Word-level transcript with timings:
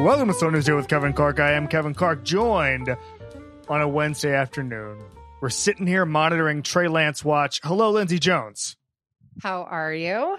Welcome 0.00 0.28
to 0.28 0.34
Slow 0.34 0.50
News 0.50 0.66
Day 0.66 0.72
with 0.72 0.88
Kevin 0.88 1.14
Clark. 1.14 1.40
I 1.40 1.52
am 1.52 1.68
Kevin 1.68 1.94
Clark, 1.94 2.22
joined 2.24 2.94
on 3.68 3.80
a 3.80 3.88
Wednesday 3.88 4.34
afternoon. 4.34 4.98
We're 5.40 5.48
sitting 5.48 5.86
here 5.86 6.04
monitoring 6.04 6.62
Trey 6.62 6.88
Lance 6.88 7.24
watch. 7.24 7.60
Hello, 7.62 7.92
Lindsay 7.92 8.18
Jones. 8.18 8.76
How 9.42 9.62
are 9.62 9.94
you? 9.94 10.36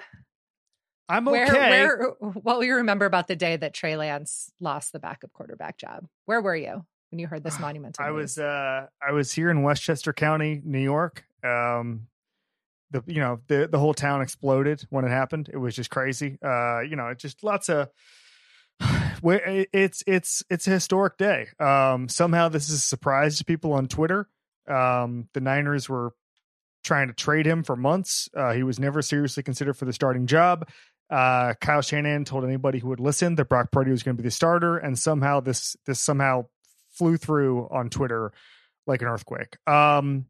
I'm 1.10 1.28
okay. 1.28 1.46
Where, 1.46 1.98
where, 2.20 2.32
what 2.32 2.58
will 2.58 2.64
you 2.64 2.76
remember 2.76 3.06
about 3.06 3.28
the 3.28 3.36
day 3.36 3.58
that 3.58 3.74
Trey 3.74 3.98
Lance 3.98 4.52
lost 4.60 4.92
the 4.92 5.00
backup 5.00 5.32
quarterback 5.34 5.78
job? 5.78 6.06
Where 6.26 6.40
were 6.42 6.56
you 6.56 6.86
when 7.10 7.18
you 7.18 7.26
heard 7.26 7.44
this 7.44 7.60
monumental? 7.60 8.06
I 8.06 8.10
news? 8.10 8.38
was 8.38 8.38
uh, 8.38 8.86
I 9.02 9.12
was 9.12 9.32
here 9.32 9.50
in 9.50 9.64
Westchester 9.64 10.14
County, 10.14 10.62
New 10.64 10.80
York. 10.80 11.26
Um, 11.44 12.08
the 12.92 13.04
you 13.08 13.20
know 13.20 13.40
the 13.48 13.68
the 13.72 13.80
whole 13.80 13.94
town 13.94 14.22
exploded 14.22 14.86
when 14.90 15.06
it 15.06 15.10
happened. 15.10 15.50
It 15.52 15.58
was 15.58 15.76
just 15.76 15.90
crazy. 15.90 16.38
Uh, 16.44 16.82
you 16.82 16.96
know, 16.96 17.08
it 17.08 17.18
just 17.18 17.44
lots 17.44 17.70
of. 17.70 17.90
It's 19.24 20.04
it's 20.08 20.42
it's 20.50 20.66
a 20.66 20.72
historic 20.72 21.16
day. 21.16 21.46
Um, 21.60 22.10
somehow 22.10 22.50
this 22.50 22.70
is 22.70 22.76
a 22.78 22.80
surprise 22.80 23.38
to 23.38 23.46
people 23.46 23.74
on 23.74 23.88
Twitter. 23.88 24.28
Um, 24.68 25.28
the 25.36 25.42
Niners 25.42 25.88
were 25.88 26.16
trying 26.84 27.08
to 27.08 27.14
trade 27.14 27.46
him 27.46 27.64
for 27.64 27.76
months. 27.76 28.30
Uh, 28.36 28.54
he 28.54 28.64
was 28.64 28.80
never 28.80 29.04
seriously 29.04 29.44
considered 29.44 29.76
for 29.76 29.86
the 29.86 29.94
starting 29.94 30.26
job. 30.26 30.68
Uh, 31.12 31.54
Kyle 31.62 31.82
Shanahan 31.82 32.26
told 32.26 32.46
anybody 32.46 32.80
who 32.80 32.88
would 32.88 33.00
listen 33.00 33.36
that 33.36 33.50
Brock 33.50 33.72
Purdy 33.72 33.92
was 33.92 34.02
going 34.02 34.16
to 34.16 34.24
be 34.24 34.28
the 34.28 34.32
starter, 34.32 34.78
and 34.78 34.98
somehow 34.98 35.42
this 35.42 35.76
this 35.86 36.00
somehow 36.00 36.46
flew 36.90 37.18
through 37.18 37.68
on 37.70 37.90
Twitter 37.90 38.32
like 38.88 39.02
an 39.02 39.08
earthquake. 39.08 39.58
Um, 39.68 40.26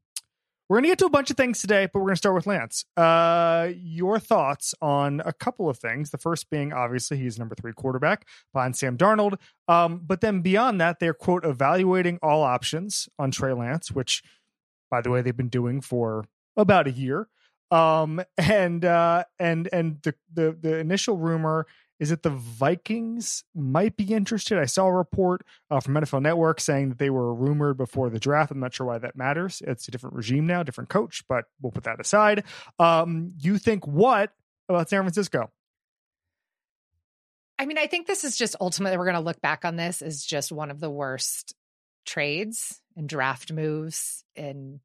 we're 0.72 0.78
going 0.78 0.84
to 0.84 0.90
get 0.92 1.00
to 1.00 1.06
a 1.06 1.10
bunch 1.10 1.30
of 1.30 1.36
things 1.36 1.60
today, 1.60 1.90
but 1.92 2.00
we're 2.00 2.06
going 2.06 2.16
to 2.16 2.20
start 2.20 2.34
with 2.34 2.48
Lance. 2.48 2.86
Uh, 2.96 3.72
your 3.76 4.20
thoughts 4.20 4.74
on 4.82 5.22
a 5.26 5.34
couple 5.34 5.68
of 5.68 5.78
things. 5.78 6.12
The 6.12 6.18
first 6.18 6.50
being 6.50 6.72
obviously 6.72 7.18
he's 7.18 7.38
number 7.38 7.56
three 7.56 7.74
quarterback 7.74 8.26
behind 8.54 8.78
Sam 8.78 8.98
Darnold. 8.98 9.38
Um, 9.68 10.00
but 10.02 10.22
then 10.22 10.40
beyond 10.40 10.80
that, 10.80 11.02
they're 11.02 11.14
quote 11.14 11.44
evaluating 11.44 12.20
all 12.24 12.42
options 12.42 13.10
on 13.20 13.32
Trey 13.32 13.52
Lance, 13.52 13.92
which, 13.92 14.24
by 14.90 15.02
the 15.02 15.10
way, 15.10 15.22
they've 15.22 15.36
been 15.36 15.50
doing 15.50 15.82
for 15.82 16.24
about 16.56 16.88
a 16.88 16.92
year. 16.92 17.28
Um, 17.70 18.22
and 18.38 18.86
uh, 18.86 19.26
and 19.40 19.68
and 19.74 20.02
the 20.04 20.16
the 20.34 20.58
the 20.58 20.78
initial 20.78 21.18
rumor 21.18 21.68
is 22.02 22.10
that 22.10 22.24
the 22.24 22.32
Vikings 22.32 23.44
might 23.54 23.96
be 23.96 24.12
interested. 24.12 24.58
I 24.58 24.66
saw 24.66 24.88
a 24.88 24.92
report 24.92 25.46
uh, 25.70 25.80
from 25.80 25.94
NFL 25.94 26.24
Network 26.24 26.60
saying 26.60 26.90
that 26.90 26.98
they 26.98 27.12
were 27.12 27.32
rumored 27.32 27.78
before 27.78 28.10
the 28.10 28.20
draft. 28.20 28.52
I'm 28.52 28.60
not 28.60 28.74
sure 28.74 28.88
why 28.88 28.98
that 28.98 29.16
matters. 29.16 29.62
It's 29.68 29.88
a 29.88 29.92
different 29.92 30.16
regime 30.16 30.48
now, 30.48 30.64
different 30.64 30.90
coach, 30.90 31.24
but 31.30 31.46
we'll 31.62 31.72
put 31.72 31.84
that 31.84 32.02
aside. 32.02 32.44
Um, 32.80 33.34
you 33.40 33.60
think 33.60 33.86
what 33.86 34.32
about 34.68 34.90
San 34.90 35.04
Francisco? 35.04 35.52
I 37.60 37.68
mean, 37.68 37.78
I 37.78 37.86
think 37.86 38.08
this 38.08 38.24
is 38.24 38.36
just 38.36 38.56
ultimately, 38.60 38.98
we're 38.98 39.06
going 39.06 39.14
to 39.14 39.22
look 39.22 39.40
back 39.40 39.64
on 39.64 39.76
this 39.76 40.02
as 40.02 40.26
just 40.26 40.52
one 40.52 40.72
of 40.72 40.80
the 40.80 40.90
worst 40.90 41.54
trades 42.08 42.82
and 42.98 43.08
draft 43.08 43.54
moves 43.54 44.24
in 44.36 44.80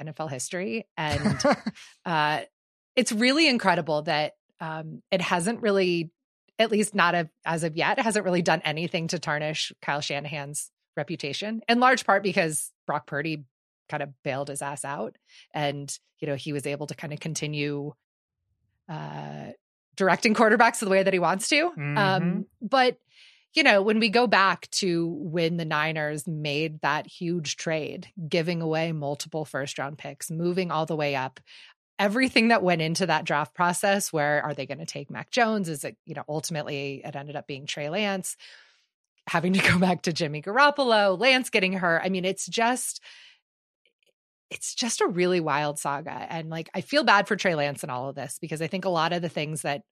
NFL 0.00 0.28
history. 0.28 0.88
And 0.96 1.40
uh, 2.04 2.40
it's 2.96 3.12
really 3.12 3.48
incredible 3.48 4.02
that 4.02 4.32
um, 4.58 5.02
it 5.12 5.20
hasn't 5.20 5.62
really 5.62 6.10
at 6.58 6.70
least 6.70 6.94
not 6.94 7.14
a, 7.14 7.28
as 7.44 7.64
of 7.64 7.76
yet, 7.76 7.98
hasn't 7.98 8.24
really 8.24 8.42
done 8.42 8.62
anything 8.64 9.08
to 9.08 9.18
tarnish 9.18 9.72
Kyle 9.82 10.00
Shanahan's 10.00 10.70
reputation, 10.96 11.60
in 11.68 11.80
large 11.80 12.06
part 12.06 12.22
because 12.22 12.72
Brock 12.86 13.06
Purdy 13.06 13.44
kind 13.88 14.02
of 14.02 14.10
bailed 14.22 14.48
his 14.48 14.62
ass 14.62 14.84
out. 14.84 15.16
And, 15.52 15.96
you 16.18 16.26
know, 16.26 16.34
he 16.34 16.52
was 16.52 16.66
able 16.66 16.86
to 16.86 16.94
kind 16.94 17.12
of 17.12 17.20
continue 17.20 17.92
uh, 18.88 19.52
directing 19.96 20.34
quarterbacks 20.34 20.80
the 20.80 20.88
way 20.88 21.02
that 21.02 21.12
he 21.12 21.18
wants 21.18 21.48
to. 21.48 21.70
Mm-hmm. 21.70 21.98
Um, 21.98 22.46
but, 22.62 22.98
you 23.54 23.62
know, 23.62 23.82
when 23.82 24.00
we 24.00 24.08
go 24.08 24.26
back 24.26 24.70
to 24.70 25.08
when 25.08 25.56
the 25.56 25.64
Niners 25.64 26.26
made 26.26 26.80
that 26.82 27.06
huge 27.06 27.56
trade, 27.56 28.08
giving 28.28 28.60
away 28.60 28.92
multiple 28.92 29.44
first 29.44 29.78
round 29.78 29.98
picks, 29.98 30.30
moving 30.30 30.70
all 30.70 30.86
the 30.86 30.96
way 30.96 31.14
up, 31.14 31.40
everything 31.98 32.48
that 32.48 32.62
went 32.62 32.82
into 32.82 33.06
that 33.06 33.24
draft 33.24 33.54
process 33.54 34.12
where 34.12 34.42
are 34.44 34.54
they 34.54 34.66
going 34.66 34.78
to 34.78 34.86
take 34.86 35.10
Mac 35.10 35.30
Jones? 35.30 35.68
Is 35.68 35.84
it, 35.84 35.96
you 36.04 36.14
know, 36.14 36.24
ultimately 36.28 37.02
it 37.04 37.16
ended 37.16 37.36
up 37.36 37.46
being 37.46 37.66
Trey 37.66 37.88
Lance, 37.88 38.36
having 39.26 39.52
to 39.54 39.60
go 39.72 39.78
back 39.78 40.02
to 40.02 40.12
Jimmy 40.12 40.42
Garoppolo, 40.42 41.18
Lance 41.18 41.50
getting 41.50 41.72
hurt. 41.74 42.02
I 42.04 42.08
mean, 42.08 42.24
it's 42.24 42.46
just 42.46 43.02
it's 44.50 44.74
just 44.74 45.00
a 45.00 45.06
really 45.06 45.40
wild 45.40 45.78
saga. 45.78 46.26
And 46.30 46.50
like 46.50 46.70
I 46.74 46.80
feel 46.80 47.04
bad 47.04 47.26
for 47.26 47.36
Trey 47.36 47.54
Lance 47.54 47.82
and 47.82 47.90
all 47.90 48.08
of 48.08 48.14
this 48.14 48.38
because 48.40 48.62
I 48.62 48.68
think 48.68 48.84
a 48.84 48.90
lot 48.90 49.12
of 49.12 49.22
the 49.22 49.28
things 49.28 49.62
that 49.62 49.82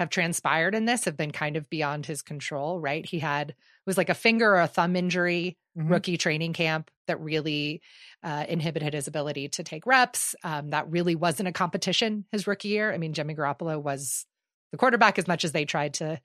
have 0.00 0.08
transpired 0.10 0.74
in 0.74 0.86
this 0.86 1.04
have 1.04 1.16
been 1.16 1.30
kind 1.30 1.56
of 1.56 1.68
beyond 1.70 2.06
his 2.06 2.22
control, 2.22 2.80
right? 2.80 3.04
He 3.06 3.18
had 3.18 3.54
was 3.86 3.96
like 3.98 4.08
a 4.08 4.14
finger 4.14 4.50
or 4.56 4.60
a 4.60 4.66
thumb 4.66 4.96
injury 4.96 5.56
Mhm. 5.78 5.88
rookie 5.90 6.16
training 6.16 6.52
camp 6.54 6.90
that 7.06 7.20
really 7.20 7.80
uh, 8.24 8.44
inhibited 8.48 8.92
his 8.94 9.06
ability 9.06 9.48
to 9.50 9.62
take 9.62 9.86
reps. 9.86 10.34
Um, 10.42 10.70
that 10.70 10.90
really 10.90 11.14
wasn't 11.14 11.48
a 11.48 11.52
competition 11.52 12.24
his 12.32 12.46
rookie 12.46 12.68
year. 12.68 12.92
I 12.92 12.98
mean, 12.98 13.12
Jimmy 13.12 13.34
Garoppolo 13.36 13.80
was 13.80 14.26
the 14.72 14.78
quarterback 14.78 15.18
as 15.18 15.28
much 15.28 15.44
as 15.44 15.52
they 15.52 15.64
tried 15.64 15.94
to 15.94 16.20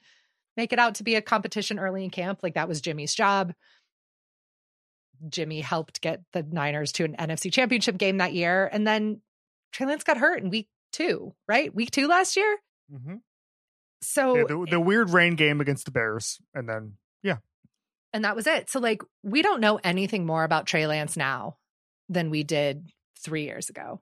make 0.58 0.72
it 0.74 0.80
out 0.80 0.96
to 0.96 1.04
be 1.04 1.16
a 1.16 1.22
competition 1.22 1.78
early 1.78 2.04
in 2.04 2.10
camp. 2.10 2.40
Like 2.44 2.54
that 2.56 2.68
was 2.70 2.82
Jimmy's 2.82 3.14
job. 3.14 3.54
Jimmy 5.30 5.62
helped 5.62 6.02
get 6.02 6.22
the 6.34 6.44
Niners 6.44 6.92
to 6.94 7.04
an 7.04 7.16
NFC 7.18 7.52
championship 7.52 7.98
game 7.98 8.18
that 8.18 8.34
year. 8.34 8.70
And 8.72 8.86
then 8.88 9.22
Trey 9.72 9.86
Lance 9.88 10.04
got 10.04 10.18
hurt 10.18 10.42
in 10.42 10.50
week 10.50 10.70
two, 10.92 11.36
right? 11.48 11.74
Week 11.76 11.92
two 11.92 12.08
last 12.08 12.36
year. 12.38 12.58
Mhm. 12.92 13.22
So 14.02 14.36
Yeah, 14.36 14.44
the, 14.48 14.68
the 14.72 14.80
weird 14.80 15.10
rain 15.10 15.36
game 15.36 15.62
against 15.62 15.86
the 15.86 15.92
Bears, 15.92 16.40
and 16.54 16.68
then 16.70 16.94
yeah, 17.24 17.38
and 18.16 18.24
that 18.24 18.36
was 18.36 18.48
it. 18.48 18.70
So 18.70 18.80
like 18.80 19.04
we 19.24 19.42
don't 19.42 19.60
know 19.60 19.78
anything 19.84 20.26
more 20.26 20.46
about 20.46 20.68
Trey 20.68 20.88
Lance 20.88 21.18
now 21.18 21.58
than 22.08 22.30
we 22.30 22.44
did 22.44 22.88
three 23.22 23.44
years 23.44 23.70
ago. 23.70 24.02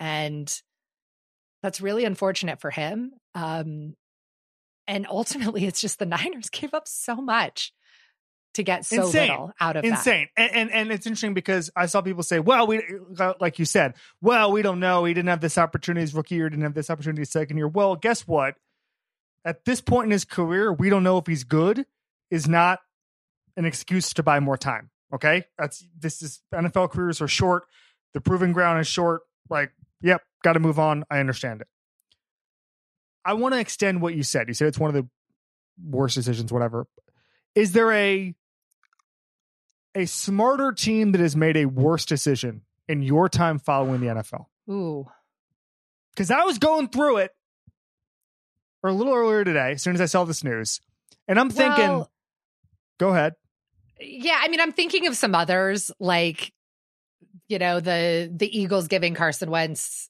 And 0.00 0.52
that's 1.62 1.80
really 1.80 2.04
unfortunate 2.04 2.60
for 2.60 2.70
him. 2.70 3.12
Um 3.36 3.94
and 4.88 5.06
ultimately 5.08 5.64
it's 5.64 5.80
just 5.80 6.00
the 6.00 6.06
Niners 6.06 6.50
gave 6.50 6.74
up 6.74 6.88
so 6.88 7.14
much 7.14 7.72
to 8.54 8.64
get 8.64 8.84
so 8.84 9.06
Insane. 9.06 9.30
little 9.30 9.52
out 9.60 9.76
of 9.76 9.82
that. 9.82 9.88
insane. 9.88 10.28
And, 10.36 10.52
and 10.52 10.70
and 10.72 10.92
it's 10.92 11.06
interesting 11.06 11.32
because 11.32 11.70
I 11.76 11.86
saw 11.86 12.02
people 12.02 12.24
say, 12.24 12.40
"Well, 12.40 12.66
we 12.66 12.82
like 13.40 13.60
you 13.60 13.64
said, 13.64 13.94
well, 14.20 14.50
we 14.50 14.62
don't 14.62 14.80
know. 14.80 15.04
He 15.04 15.14
didn't 15.14 15.28
have 15.28 15.40
this 15.40 15.56
opportunity 15.56 16.02
his 16.02 16.14
rookie 16.14 16.34
year. 16.34 16.50
Didn't 16.50 16.64
have 16.64 16.74
this 16.74 16.90
opportunity 16.90 17.22
his 17.22 17.30
second 17.30 17.56
year." 17.56 17.68
Well, 17.68 17.96
guess 17.96 18.26
what? 18.26 18.56
At 19.44 19.64
this 19.64 19.80
point 19.80 20.06
in 20.06 20.10
his 20.12 20.24
career, 20.24 20.72
we 20.72 20.88
don't 20.88 21.02
know 21.02 21.18
if 21.18 21.26
he's 21.26 21.44
good. 21.44 21.86
Is 22.30 22.48
not 22.48 22.80
an 23.56 23.64
excuse 23.64 24.14
to 24.14 24.22
buy 24.22 24.40
more 24.40 24.56
time. 24.56 24.90
Okay, 25.12 25.44
that's 25.58 25.86
this 25.98 26.22
is 26.22 26.40
NFL 26.54 26.90
careers 26.90 27.20
are 27.20 27.28
short. 27.28 27.64
The 28.14 28.20
proving 28.20 28.52
ground 28.52 28.80
is 28.80 28.86
short. 28.86 29.22
Like, 29.50 29.72
yep, 30.00 30.22
got 30.42 30.54
to 30.54 30.60
move 30.60 30.78
on. 30.78 31.04
I 31.10 31.18
understand 31.18 31.60
it. 31.60 31.66
I 33.24 33.34
want 33.34 33.54
to 33.54 33.60
extend 33.60 34.00
what 34.00 34.14
you 34.14 34.22
said. 34.22 34.48
You 34.48 34.54
said 34.54 34.68
it's 34.68 34.78
one 34.78 34.88
of 34.88 34.94
the 34.94 35.08
worst 35.84 36.14
decisions, 36.14 36.52
whatever. 36.52 36.86
Is 37.54 37.72
there 37.72 37.92
a 37.92 38.34
a 39.94 40.06
smarter 40.06 40.72
team 40.72 41.12
that 41.12 41.20
has 41.20 41.36
made 41.36 41.56
a 41.56 41.66
worse 41.66 42.06
decision 42.06 42.62
in 42.88 43.02
your 43.02 43.28
time 43.28 43.58
following 43.58 44.00
the 44.00 44.06
NFL? 44.06 44.46
Ooh. 44.70 45.06
Because 46.14 46.30
I 46.30 46.44
was 46.44 46.58
going 46.58 46.88
through 46.88 47.18
it 47.18 47.32
or 48.82 48.90
a 48.90 48.92
little 48.92 49.14
earlier 49.14 49.44
today, 49.44 49.72
as 49.72 49.82
soon 49.82 49.94
as 49.94 50.00
I 50.00 50.06
saw 50.06 50.24
this 50.24 50.42
news, 50.44 50.80
and 51.28 51.38
I'm 51.38 51.50
thinking, 51.50 51.88
Well, 51.88 52.10
go 52.98 53.10
ahead. 53.10 53.34
yeah, 54.00 54.38
I 54.40 54.48
mean, 54.48 54.60
I'm 54.60 54.72
thinking 54.72 55.06
of 55.06 55.16
some 55.16 55.34
others 55.34 55.90
like, 56.00 56.52
you 57.48 57.58
know, 57.58 57.80
the 57.80 58.30
the 58.34 58.58
Eagles 58.58 58.88
giving 58.88 59.14
Carson 59.14 59.50
Wentz 59.50 60.08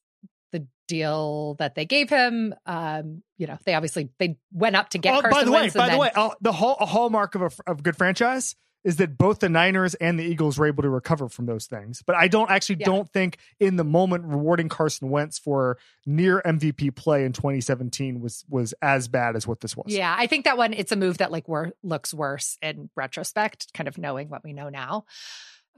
the 0.52 0.66
deal 0.88 1.54
that 1.58 1.74
they 1.74 1.84
gave 1.86 2.08
him. 2.10 2.54
Um, 2.66 3.22
you 3.38 3.46
know, 3.46 3.58
they 3.64 3.74
obviously 3.74 4.10
they 4.18 4.36
went 4.52 4.76
up 4.76 4.90
to 4.90 4.98
get 4.98 5.14
Oh, 5.14 5.20
Carson 5.22 5.38
by 5.40 5.44
the 5.44 5.50
way, 5.52 5.60
Wentz. 5.62 5.74
by 5.74 5.86
the 5.86 5.90
then- 5.92 6.00
way, 6.00 6.10
uh, 6.14 6.30
the 6.40 6.52
hall, 6.52 6.76
a 6.80 6.86
hallmark 6.86 7.34
of 7.34 7.42
a, 7.42 7.50
of 7.70 7.80
a 7.80 7.82
good 7.82 7.96
franchise 7.96 8.54
is 8.84 8.96
that 8.96 9.16
both 9.16 9.38
the 9.38 9.48
Niners 9.48 9.94
and 9.94 10.18
the 10.18 10.24
Eagles 10.24 10.58
were 10.58 10.66
able 10.66 10.82
to 10.82 10.88
recover 10.90 11.28
from 11.28 11.46
those 11.46 11.66
things. 11.66 12.02
But 12.04 12.16
I 12.16 12.26
don't 12.28 12.50
actually 12.50 12.76
Yeah. 12.80 12.86
don't 12.86 13.12
think 13.12 13.36
in 13.60 13.76
the 13.76 13.84
moment 13.84 14.24
rewarding 14.24 14.68
Carson 14.68 15.08
Wentz 15.10 15.38
for 15.38 15.78
near 16.04 16.42
MVP 16.44 16.90
play 16.90 17.24
in 17.24 17.32
2017 17.32 18.20
was 18.20 18.44
was 18.48 18.74
as 18.82 19.06
bad 19.08 19.36
as 19.36 19.46
what 19.46 19.60
this 19.60 19.76
was. 19.76 19.86
Yeah, 19.88 20.14
I 20.18 20.26
think 20.26 20.44
that 20.46 20.56
one 20.58 20.72
it's 20.72 20.90
a 20.92 20.96
move 20.96 21.18
that 21.18 21.30
like 21.30 21.46
wor- 21.48 21.72
looks 21.82 22.12
worse 22.12 22.58
in 22.60 22.90
retrospect, 22.96 23.72
kind 23.72 23.86
of 23.88 23.98
knowing 23.98 24.28
what 24.28 24.42
we 24.42 24.52
know 24.52 24.68
now. 24.68 25.04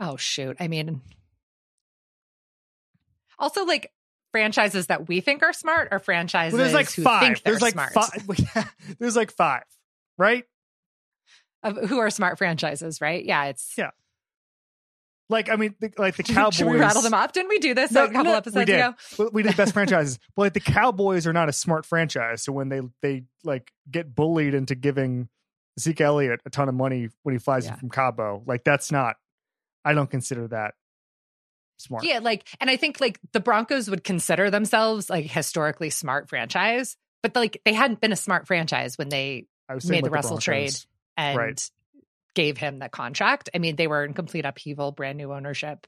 Oh 0.01 0.17
shoot. 0.17 0.57
I 0.59 0.69
mean 0.69 1.03
also 3.39 3.65
like 3.65 3.93
franchises 4.33 4.87
that 4.89 5.09
we 5.09 5.21
think 5.21 5.43
are 5.43 5.53
smart 5.53 5.89
are 5.93 5.99
franchises 5.99 6.55
Well, 6.57 6.63
there's 6.63 6.75
like 6.75 6.89
five. 6.89 7.43
There's 7.45 7.63
like 7.63 7.75
smart. 7.75 7.93
five. 7.93 8.75
there's 8.99 9.17
like 9.17 9.31
five, 9.31 9.65
right? 10.19 10.45
Of 11.65 11.89
who 11.89 11.99
are 11.99 12.11
smart 12.11 12.39
franchises, 12.39 13.01
right? 13.01 13.25
Yeah, 13.25 13.47
it's 13.47 13.75
Yeah. 13.77 13.91
Like 15.31 15.49
I 15.49 15.57
mean, 15.57 15.75
the, 15.81 15.91
like 15.97 16.17
the 16.17 16.23
Cowboys. 16.23 16.55
Should 16.59 16.67
we 16.67 16.77
rattle 16.77 17.01
them 17.03 17.15
off? 17.15 17.33
Didn't 17.33 17.49
we 17.49 17.59
do 17.59 17.73
this 17.75 17.91
No, 17.93 18.05
a 18.05 18.09
couple 18.09 18.25
no, 18.33 18.35
episodes 18.37 18.57
we 18.57 18.65
did. 18.67 18.79
ago? 18.81 19.31
We 19.33 19.43
did 19.43 19.57
best 19.57 19.73
franchises, 19.75 20.19
but 20.37 20.43
like 20.43 20.53
the 20.53 20.61
Cowboys 20.61 21.27
are 21.27 21.33
not 21.33 21.49
a 21.49 21.53
smart 21.53 21.87
franchise. 21.87 22.43
So 22.43 22.53
when 22.53 22.69
they 22.69 22.83
they 23.01 23.25
like 23.43 23.73
get 23.91 24.15
bullied 24.15 24.53
into 24.55 24.75
giving 24.75 25.29
Zeke 25.81 26.03
Elliott 26.03 26.41
a 26.45 26.51
ton 26.51 26.69
of 26.69 26.75
money 26.75 27.09
when 27.23 27.35
he 27.35 27.39
flies 27.39 27.65
in 27.65 27.73
Yeah. 27.73 27.77
from 27.79 27.89
Cabo, 27.91 28.43
like 28.47 28.65
that's 28.65 28.93
not. 28.93 29.17
I 29.85 29.95
don't 29.95 30.11
consider 30.11 30.47
that 30.49 30.75
smart. 31.79 32.05
Yeah, 32.05 32.19
like, 32.21 32.47
and 32.61 32.69
I 32.71 32.77
think 32.77 33.01
like 33.01 33.19
the 33.33 33.41
Broncos 33.41 33.89
would 33.91 34.05
consider 34.05 34.51
themselves 34.51 35.09
like 35.11 35.25
historically 35.27 35.91
smart 35.91 36.29
franchise, 36.29 36.97
but 37.23 37.35
like 37.35 37.61
they 37.65 37.73
hadn't 37.73 38.01
been 38.01 38.13
a 38.13 38.17
smart 38.17 38.47
franchise 38.47 38.99
when 38.99 39.09
they 39.09 39.47
I 39.71 39.75
was 39.75 39.85
saying 39.85 39.97
made 39.99 40.05
the 40.05 40.11
like 40.11 40.17
Russell 40.17 40.39
trade. 40.39 40.75
And 41.17 41.39
Right. 41.39 41.71
gave 42.35 42.59
him 42.59 42.79
the 42.79 42.89
contract. 42.89 43.51
I 43.55 43.59
mean, 43.59 43.77
they 43.77 43.87
were 43.87 44.05
in 44.05 44.15
complete 44.15 44.45
upheaval, 44.45 44.93
brand 44.93 45.19
new 45.19 45.33
ownership. 45.33 45.87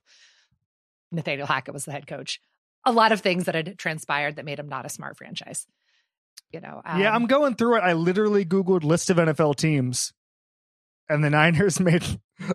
Nathaniel 1.12 1.46
Hackett 1.46 1.74
was 1.74 1.84
the 1.84 1.92
head 1.92 2.06
coach. 2.06 2.40
A 2.84 2.92
lot 2.92 3.12
of 3.12 3.20
things 3.20 3.44
that 3.44 3.54
had 3.54 3.78
transpired 3.78 4.36
that 4.36 4.44
made 4.44 4.58
him 4.58 4.68
not 4.68 4.86
a 4.86 4.88
smart 4.88 5.16
franchise. 5.16 5.66
You 6.52 6.60
know, 6.60 6.80
yeah, 6.84 7.08
um, 7.10 7.22
I'm 7.22 7.26
going 7.26 7.56
through 7.56 7.76
it. 7.76 7.80
I 7.80 7.94
literally 7.94 8.44
googled 8.44 8.84
list 8.84 9.10
of 9.10 9.16
NFL 9.16 9.56
teams, 9.56 10.12
and 11.08 11.24
the 11.24 11.30
Niners 11.30 11.80
made 11.80 12.04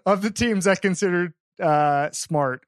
of 0.05 0.21
the 0.21 0.31
teams 0.31 0.65
I 0.67 0.75
considered 0.75 1.33
uh, 1.61 2.09
smart. 2.11 2.65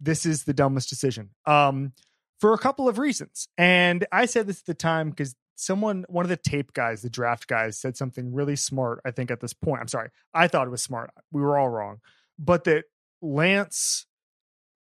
This 0.00 0.26
is 0.26 0.44
the 0.44 0.52
dumbest 0.52 0.90
decision. 0.90 1.30
Um, 1.46 1.92
for 2.38 2.52
a 2.52 2.58
couple 2.58 2.88
of 2.88 2.98
reasons, 2.98 3.48
and 3.56 4.06
I 4.12 4.26
said 4.26 4.46
this 4.46 4.60
at 4.60 4.66
the 4.66 4.74
time 4.74 5.10
because 5.10 5.34
someone, 5.58 6.04
one 6.08 6.24
of 6.24 6.28
the 6.28 6.36
tape 6.36 6.72
guys, 6.72 7.02
the 7.02 7.10
draft 7.10 7.48
guys, 7.48 7.78
said 7.78 7.96
something 7.96 8.32
really 8.32 8.56
smart. 8.56 9.00
I 9.04 9.10
think 9.10 9.30
at 9.30 9.40
this 9.40 9.52
point, 9.52 9.80
I'm 9.80 9.88
sorry, 9.88 10.10
I 10.32 10.48
thought 10.48 10.66
it 10.66 10.70
was 10.70 10.82
smart. 10.82 11.10
We 11.32 11.42
were 11.42 11.58
all 11.58 11.68
wrong, 11.68 11.98
but 12.38 12.64
that 12.64 12.84
Lance 13.20 14.06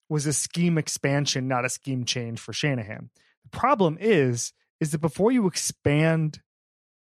was 0.09 0.27
a 0.27 0.33
scheme 0.33 0.79
expansion, 0.79 1.49
not 1.49 1.65
a 1.65 1.69
scheme 1.69 2.05
change 2.05 2.39
for 2.39 2.53
Shanahan. 2.53 3.11
The 3.45 3.59
problem 3.59 3.97
is, 4.01 4.53
is 4.81 4.93
that 4.93 5.01
before 5.01 5.33
you 5.33 5.47
expand 5.47 6.41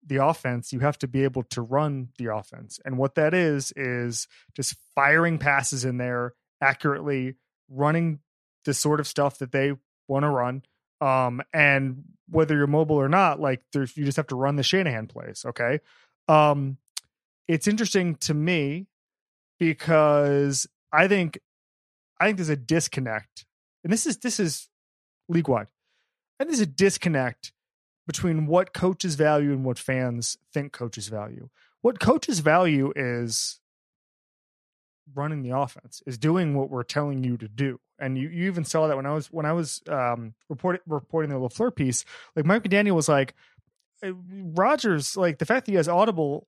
the 0.05 0.23
offense, 0.25 0.71
you 0.71 0.79
have 0.79 0.97
to 0.99 1.07
be 1.07 1.25
able 1.25 1.43
to 1.43 1.61
run 1.61 2.09
the 2.17 2.33
offense. 2.33 2.79
And 2.85 2.97
what 2.97 3.15
that 3.15 3.33
is, 3.33 3.73
is 3.75 4.27
just 4.55 4.75
firing 4.95 5.37
passes 5.37 5.83
in 5.83 5.97
there 5.97 6.33
accurately, 6.61 7.35
running 7.69 8.19
the 8.63 8.73
sort 8.73 9.01
of 9.01 9.07
stuff 9.07 9.39
that 9.39 9.51
they 9.51 9.73
want 10.07 10.23
to 10.23 10.29
run. 10.29 10.63
Um, 11.01 11.41
and 11.53 12.03
whether 12.29 12.55
you're 12.55 12.67
mobile 12.67 12.95
or 12.95 13.09
not, 13.09 13.39
like 13.39 13.61
there's, 13.73 13.95
you 13.95 14.05
just 14.05 14.17
have 14.17 14.27
to 14.27 14.35
run 14.35 14.55
the 14.55 14.63
Shanahan 14.63 15.07
plays. 15.07 15.45
Okay. 15.45 15.79
Um, 16.27 16.77
it's 17.47 17.67
interesting 17.67 18.15
to 18.15 18.33
me 18.33 18.87
because 19.59 20.67
I 20.91 21.07
think, 21.07 21.39
I 22.19 22.25
think 22.25 22.37
there's 22.37 22.49
a 22.49 22.55
disconnect 22.55 23.45
and 23.83 23.93
this 23.93 24.05
is, 24.05 24.17
this 24.17 24.39
is 24.39 24.69
league 25.29 25.47
wide. 25.47 25.67
And 26.39 26.49
there's 26.49 26.59
a 26.59 26.65
disconnect 26.65 27.53
between 28.05 28.47
what 28.47 28.73
coaches 28.73 29.15
value 29.15 29.51
and 29.51 29.65
what 29.65 29.79
fans 29.79 30.37
think 30.53 30.71
coaches 30.71 31.07
value. 31.07 31.49
What 31.81 31.99
coaches 31.99 32.39
value 32.39 32.91
is 32.95 33.59
running 35.13 35.43
the 35.43 35.57
offense, 35.57 36.01
is 36.05 36.17
doing 36.17 36.55
what 36.55 36.69
we're 36.69 36.83
telling 36.83 37.23
you 37.23 37.37
to 37.37 37.47
do. 37.47 37.79
And 37.99 38.17
you, 38.17 38.29
you 38.29 38.45
even 38.45 38.63
saw 38.63 38.87
that 38.87 38.95
when 38.95 39.05
I 39.05 39.13
was 39.13 39.27
when 39.27 39.45
I 39.45 39.53
was 39.53 39.81
um, 39.89 40.33
reporting 40.49 40.81
reporting 40.85 41.31
the 41.31 41.37
Lafleur 41.37 41.75
piece, 41.75 42.05
like 42.35 42.45
Mike 42.45 42.63
McDaniel 42.63 42.95
was 42.95 43.09
like, 43.09 43.33
Rodgers, 44.03 45.17
like 45.17 45.39
the 45.39 45.45
fact 45.45 45.65
that 45.65 45.71
he 45.71 45.77
has 45.77 45.87
audible 45.87 46.47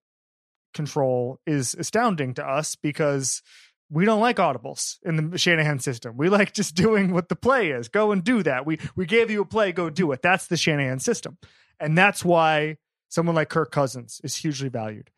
control 0.74 1.40
is 1.48 1.76
astounding 1.78 2.36
to 2.36 2.48
us 2.48 2.76
because 2.76 3.42
we 3.90 4.06
don't 4.06 4.22
like 4.22 4.38
audibles 4.38 5.00
in 5.04 5.32
the 5.32 5.38
Shanahan 5.38 5.80
system. 5.80 6.16
We 6.16 6.30
like 6.30 6.54
just 6.54 6.76
doing 6.76 7.12
what 7.12 7.30
the 7.30 7.36
play 7.36 7.72
is. 7.72 7.88
Go 7.88 8.12
and 8.12 8.24
do 8.24 8.44
that. 8.44 8.66
We 8.66 8.80
we 8.96 9.06
gave 9.06 9.32
you 9.32 9.42
a 9.42 9.46
play, 9.46 9.72
go 9.72 9.90
do 9.90 10.12
it. 10.12 10.22
That's 10.22 10.48
the 10.48 10.58
Shanahan 10.58 11.00
system. 11.00 11.38
And 11.80 11.98
that's 11.98 12.24
why 12.24 12.78
someone 13.08 13.36
like 13.36 13.50
Kirk 13.50 13.72
Cousins 13.72 14.22
is 14.24 14.36
hugely 14.36 14.70
valued. 14.70 15.10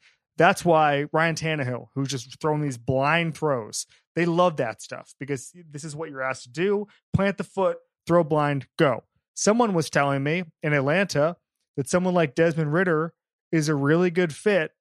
That's 0.42 0.66
why 0.66 1.06
Ryan 1.14 1.36
Tannehill, 1.36 1.90
who's 1.94 2.08
just 2.08 2.42
throwing 2.42 2.64
these 2.64 2.80
blind 2.80 3.38
throws, 3.38 3.86
they 4.16 4.26
love 4.26 4.58
that 4.58 4.82
stuff 4.82 5.14
because 5.20 5.52
this 5.70 5.84
is 5.84 5.96
what 5.96 6.10
you're 6.10 6.24
asked 6.24 6.46
to 6.46 6.50
do. 6.50 6.88
Plant 7.14 7.38
the 7.38 7.44
foot, 7.44 7.78
throw 8.08 8.24
blind, 8.24 8.66
go. 8.76 9.04
Someone 9.36 9.76
was 9.76 9.92
telling 9.92 10.24
me 10.24 10.46
in 10.64 10.74
Atlanta 10.74 11.38
that 11.78 11.88
someone 11.88 12.16
like 12.16 12.34
Desmond 12.34 12.74
Ridder 12.74 13.14
is 13.52 13.70
a 13.70 13.76
really 13.76 14.10
good 14.10 14.34
fit 14.34 14.72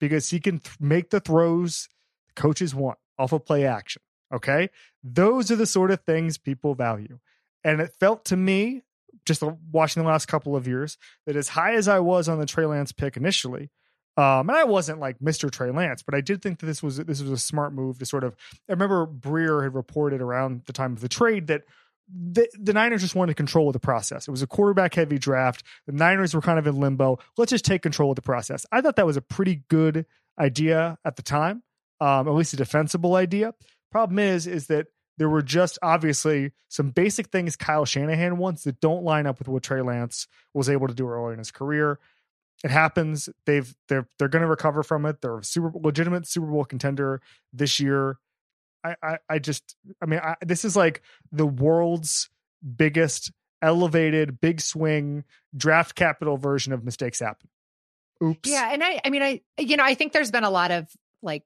because 0.00 0.30
he 0.30 0.40
can 0.40 0.58
th- 0.60 0.80
make 0.80 1.10
the 1.10 1.20
throws 1.20 1.90
coaches 2.34 2.74
want 2.74 2.96
off 3.18 3.32
of 3.32 3.44
play 3.44 3.66
action. 3.66 4.00
Okay. 4.32 4.70
Those 5.04 5.50
are 5.50 5.56
the 5.56 5.66
sort 5.66 5.90
of 5.90 6.00
things 6.00 6.38
people 6.38 6.74
value. 6.74 7.18
And 7.62 7.82
it 7.82 7.92
felt 8.00 8.24
to 8.24 8.38
me, 8.38 8.84
just 9.26 9.42
watching 9.70 10.02
the 10.02 10.08
last 10.08 10.28
couple 10.28 10.56
of 10.56 10.66
years, 10.66 10.96
that 11.26 11.36
as 11.36 11.48
high 11.48 11.74
as 11.74 11.88
I 11.88 11.98
was 11.98 12.26
on 12.26 12.38
the 12.38 12.46
Trey 12.46 12.64
Lance 12.64 12.90
pick 12.90 13.18
initially, 13.18 13.68
um, 14.20 14.50
and 14.50 14.58
I 14.58 14.64
wasn't 14.64 15.00
like 15.00 15.18
Mr. 15.18 15.50
Trey 15.50 15.70
Lance, 15.70 16.02
but 16.02 16.14
I 16.14 16.20
did 16.20 16.42
think 16.42 16.58
that 16.58 16.66
this 16.66 16.82
was 16.82 16.98
this 16.98 17.22
was 17.22 17.30
a 17.30 17.38
smart 17.38 17.72
move 17.72 17.98
to 18.00 18.06
sort 18.06 18.22
of. 18.22 18.36
I 18.68 18.72
remember 18.72 19.06
Breer 19.06 19.62
had 19.62 19.74
reported 19.74 20.20
around 20.20 20.62
the 20.66 20.74
time 20.74 20.92
of 20.92 21.00
the 21.00 21.08
trade 21.08 21.46
that 21.46 21.62
the, 22.12 22.46
the 22.58 22.74
Niners 22.74 23.00
just 23.00 23.14
wanted 23.14 23.30
to 23.30 23.36
control 23.36 23.72
the 23.72 23.78
process. 23.78 24.28
It 24.28 24.30
was 24.30 24.42
a 24.42 24.46
quarterback 24.46 24.94
heavy 24.94 25.18
draft. 25.18 25.62
The 25.86 25.92
Niners 25.92 26.34
were 26.34 26.42
kind 26.42 26.58
of 26.58 26.66
in 26.66 26.78
limbo. 26.78 27.18
Let's 27.38 27.50
just 27.50 27.64
take 27.64 27.82
control 27.82 28.10
of 28.10 28.16
the 28.16 28.22
process. 28.22 28.66
I 28.70 28.80
thought 28.80 28.96
that 28.96 29.06
was 29.06 29.16
a 29.16 29.22
pretty 29.22 29.62
good 29.68 30.04
idea 30.38 30.98
at 31.04 31.16
the 31.16 31.22
time, 31.22 31.62
um, 32.00 32.28
at 32.28 32.34
least 32.34 32.52
a 32.52 32.56
defensible 32.56 33.14
idea. 33.14 33.54
Problem 33.90 34.18
is, 34.18 34.46
is 34.46 34.66
that 34.66 34.88
there 35.18 35.28
were 35.28 35.42
just 35.42 35.78
obviously 35.82 36.52
some 36.68 36.90
basic 36.90 37.28
things 37.28 37.56
Kyle 37.56 37.84
Shanahan 37.84 38.38
wants 38.38 38.64
that 38.64 38.80
don't 38.80 39.04
line 39.04 39.26
up 39.26 39.38
with 39.38 39.48
what 39.48 39.62
Trey 39.62 39.82
Lance 39.82 40.26
was 40.52 40.68
able 40.68 40.88
to 40.88 40.94
do 40.94 41.06
early 41.06 41.32
in 41.32 41.38
his 41.38 41.50
career. 41.50 41.98
It 42.62 42.70
happens. 42.70 43.28
They've 43.46 43.74
they're 43.88 44.06
they're 44.18 44.28
going 44.28 44.42
to 44.42 44.48
recover 44.48 44.82
from 44.82 45.06
it. 45.06 45.20
They're 45.20 45.38
a 45.38 45.44
super 45.44 45.72
legitimate 45.74 46.26
Super 46.26 46.46
Bowl 46.46 46.64
contender 46.64 47.22
this 47.52 47.80
year. 47.80 48.18
I 48.84 48.96
I, 49.02 49.18
I 49.28 49.38
just 49.38 49.76
I 50.02 50.06
mean 50.06 50.20
I, 50.22 50.36
this 50.42 50.64
is 50.64 50.76
like 50.76 51.02
the 51.32 51.46
world's 51.46 52.28
biggest 52.76 53.32
elevated 53.62 54.40
big 54.40 54.60
swing 54.60 55.24
draft 55.56 55.94
capital 55.94 56.36
version 56.36 56.72
of 56.72 56.84
mistakes 56.84 57.20
happen. 57.20 57.48
Oops. 58.22 58.48
Yeah, 58.48 58.70
and 58.72 58.84
I 58.84 59.00
I 59.04 59.10
mean 59.10 59.22
I 59.22 59.40
you 59.58 59.76
know, 59.76 59.84
I 59.84 59.94
think 59.94 60.12
there's 60.12 60.30
been 60.30 60.44
a 60.44 60.50
lot 60.50 60.70
of 60.70 60.86
like 61.22 61.44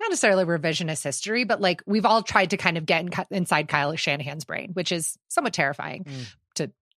not 0.00 0.10
necessarily 0.10 0.44
revisionist 0.44 1.02
history, 1.02 1.44
but 1.44 1.60
like 1.60 1.82
we've 1.84 2.06
all 2.06 2.22
tried 2.22 2.50
to 2.50 2.56
kind 2.56 2.78
of 2.78 2.86
get 2.86 3.04
in, 3.04 3.10
inside 3.30 3.68
Kyle 3.68 3.94
Shanahan's 3.96 4.44
brain, 4.44 4.70
which 4.72 4.92
is 4.92 5.18
somewhat 5.28 5.52
terrifying 5.52 6.04
Mm. 6.04 6.26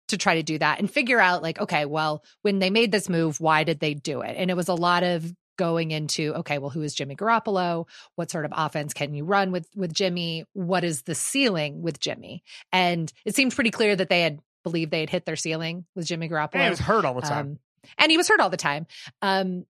To 0.09 0.17
try 0.17 0.35
to 0.35 0.43
do 0.43 0.57
that 0.57 0.79
and 0.79 0.89
figure 0.89 1.19
out 1.19 1.41
like 1.41 1.59
okay, 1.59 1.85
well, 1.85 2.23
when 2.41 2.59
they 2.59 2.69
made 2.69 2.91
this 2.91 3.09
move, 3.09 3.39
why 3.39 3.63
did 3.63 3.79
they 3.79 3.93
do 3.93 4.21
it? 4.21 4.35
And 4.37 4.49
it 4.49 4.55
was 4.55 4.67
a 4.67 4.73
lot 4.73 5.03
of 5.03 5.33
going 5.57 5.91
into 5.91 6.33
okay, 6.35 6.57
well, 6.57 6.69
who 6.69 6.81
is 6.81 6.93
Jimmy 6.95 7.15
Garoppolo? 7.15 7.87
What 8.15 8.31
sort 8.31 8.45
of 8.45 8.53
offense 8.55 8.93
can 8.93 9.13
you 9.13 9.25
run 9.25 9.51
with 9.51 9.67
with 9.75 9.93
Jimmy? 9.93 10.45
What 10.53 10.83
is 10.83 11.03
the 11.03 11.15
ceiling 11.15 11.81
with 11.81 11.99
Jimmy? 11.99 12.43
And 12.71 13.11
it 13.25 13.35
seemed 13.35 13.53
pretty 13.53 13.71
clear 13.71 13.95
that 13.95 14.09
they 14.09 14.21
had 14.21 14.39
believed 14.63 14.91
they 14.91 15.01
had 15.01 15.09
hit 15.09 15.25
their 15.25 15.35
ceiling 15.35 15.85
with 15.95 16.05
Jimmy 16.05 16.29
Garoppolo. 16.29 16.55
And 16.55 16.63
he 16.63 16.69
was 16.69 16.79
hurt 16.79 17.05
all 17.05 17.13
the 17.13 17.21
time. 17.21 17.47
Um, 17.47 17.59
and 17.97 18.11
he 18.11 18.17
was 18.17 18.27
hurt 18.27 18.39
all 18.39 18.49
the 18.49 18.57
time. 18.57 18.87
Um, 19.21 19.65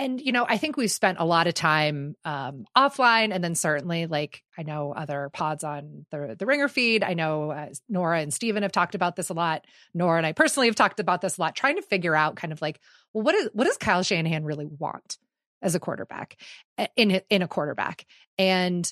and 0.00 0.18
you 0.18 0.32
know, 0.32 0.46
I 0.48 0.56
think 0.56 0.78
we've 0.78 0.90
spent 0.90 1.18
a 1.20 1.26
lot 1.26 1.46
of 1.46 1.52
time 1.52 2.16
um, 2.24 2.64
offline, 2.74 3.34
and 3.34 3.44
then 3.44 3.54
certainly, 3.54 4.06
like 4.06 4.42
I 4.56 4.62
know 4.62 4.94
other 4.96 5.28
pods 5.30 5.62
on 5.62 6.06
the 6.10 6.34
the 6.38 6.46
Ringer 6.46 6.68
feed. 6.68 7.04
I 7.04 7.12
know 7.12 7.50
uh, 7.50 7.68
Nora 7.86 8.20
and 8.20 8.32
Steven 8.32 8.62
have 8.62 8.72
talked 8.72 8.94
about 8.94 9.14
this 9.14 9.28
a 9.28 9.34
lot. 9.34 9.66
Nora 9.92 10.16
and 10.16 10.26
I 10.26 10.32
personally 10.32 10.68
have 10.68 10.74
talked 10.74 11.00
about 11.00 11.20
this 11.20 11.36
a 11.36 11.42
lot, 11.42 11.54
trying 11.54 11.76
to 11.76 11.82
figure 11.82 12.16
out 12.16 12.36
kind 12.36 12.50
of 12.50 12.62
like, 12.62 12.80
well, 13.12 13.24
what 13.24 13.34
is 13.34 13.50
what 13.52 13.64
does 13.64 13.76
Kyle 13.76 14.02
Shanahan 14.02 14.44
really 14.44 14.66
want 14.66 15.18
as 15.60 15.74
a 15.74 15.80
quarterback 15.80 16.38
uh, 16.78 16.86
in 16.96 17.20
in 17.28 17.42
a 17.42 17.48
quarterback? 17.48 18.06
And 18.38 18.90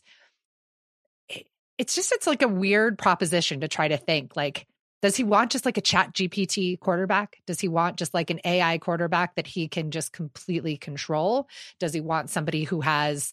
it's 1.79 1.95
just 1.95 2.13
it's 2.13 2.27
like 2.27 2.43
a 2.43 2.49
weird 2.49 2.99
proposition 2.99 3.61
to 3.61 3.69
try 3.69 3.89
to 3.89 3.97
think 3.97 4.37
like 4.37 4.67
does 5.03 5.17
he 5.17 5.25
want 5.25 5.53
just 5.53 5.65
like 5.65 5.77
a 5.77 5.83
chat 5.83 6.13
GPT 6.13 6.79
quarterback? 6.81 7.37
Does 7.47 7.61
he 7.61 7.69
want 7.69 7.97
just 7.97 8.15
like 8.15 8.31
an 8.31 8.41
AI 8.45 8.79
quarterback 8.79 9.37
that 9.37 9.47
he 9.47 9.69
can 9.69 9.91
just 9.91 10.13
completely 10.13 10.77
control? 10.77 11.49
Does 11.79 11.93
he 11.93 12.01
want 12.01 12.31
somebody 12.31 12.65
who 12.65 12.81
has 12.81 13.33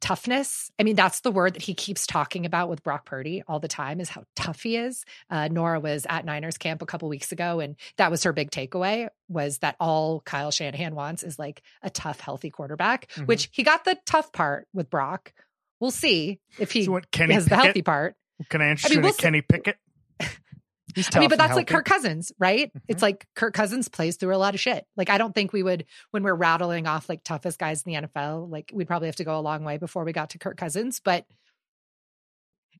toughness? 0.00 0.70
I 0.78 0.82
mean, 0.82 0.96
that's 0.96 1.20
the 1.20 1.30
word 1.30 1.54
that 1.54 1.62
he 1.62 1.74
keeps 1.74 2.06
talking 2.06 2.46
about 2.46 2.68
with 2.68 2.82
Brock 2.82 3.04
Purdy 3.06 3.42
all 3.46 3.60
the 3.60 3.68
time 3.68 4.00
is 4.00 4.08
how 4.08 4.24
tough 4.36 4.62
he 4.62 4.76
is. 4.76 5.04
Uh, 5.28 5.48
Nora 5.48 5.80
was 5.80 6.06
at 6.08 6.24
Niners 6.24 6.58
camp 6.58 6.80
a 6.82 6.86
couple 6.86 7.08
weeks 7.08 7.32
ago, 7.32 7.60
and 7.60 7.76
that 7.96 8.10
was 8.10 8.22
her 8.22 8.32
big 8.32 8.50
takeaway 8.50 9.08
was 9.28 9.58
that 9.58 9.76
all 9.80 10.20
Kyle 10.20 10.50
Shanahan 10.50 10.94
wants 10.94 11.22
is 11.22 11.38
like 11.38 11.62
a 11.82 11.90
tough, 11.90 12.20
healthy 12.20 12.50
quarterback, 12.50 13.10
Mhm. 13.12 13.26
which 13.26 13.48
he 13.52 13.62
got 13.62 13.84
the 13.84 13.98
tough 14.06 14.32
part 14.32 14.68
with 14.72 14.90
Brock. 14.90 15.32
We'll 15.80 15.90
see 15.90 16.40
if 16.58 16.72
he 16.72 16.84
So 16.84 16.92
what, 16.92 17.06
has 17.14 17.46
the 17.46 17.56
healthy 17.56 17.82
part. 17.82 18.16
Can 18.48 18.62
I 18.62 18.70
interest 18.70 18.90
mean, 18.90 18.96
you 18.96 18.98
in 19.00 19.04
we'll 19.04 19.12
Kenny 19.14 19.42
Pickett? 19.42 19.76
I 21.14 21.20
mean, 21.20 21.28
but 21.28 21.38
that's 21.38 21.56
like. 21.56 21.66
Kirk 21.66 21.84
Cousins, 21.84 22.32
right? 22.38 22.72
Mhm. 22.72 22.80
It's 22.88 23.02
like 23.02 23.26
Kirk 23.34 23.54
Cousins 23.54 23.88
plays 23.88 24.16
through 24.16 24.34
a 24.34 24.38
lot 24.38 24.54
of 24.54 24.60
shit. 24.60 24.86
Like 24.96 25.10
I 25.10 25.18
don't 25.18 25.34
think 25.34 25.52
we 25.52 25.62
would 25.62 25.84
when 26.10 26.22
we're 26.22 26.34
rattling 26.34 26.86
off 26.86 27.08
like 27.08 27.22
toughest 27.24 27.58
guys 27.58 27.82
in 27.84 27.92
the 27.92 28.08
NFL, 28.08 28.50
like 28.50 28.70
we'd 28.74 28.86
probably 28.86 29.08
have 29.08 29.16
to 29.16 29.24
go 29.24 29.38
a 29.38 29.40
long 29.40 29.64
way 29.64 29.78
before 29.78 30.04
we 30.04 30.12
got 30.12 30.30
to 30.30 30.38
Kirk 30.38 30.56
Cousins. 30.56 31.00
But 31.00 31.26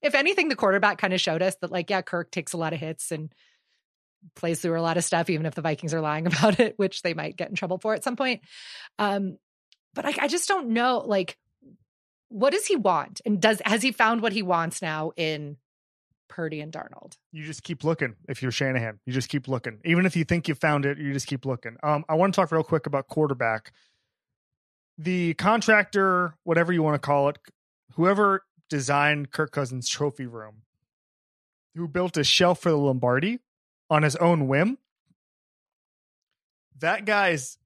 if 0.02 0.14
anything, 0.14 0.48
the 0.48 0.56
quarterback 0.56 0.98
kind 0.98 1.12
of 1.12 1.20
showed 1.20 1.42
us 1.42 1.56
that 1.60 1.70
like, 1.70 1.90
yeah, 1.90 2.02
Kirk 2.02 2.30
takes 2.30 2.52
a 2.52 2.56
lot 2.56 2.72
of 2.72 2.78
hits 2.80 3.12
and 3.12 3.32
plays 4.34 4.60
through 4.60 4.78
a 4.78 4.82
lot 4.82 4.96
of 4.96 5.04
stuff, 5.04 5.30
even 5.30 5.46
if 5.46 5.54
the 5.54 5.62
Vikings 5.62 5.94
are 5.94 6.00
lying 6.00 6.26
about 6.28 6.60
it, 6.60 6.74
which 6.78 7.02
they 7.02 7.14
might 7.14 7.36
get 7.36 7.50
in 7.50 7.54
trouble 7.54 7.78
for 7.78 7.94
at 7.94 8.04
some 8.04 8.16
point. 8.16 8.40
Um, 8.98 9.38
but 9.94 10.06
I, 10.06 10.14
I 10.20 10.28
just 10.28 10.48
don't 10.48 10.68
know, 10.68 11.02
like, 11.04 11.36
what 12.28 12.52
does 12.52 12.64
he 12.66 12.76
want? 12.76 13.20
And 13.26 13.40
does 13.40 13.60
has 13.64 13.82
he 13.82 13.90
found 13.90 14.22
what 14.22 14.32
he 14.32 14.42
wants 14.42 14.80
now 14.80 15.10
in 15.16 15.56
Purdy 16.30 16.60
and 16.60 16.72
Darnold? 16.72 17.18
you 17.32 17.44
just 17.44 17.62
keep 17.62 17.84
looking 17.84 18.14
if 18.28 18.40
you're 18.40 18.52
Shanahan. 18.52 18.98
You 19.04 19.12
just 19.12 19.28
keep 19.28 19.48
looking. 19.48 19.80
Even 19.84 20.06
if 20.06 20.16
you 20.16 20.24
think 20.24 20.48
you 20.48 20.54
found 20.54 20.86
it, 20.86 20.96
you 20.96 21.12
just 21.12 21.26
keep 21.26 21.44
looking. 21.44 21.76
Um, 21.82 22.04
I 22.08 22.14
want 22.14 22.32
to 22.32 22.40
talk 22.40 22.50
real 22.50 22.62
quick 22.62 22.86
about 22.86 23.08
quarterback. 23.08 23.72
The 24.96 25.34
contractor, 25.34 26.34
whatever 26.44 26.72
you 26.72 26.82
want 26.82 26.94
to 26.94 27.06
call 27.06 27.28
it, 27.28 27.38
whoever 27.94 28.44
designed 28.68 29.30
Kirk 29.30 29.50
Cousins' 29.50 29.88
trophy 29.88 30.26
room, 30.26 30.62
who 31.74 31.88
built 31.88 32.16
a 32.16 32.24
shelf 32.24 32.60
for 32.60 32.70
the 32.70 32.78
Lombardi 32.78 33.40
on 33.90 34.02
his 34.02 34.16
own 34.16 34.46
whim, 34.46 34.78
that 36.78 37.04
guy's 37.04 37.58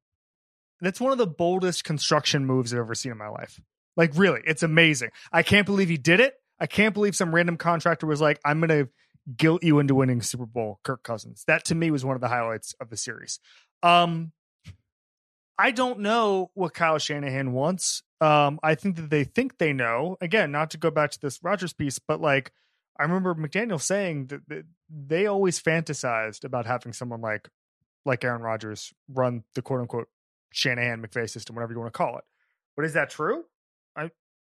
that's 0.80 1.00
one 1.00 1.12
of 1.12 1.18
the 1.18 1.26
boldest 1.26 1.84
construction 1.84 2.44
moves 2.44 2.72
I've 2.72 2.80
ever 2.80 2.94
seen 2.94 3.12
in 3.12 3.18
my 3.18 3.28
life. 3.28 3.60
Like, 3.96 4.12
really, 4.16 4.40
it's 4.44 4.62
amazing. 4.62 5.10
I 5.32 5.42
can't 5.42 5.66
believe 5.66 5.88
he 5.88 5.96
did 5.96 6.20
it. 6.20 6.34
I 6.64 6.66
can't 6.66 6.94
believe 6.94 7.14
some 7.14 7.34
random 7.34 7.58
contractor 7.58 8.06
was 8.06 8.22
like, 8.22 8.40
I'm 8.42 8.58
going 8.58 8.70
to 8.70 8.88
guilt 9.36 9.62
you 9.62 9.80
into 9.80 9.94
winning 9.94 10.22
Super 10.22 10.46
Bowl, 10.46 10.80
Kirk 10.82 11.02
Cousins. 11.02 11.44
That 11.46 11.66
to 11.66 11.74
me 11.74 11.90
was 11.90 12.06
one 12.06 12.14
of 12.14 12.22
the 12.22 12.28
highlights 12.28 12.74
of 12.80 12.88
the 12.88 12.96
series. 12.96 13.38
Um, 13.82 14.32
I 15.58 15.72
don't 15.72 16.00
know 16.00 16.50
what 16.54 16.72
Kyle 16.72 16.96
Shanahan 16.96 17.52
wants. 17.52 18.02
Um, 18.22 18.58
I 18.62 18.76
think 18.76 18.96
that 18.96 19.10
they 19.10 19.24
think 19.24 19.58
they 19.58 19.74
know. 19.74 20.16
Again, 20.22 20.52
not 20.52 20.70
to 20.70 20.78
go 20.78 20.90
back 20.90 21.10
to 21.10 21.20
this 21.20 21.38
Rodgers 21.42 21.74
piece, 21.74 21.98
but 21.98 22.22
like 22.22 22.50
I 22.98 23.02
remember 23.02 23.34
McDaniel 23.34 23.78
saying 23.78 24.28
that, 24.28 24.48
that 24.48 24.64
they 24.88 25.26
always 25.26 25.60
fantasized 25.62 26.44
about 26.44 26.64
having 26.64 26.94
someone 26.94 27.20
like 27.20 27.46
like 28.06 28.24
Aaron 28.24 28.40
Rodgers 28.40 28.90
run 29.06 29.44
the 29.54 29.60
quote 29.60 29.82
unquote 29.82 30.08
Shanahan 30.50 31.02
McVay 31.02 31.28
system, 31.28 31.56
whatever 31.56 31.74
you 31.74 31.78
want 31.78 31.92
to 31.92 31.98
call 31.98 32.16
it. 32.16 32.24
But 32.74 32.86
is 32.86 32.94
that 32.94 33.10
true? 33.10 33.44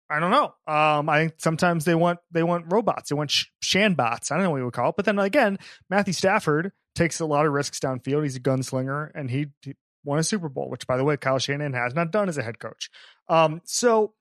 I 0.09 0.19
don't 0.19 0.31
know. 0.31 0.55
Um, 0.67 1.07
I 1.07 1.19
think 1.19 1.33
sometimes 1.37 1.85
they 1.85 1.95
want 1.95 2.19
they 2.31 2.43
want 2.43 2.65
robots, 2.69 3.09
they 3.09 3.15
want 3.15 3.31
sh-. 3.31 3.45
I 3.75 3.87
don't 3.87 4.29
know 4.29 4.49
what 4.49 4.57
you 4.57 4.65
would 4.65 4.73
call 4.73 4.89
it. 4.89 4.95
But 4.95 5.05
then 5.05 5.19
again, 5.19 5.59
Matthew 5.89 6.13
Stafford 6.13 6.71
takes 6.95 7.19
a 7.19 7.25
lot 7.25 7.45
of 7.45 7.53
risks 7.53 7.79
downfield. 7.79 8.23
He's 8.23 8.35
a 8.35 8.39
gunslinger, 8.39 9.11
and 9.13 9.29
he, 9.29 9.47
he 9.61 9.75
won 10.03 10.19
a 10.19 10.23
Super 10.23 10.49
Bowl, 10.49 10.69
which 10.69 10.87
by 10.87 10.97
the 10.97 11.03
way, 11.03 11.17
Kyle 11.17 11.37
Shanahan 11.37 11.73
has 11.73 11.93
not 11.93 12.11
done 12.11 12.27
as 12.27 12.37
a 12.37 12.43
head 12.43 12.59
coach. 12.59 12.89
Um, 13.27 13.61
so 13.65 14.13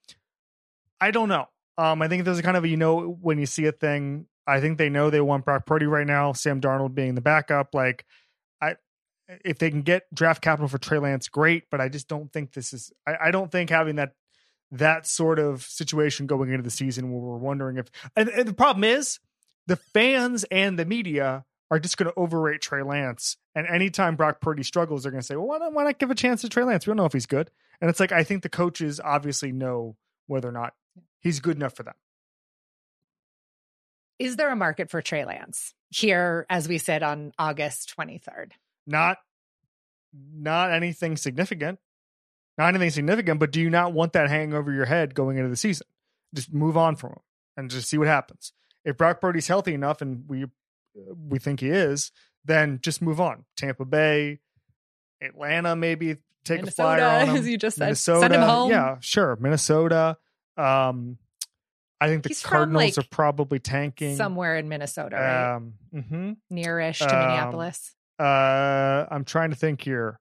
I 1.00 1.10
don't 1.10 1.28
know. 1.28 1.46
Um, 1.78 2.02
I 2.02 2.08
think 2.08 2.24
there's 2.24 2.38
a 2.38 2.42
kind 2.42 2.56
of 2.56 2.64
a, 2.64 2.68
you 2.68 2.76
know 2.76 3.16
when 3.20 3.38
you 3.38 3.46
see 3.46 3.66
a 3.66 3.72
thing. 3.72 4.26
I 4.46 4.60
think 4.60 4.78
they 4.78 4.88
know 4.90 5.10
they 5.10 5.20
want 5.20 5.44
Brock 5.44 5.66
Purdy 5.66 5.86
right 5.86 6.06
now. 6.06 6.32
Sam 6.32 6.60
Darnold 6.60 6.94
being 6.94 7.14
the 7.14 7.20
backup, 7.20 7.74
like 7.74 8.04
I, 8.60 8.76
if 9.44 9.58
they 9.58 9.70
can 9.70 9.82
get 9.82 10.12
draft 10.12 10.42
capital 10.42 10.68
for 10.68 10.78
Trey 10.78 10.98
Lance, 10.98 11.28
great. 11.28 11.64
But 11.70 11.80
I 11.80 11.88
just 11.88 12.08
don't 12.08 12.32
think 12.32 12.52
this 12.52 12.72
is. 12.72 12.92
I, 13.06 13.28
I 13.28 13.30
don't 13.30 13.52
think 13.52 13.70
having 13.70 13.96
that 13.96 14.12
that 14.72 15.06
sort 15.06 15.38
of 15.38 15.62
situation 15.62 16.26
going 16.26 16.50
into 16.50 16.62
the 16.62 16.70
season 16.70 17.10
where 17.10 17.20
we're 17.20 17.38
wondering 17.38 17.78
if 17.78 17.86
and, 18.16 18.28
and 18.28 18.46
the 18.46 18.52
problem 18.52 18.84
is 18.84 19.18
the 19.66 19.76
fans 19.76 20.44
and 20.50 20.78
the 20.78 20.84
media 20.84 21.44
are 21.70 21.78
just 21.78 21.96
going 21.96 22.10
to 22.10 22.18
overrate 22.18 22.62
Trey 22.62 22.82
Lance. 22.82 23.36
And 23.54 23.66
anytime 23.66 24.16
Brock 24.16 24.40
Purdy 24.40 24.62
struggles, 24.62 25.02
they're 25.02 25.12
going 25.12 25.20
to 25.20 25.26
say, 25.26 25.36
well, 25.36 25.46
why 25.46 25.58
not, 25.58 25.72
why 25.72 25.84
not 25.84 25.98
give 25.98 26.10
a 26.10 26.14
chance 26.14 26.40
to 26.40 26.48
Trey 26.48 26.64
Lance? 26.64 26.86
We 26.86 26.90
don't 26.90 26.96
know 26.96 27.04
if 27.04 27.12
he's 27.12 27.26
good. 27.26 27.50
And 27.80 27.90
it's 27.90 28.00
like, 28.00 28.12
I 28.12 28.24
think 28.24 28.42
the 28.42 28.48
coaches 28.48 29.00
obviously 29.02 29.52
know 29.52 29.96
whether 30.26 30.48
or 30.48 30.52
not 30.52 30.74
he's 31.20 31.40
good 31.40 31.56
enough 31.56 31.74
for 31.74 31.82
them. 31.82 31.94
Is 34.18 34.36
there 34.36 34.50
a 34.50 34.56
market 34.56 34.90
for 34.90 35.00
Trey 35.00 35.24
Lance 35.24 35.74
here 35.90 36.46
as 36.50 36.66
we 36.66 36.78
said 36.78 37.02
on 37.02 37.32
August 37.38 37.94
23rd? 37.96 38.52
Not, 38.86 39.18
not 40.34 40.72
anything 40.72 41.16
significant, 41.16 41.78
not 42.58 42.68
anything 42.68 42.90
significant, 42.90 43.38
but 43.40 43.52
do 43.52 43.60
you 43.60 43.70
not 43.70 43.92
want 43.92 44.12
that 44.14 44.28
hanging 44.28 44.52
over 44.54 44.72
your 44.72 44.84
head 44.84 45.14
going 45.14 45.36
into 45.38 45.48
the 45.48 45.56
season? 45.56 45.86
Just 46.34 46.52
move 46.52 46.76
on 46.76 46.96
from 46.96 47.10
him 47.10 47.18
and 47.56 47.70
just 47.70 47.88
see 47.88 47.96
what 47.98 48.08
happens. 48.08 48.52
If 48.84 48.96
Brock 48.96 49.20
Purdy's 49.20 49.46
healthy 49.46 49.74
enough 49.74 50.02
and 50.02 50.24
we, 50.28 50.46
we 50.94 51.38
think 51.38 51.60
he 51.60 51.68
is, 51.68 52.10
then 52.44 52.80
just 52.82 53.00
move 53.00 53.20
on. 53.20 53.44
Tampa 53.56 53.84
Bay, 53.84 54.40
Atlanta, 55.22 55.76
maybe 55.76 56.16
take 56.44 56.60
Minnesota, 56.60 56.88
a 56.92 56.96
flyer 56.98 57.20
on 57.22 57.28
him. 57.30 57.36
as 57.36 57.48
you 57.48 57.56
just 57.58 57.76
said. 57.76 57.84
Minnesota, 57.86 58.20
Send 58.20 58.34
him 58.34 58.42
home. 58.42 58.70
yeah, 58.70 58.96
sure. 59.00 59.36
Minnesota. 59.40 60.16
Um, 60.56 61.18
I 62.00 62.06
think 62.08 62.22
the 62.22 62.28
He's 62.30 62.42
from, 62.42 62.50
Cardinals 62.50 62.96
like, 62.96 63.04
are 63.04 63.08
probably 63.10 63.58
tanking 63.58 64.16
Somewhere 64.16 64.56
in 64.56 64.68
Minnesota, 64.68 65.16
right? 65.16 65.54
Um, 65.56 65.74
mhm. 65.94 66.36
Nearish 66.52 66.98
to 66.98 67.12
um, 67.12 67.26
Minneapolis. 67.28 67.94
uh, 68.20 69.06
I'm 69.10 69.24
trying 69.24 69.50
to 69.50 69.56
think 69.56 69.82
here. 69.82 70.20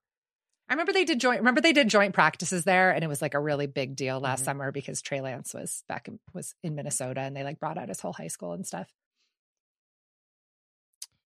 I 0.69 0.73
remember 0.73 0.91
they 0.91 1.05
did 1.05 1.19
joint. 1.19 1.39
Remember 1.39 1.61
they 1.61 1.71
did 1.73 1.87
joint 1.87 2.13
practices 2.13 2.63
there, 2.65 2.91
and 2.91 3.03
it 3.03 3.07
was 3.07 3.21
like 3.21 3.33
a 3.33 3.39
really 3.39 3.67
big 3.67 3.95
deal 3.95 4.19
last 4.19 4.41
Mhm. 4.41 4.45
summer 4.45 4.71
because 4.71 5.01
Trey 5.01 5.21
Lance 5.21 5.53
was 5.53 5.83
back 5.87 6.07
in, 6.09 6.19
was 6.33 6.55
in 6.61 6.75
Minnesota, 6.75 7.21
and 7.21 7.35
they 7.35 7.43
like 7.43 7.59
brought 7.59 7.77
out 7.77 7.87
his 7.87 8.01
whole 8.01 8.13
high 8.13 8.27
school 8.27 8.51
and 8.53 8.67
stuff. 8.67 8.87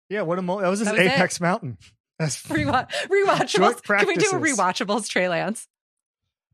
Yeah, 0.09 0.21
what 0.21 0.37
a 0.37 0.41
mo- 0.41 0.61
that 0.61 0.67
was 0.69 0.79
his 0.79 0.87
That 0.87 0.97
was 0.97 1.05
it. 1.05 1.11
Apex 1.13 1.41
Mountain. 1.41 1.77
That's 2.19 2.43
Rewatch, 2.43 2.91
rewatchables. 3.07 3.81
Can 3.83 4.07
we 4.07 4.15
do 4.15 4.29
a 4.29 4.39
rewatchables 4.39 5.09
Trey 5.09 5.27
Lance? 5.27 5.67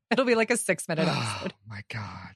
It'll 0.10 0.26
be 0.26 0.36
like 0.36 0.50
a 0.50 0.58
six 0.58 0.88
minute 0.88 1.06
oh 1.10 1.48
my 1.68 1.82
god. 1.90 2.36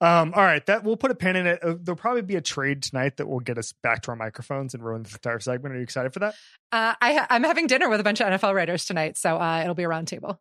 Um, 0.00 0.32
all 0.34 0.44
right, 0.44 0.64
that 0.66 0.84
we'll 0.84 0.96
put 0.96 1.10
a 1.10 1.14
pin 1.14 1.34
in 1.34 1.46
it. 1.46 1.62
Uh, 1.62 1.74
there'll 1.80 1.96
probably 1.96 2.22
be 2.22 2.36
a 2.36 2.40
trade 2.40 2.82
tonight 2.82 3.16
that 3.16 3.26
will 3.26 3.40
get 3.40 3.58
us 3.58 3.72
back 3.82 4.02
to 4.02 4.10
our 4.10 4.16
microphones 4.16 4.74
and 4.74 4.84
ruin 4.84 5.02
this 5.02 5.14
entire 5.14 5.40
segment. 5.40 5.74
Are 5.74 5.78
you 5.78 5.82
excited 5.82 6.12
for 6.12 6.20
that? 6.20 6.34
Uh, 6.70 6.94
I, 7.00 7.26
I'm 7.30 7.42
having 7.42 7.66
dinner 7.66 7.88
with 7.88 7.98
a 7.98 8.04
bunch 8.04 8.20
of 8.20 8.28
NFL 8.28 8.54
writers 8.54 8.84
tonight, 8.84 9.18
so 9.18 9.36
uh, 9.36 9.60
it'll 9.62 9.74
be 9.74 9.82
a 9.82 9.88
round 9.88 10.06
table. 10.06 10.40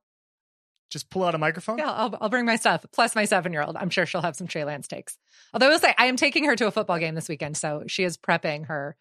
Just 0.91 1.09
pull 1.09 1.23
out 1.23 1.35
a 1.35 1.37
microphone. 1.37 1.79
Yeah, 1.79 1.91
I'll, 1.91 2.15
I'll 2.21 2.29
bring 2.29 2.45
my 2.45 2.55
stuff. 2.55 2.85
Plus 2.93 3.15
my 3.15 3.25
seven 3.25 3.51
year 3.51 3.63
old. 3.63 3.75
I'm 3.75 3.89
sure 3.89 4.05
she'll 4.05 4.21
have 4.21 4.35
some 4.35 4.47
Trey 4.47 4.63
Lance 4.63 4.87
takes. 4.87 5.17
Although 5.53 5.67
I 5.67 5.69
will 5.69 5.79
say 5.79 5.93
I 5.97 6.05
am 6.05 6.15
taking 6.15 6.45
her 6.45 6.55
to 6.55 6.67
a 6.67 6.71
football 6.71 6.99
game 6.99 7.15
this 7.15 7.27
weekend, 7.27 7.57
so 7.57 7.83
she 7.87 8.03
is 8.03 8.17
prepping 8.17 8.67
her 8.67 8.95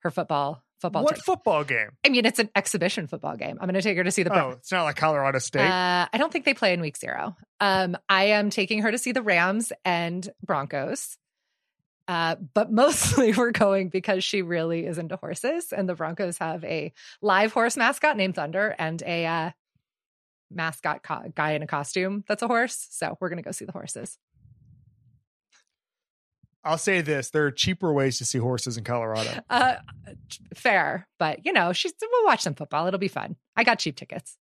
her 0.00 0.10
football 0.10 0.64
football. 0.80 1.04
what 1.04 1.16
take. 1.16 1.24
football 1.24 1.64
game? 1.64 1.90
I 2.04 2.08
mean, 2.08 2.24
it's 2.24 2.38
an 2.38 2.50
exhibition 2.54 3.06
football 3.06 3.36
game. 3.36 3.58
I'm 3.60 3.66
going 3.66 3.74
to 3.74 3.82
take 3.82 3.96
her 3.96 4.04
to 4.04 4.10
see 4.10 4.22
the. 4.22 4.32
Oh, 4.32 4.50
it's 4.50 4.72
not 4.72 4.84
like 4.84 4.96
Colorado 4.96 5.38
State. 5.38 5.68
Uh, 5.68 6.06
I 6.12 6.18
don't 6.18 6.32
think 6.32 6.44
they 6.44 6.54
play 6.54 6.72
in 6.72 6.80
week 6.80 6.96
zero. 6.96 7.36
Um, 7.60 7.96
I 8.08 8.24
am 8.24 8.50
taking 8.50 8.82
her 8.82 8.90
to 8.90 8.98
see 8.98 9.12
the 9.12 9.22
Rams 9.22 9.72
and 9.84 10.28
Broncos. 10.44 11.18
Uh, 12.06 12.36
but 12.54 12.72
mostly 12.72 13.32
we're 13.32 13.52
going 13.52 13.90
because 13.90 14.24
she 14.24 14.42
really 14.42 14.86
is 14.86 14.98
into 14.98 15.16
horses, 15.16 15.72
and 15.72 15.88
the 15.88 15.94
Broncos 15.94 16.38
have 16.38 16.64
a 16.64 16.92
live 17.20 17.52
horse 17.52 17.76
mascot 17.76 18.16
named 18.16 18.34
Thunder 18.34 18.74
and 18.78 19.02
a 19.02 19.26
uh, 19.26 19.50
mascot 20.50 21.02
co- 21.02 21.30
guy 21.34 21.52
in 21.52 21.62
a 21.62 21.66
costume 21.66 22.24
that's 22.26 22.42
a 22.42 22.48
horse. 22.48 22.88
So 22.90 23.16
we're 23.20 23.28
going 23.28 23.38
to 23.38 23.42
go 23.42 23.52
see 23.52 23.66
the 23.66 23.72
horses. 23.72 24.18
I'll 26.64 26.78
say 26.78 27.00
this: 27.00 27.30
there 27.30 27.46
are 27.46 27.50
cheaper 27.50 27.92
ways 27.92 28.18
to 28.18 28.24
see 28.24 28.38
horses 28.38 28.76
in 28.76 28.84
Colorado. 28.84 29.30
Uh, 29.48 29.76
fair, 30.54 31.06
but 31.18 31.44
you 31.44 31.52
know, 31.52 31.72
she's 31.72 31.92
we'll 32.00 32.26
watch 32.26 32.42
some 32.42 32.54
football. 32.54 32.86
It'll 32.86 32.98
be 32.98 33.08
fun. 33.08 33.36
I 33.56 33.64
got 33.64 33.78
cheap 33.78 33.96
tickets. 33.96 34.36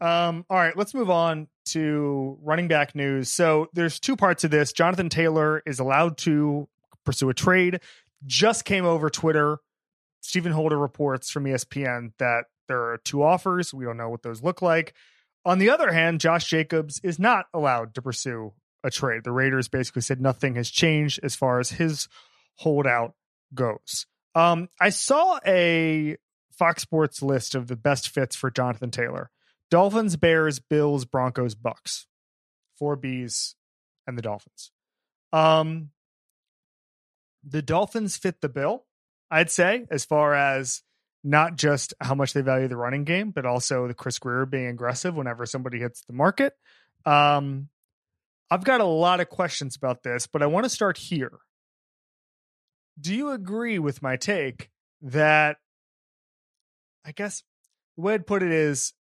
Um, 0.00 0.44
all 0.50 0.56
right, 0.56 0.76
let's 0.76 0.94
move 0.94 1.10
on 1.10 1.46
to 1.66 2.36
running 2.42 2.66
back 2.66 2.94
news. 2.94 3.30
So 3.30 3.68
there's 3.72 4.00
two 4.00 4.16
parts 4.16 4.42
of 4.42 4.50
this. 4.50 4.72
Jonathan 4.72 5.08
Taylor 5.08 5.62
is 5.64 5.78
allowed 5.78 6.18
to 6.18 6.68
pursue 7.04 7.30
a 7.30 7.34
trade. 7.34 7.80
Just 8.26 8.64
came 8.64 8.84
over 8.84 9.10
Twitter. 9.10 9.58
Stephen 10.20 10.52
Holder 10.52 10.78
reports 10.78 11.30
from 11.30 11.44
ESPN 11.44 12.12
that 12.18 12.44
there 12.66 12.82
are 12.92 12.98
two 12.98 13.22
offers. 13.22 13.72
We 13.72 13.84
don't 13.84 13.96
know 13.96 14.08
what 14.08 14.22
those 14.22 14.42
look 14.42 14.60
like. 14.60 14.94
On 15.44 15.58
the 15.58 15.70
other 15.70 15.92
hand, 15.92 16.20
Josh 16.20 16.48
Jacobs 16.48 17.00
is 17.02 17.18
not 17.18 17.46
allowed 17.52 17.94
to 17.94 18.02
pursue 18.02 18.52
a 18.84 18.90
trade. 18.90 19.24
The 19.24 19.32
Raiders 19.32 19.68
basically 19.68 20.02
said 20.02 20.20
nothing 20.20 20.54
has 20.56 20.70
changed 20.70 21.20
as 21.22 21.34
far 21.34 21.60
as 21.60 21.70
his 21.70 22.08
holdout 22.56 23.14
goes. 23.54 24.06
Um, 24.34 24.68
I 24.80 24.90
saw 24.90 25.38
a 25.46 26.16
Fox 26.52 26.82
Sports 26.82 27.22
list 27.22 27.54
of 27.54 27.66
the 27.66 27.76
best 27.76 28.08
fits 28.08 28.36
for 28.36 28.50
Jonathan 28.50 28.90
Taylor. 28.90 29.30
Dolphins, 29.70 30.16
Bears, 30.16 30.58
Bills, 30.58 31.04
Broncos, 31.04 31.54
Bucks. 31.54 32.06
Four 32.82 32.96
Bs 32.96 33.54
and 34.08 34.18
the 34.18 34.22
Dolphins. 34.22 34.72
Um 35.32 35.90
the 37.44 37.62
Dolphins 37.62 38.16
fit 38.16 38.40
the 38.40 38.48
bill, 38.48 38.86
I'd 39.30 39.50
say, 39.50 39.86
as 39.88 40.04
far 40.04 40.34
as 40.34 40.82
not 41.22 41.54
just 41.54 41.94
how 42.00 42.16
much 42.16 42.32
they 42.32 42.40
value 42.40 42.66
the 42.66 42.76
running 42.76 43.04
game, 43.04 43.30
but 43.30 43.46
also 43.46 43.86
the 43.86 43.94
Chris 43.94 44.18
Grier 44.18 44.46
being 44.46 44.66
aggressive 44.66 45.14
whenever 45.14 45.46
somebody 45.46 45.78
hits 45.78 46.02
the 46.02 46.12
market. 46.12 46.54
Um 47.06 47.68
I've 48.52 48.64
got 48.64 48.82
a 48.82 48.84
lot 48.84 49.20
of 49.20 49.30
questions 49.30 49.76
about 49.76 50.02
this, 50.02 50.26
but 50.26 50.42
I 50.42 50.46
want 50.46 50.64
to 50.64 50.68
start 50.68 50.98
here. 50.98 51.38
Do 53.00 53.14
you 53.14 53.30
agree 53.30 53.78
with 53.78 54.02
my 54.02 54.16
take 54.16 54.68
that 55.00 55.56
I 57.02 57.12
guess 57.12 57.44
the 57.96 58.02
way 58.02 58.12
I'd 58.12 58.26
put 58.26 58.42
it 58.42 58.52
is 58.52 58.92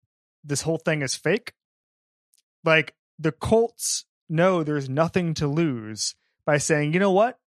this 0.42 0.62
whole 0.62 0.78
thing 0.78 1.02
is 1.02 1.16
fake. 1.16 1.52
Like 2.64 2.96
the 3.20 3.34
Colts 3.34 4.06
know 4.30 4.64
there's 4.64 4.88
nothing 4.88 5.34
to 5.34 5.48
lose 5.48 6.16
by 6.46 6.58
saying, 6.58 6.94
you 6.94 7.02
know 7.02 7.12
what? 7.12 7.38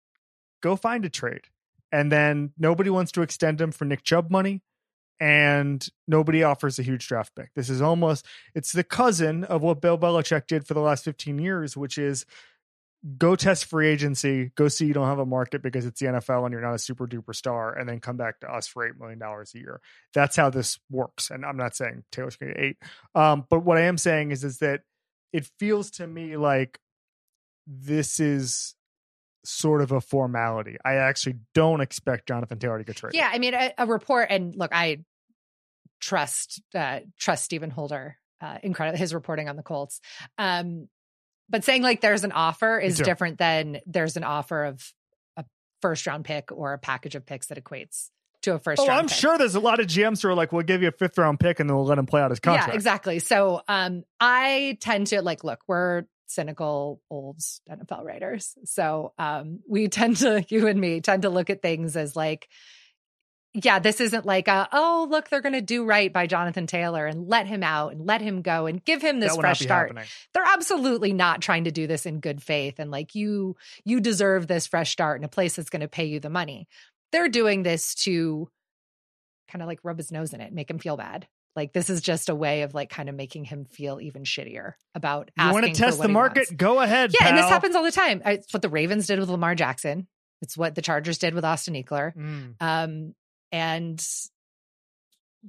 Go 0.61 0.77
find 0.77 1.07
a 1.07 1.09
trade. 1.09 1.45
And 1.91 2.13
then 2.13 2.53
nobody 2.59 2.91
wants 2.91 3.13
to 3.13 3.23
extend 3.23 3.63
him 3.63 3.73
for 3.73 3.87
Nick 3.87 4.03
Chubb 4.03 4.31
money. 4.31 4.61
And 5.21 5.87
nobody 6.09 6.43
offers 6.43 6.79
a 6.79 6.83
huge 6.83 7.07
draft 7.07 7.35
pick. 7.37 7.51
This 7.55 7.71
is 7.71 7.81
almost 7.81 8.27
it's 8.55 8.73
the 8.73 8.85
cousin 8.85 9.45
of 9.45 9.63
what 9.63 9.81
Bill 9.81 9.97
Belichick 9.97 10.47
did 10.49 10.67
for 10.67 10.75
the 10.75 10.81
last 10.81 11.05
15 11.05 11.39
years, 11.39 11.77
which 11.77 11.99
is 11.99 12.27
go 13.19 13.37
test 13.37 13.67
free 13.67 13.89
agency, 13.89 14.51
go 14.55 14.69
see 14.69 14.87
you 14.87 14.95
don't 14.95 15.07
have 15.07 15.19
a 15.19 15.27
market 15.27 15.63
because 15.63 15.85
it's 15.85 16.01
the 16.01 16.07
NFL 16.07 16.45
and 16.45 16.53
you're 16.53 16.63
not 16.63 16.75
a 16.75 16.79
super 16.79 17.07
duper 17.07 17.35
star, 17.35 17.75
and 17.75 17.89
then 17.89 18.01
come 18.01 18.17
back 18.17 18.41
to 18.41 18.51
us 18.51 18.67
for 18.67 18.87
eight 18.87 18.99
million 18.99 19.19
dollars 19.19 19.53
a 19.55 19.59
year. 19.59 19.81
That's 20.15 20.37
how 20.37 20.51
this 20.51 20.79
works. 20.91 21.31
And 21.31 21.45
I'm 21.45 21.57
not 21.57 21.77
saying 21.77 22.05
Taylor's 22.11 22.37
to 22.39 22.47
get 22.47 22.59
eight, 22.59 22.77
um, 23.15 23.45
but 23.51 23.61
what 23.61 23.79
I 23.79 23.83
am 23.83 23.99
saying 23.99 24.31
is 24.31 24.43
is 24.43 24.59
that 24.59 24.81
it 25.33 25.49
feels 25.59 25.91
to 25.93 26.07
me 26.07 26.37
like 26.37 26.79
this 27.67 28.21
is 28.21 28.75
sort 29.45 29.83
of 29.83 29.93
a 29.93 30.01
formality. 30.01 30.77
I 30.85 30.95
actually 30.95 31.37
don't 31.55 31.81
expect 31.81 32.29
Jonathan 32.29 32.59
Taylor 32.59 32.79
to 32.79 32.85
get 32.85 32.97
traded. 32.97 33.17
Yeah, 33.17 33.31
I 33.33 33.39
mean, 33.39 33.55
a, 33.55 33.73
a 33.79 33.87
report, 33.87 34.29
and 34.31 34.55
look, 34.55 34.73
I 34.75 35.05
trust 36.01 36.63
uh, 36.75 37.01
trust 37.19 37.45
Stephen 37.45 37.71
Holder, 37.71 38.17
uh, 38.41 38.59
incredible 38.63 38.99
his 38.99 39.15
reporting 39.15 39.49
on 39.49 39.57
the 39.57 39.63
Colts. 39.63 40.01
Um, 40.39 40.89
but 41.49 41.65
saying 41.65 41.83
like 41.83 42.01
there's 42.01 42.25
an 42.25 42.33
offer 42.33 42.79
is 42.79 42.99
different 42.99 43.39
than 43.39 43.81
there's 43.87 44.17
an 44.17 44.25
offer 44.25 44.65
of 44.65 44.93
a 45.37 45.45
first 45.83 46.07
round 46.07 46.25
pick 46.25 46.51
or 46.51 46.73
a 46.73 46.79
package 46.79 47.15
of 47.15 47.27
picks 47.27 47.49
that 47.49 47.63
equates 47.63 48.09
to 48.43 48.55
a 48.55 48.59
first 48.59 48.81
oh, 48.81 48.89
I'm 48.89 49.09
pick. 49.09 49.17
sure 49.17 49.37
there's 49.37 49.55
a 49.55 49.61
lot 49.61 49.81
of 49.81 49.87
GMs 49.87 50.23
who 50.23 50.29
are 50.29 50.35
like, 50.35 50.53
we'll 50.53 50.63
give 50.63 50.83
you 50.83 50.89
a 50.89 50.93
fifth 50.93 51.19
round 51.19 51.41
pick 51.41 51.61
and 51.61 51.69
then 51.69 51.77
we'll 51.77 51.87
let 51.87 51.99
him 51.99 52.07
play 52.07 52.21
out 52.21 52.31
his 52.31 52.41
contract. 52.41 52.69
Yeah, 52.69 52.75
exactly. 52.75 53.19
So 53.19 53.63
um, 53.69 54.05
I 54.21 54.79
tend 54.81 55.09
to 55.09 55.23
like, 55.23 55.45
look, 55.45 55.61
we're 55.67 56.05
cynical 56.27 57.01
old 57.11 57.39
NFL 57.71 58.05
writers. 58.05 58.55
So 58.65 59.13
um, 59.19 59.61
we 59.69 59.89
tend 59.89 60.19
to, 60.19 60.45
you 60.49 60.67
and 60.67 60.81
me, 60.81 61.01
tend 61.01 61.23
to 61.23 61.31
look 61.31 61.51
at 61.51 61.63
things 61.63 61.97
as 61.97 62.17
like, 62.17 62.49
yeah, 63.55 63.79
this 63.79 64.01
isn't 64.01 64.27
like 64.27 64.49
a, 64.49 64.69
oh, 64.73 65.07
look, 65.09 65.29
they're 65.29 65.41
going 65.41 65.53
to 65.53 65.61
do 65.61 65.85
right 65.85 66.13
by 66.13 66.27
Jonathan 66.27 66.67
Taylor 66.67 67.07
and 67.07 67.29
let 67.29 67.47
him 67.47 67.63
out 67.63 67.93
and 67.93 68.05
let 68.05 68.21
him 68.21 68.43
go 68.43 68.67
and 68.67 68.85
give 68.85 69.01
him 69.01 69.21
this 69.21 69.37
fresh 69.37 69.61
start. 69.61 69.91
Happening. 69.91 70.09
They're 70.33 70.43
absolutely 70.45 71.13
not 71.13 71.41
trying 71.41 71.65
to 71.65 71.71
do 71.71 71.87
this 71.87 72.05
in 72.05 72.19
good 72.19 72.43
faith 72.43 72.81
and 72.81 72.91
like 72.91 73.15
you 73.15 73.57
you 73.85 74.01
deserve 74.01 74.49
this 74.49 74.67
fresh 74.67 74.91
start 74.91 75.21
in 75.21 75.25
a 75.25 75.29
place 75.29 75.55
that's 75.55 75.71
going 75.71 75.83
to 75.83 75.89
pay 75.89 76.07
you 76.07 76.19
the 76.19 76.31
money. 76.31 76.67
They're 77.13 77.29
doing 77.29 77.63
this 77.63 77.95
to 78.07 78.49
kind 79.49 79.63
of 79.63 79.69
like 79.69 79.79
rub 79.85 79.99
his 79.99 80.11
nose 80.11 80.33
in 80.33 80.41
it, 80.41 80.53
make 80.53 80.69
him 80.69 80.81
feel 80.81 80.97
bad. 80.97 81.29
Like 81.57 81.73
this 81.73 81.89
is 81.89 82.01
just 82.01 82.29
a 82.29 82.35
way 82.35 82.63
of 82.63 82.75
like 82.75 82.91
kind 82.91 83.09
of 83.09 83.15
making 83.15 83.45
him 83.45 83.65
feel 83.65 84.01
even 84.01 84.25
shittier 84.25 84.73
about. 84.95 85.31
You 85.39 85.53
want 85.53 85.67
to 85.67 85.73
test 85.73 86.01
the 86.03 86.09
market? 86.09 86.57
Go 86.57 86.81
ahead. 86.81 87.13
Yeah, 87.13 87.21
pal. 87.21 87.29
and 87.29 87.39
this 87.39 87.49
happens 87.49 87.77
all 87.77 87.85
the 87.85 87.93
time. 87.93 88.23
It's 88.25 88.53
what 88.53 88.63
the 88.63 88.69
Ravens 88.69 89.07
did 89.07 89.21
with 89.21 89.29
Lamar 89.29 89.55
Jackson. 89.55 90.09
It's 90.43 90.57
what 90.57 90.75
the 90.75 90.83
Chargers 90.83 91.19
did 91.19 91.33
with 91.33 91.45
Austin 91.45 91.75
Ekeler. 91.75 92.15
Mm. 92.15 92.55
Um, 92.61 93.15
and 93.53 94.05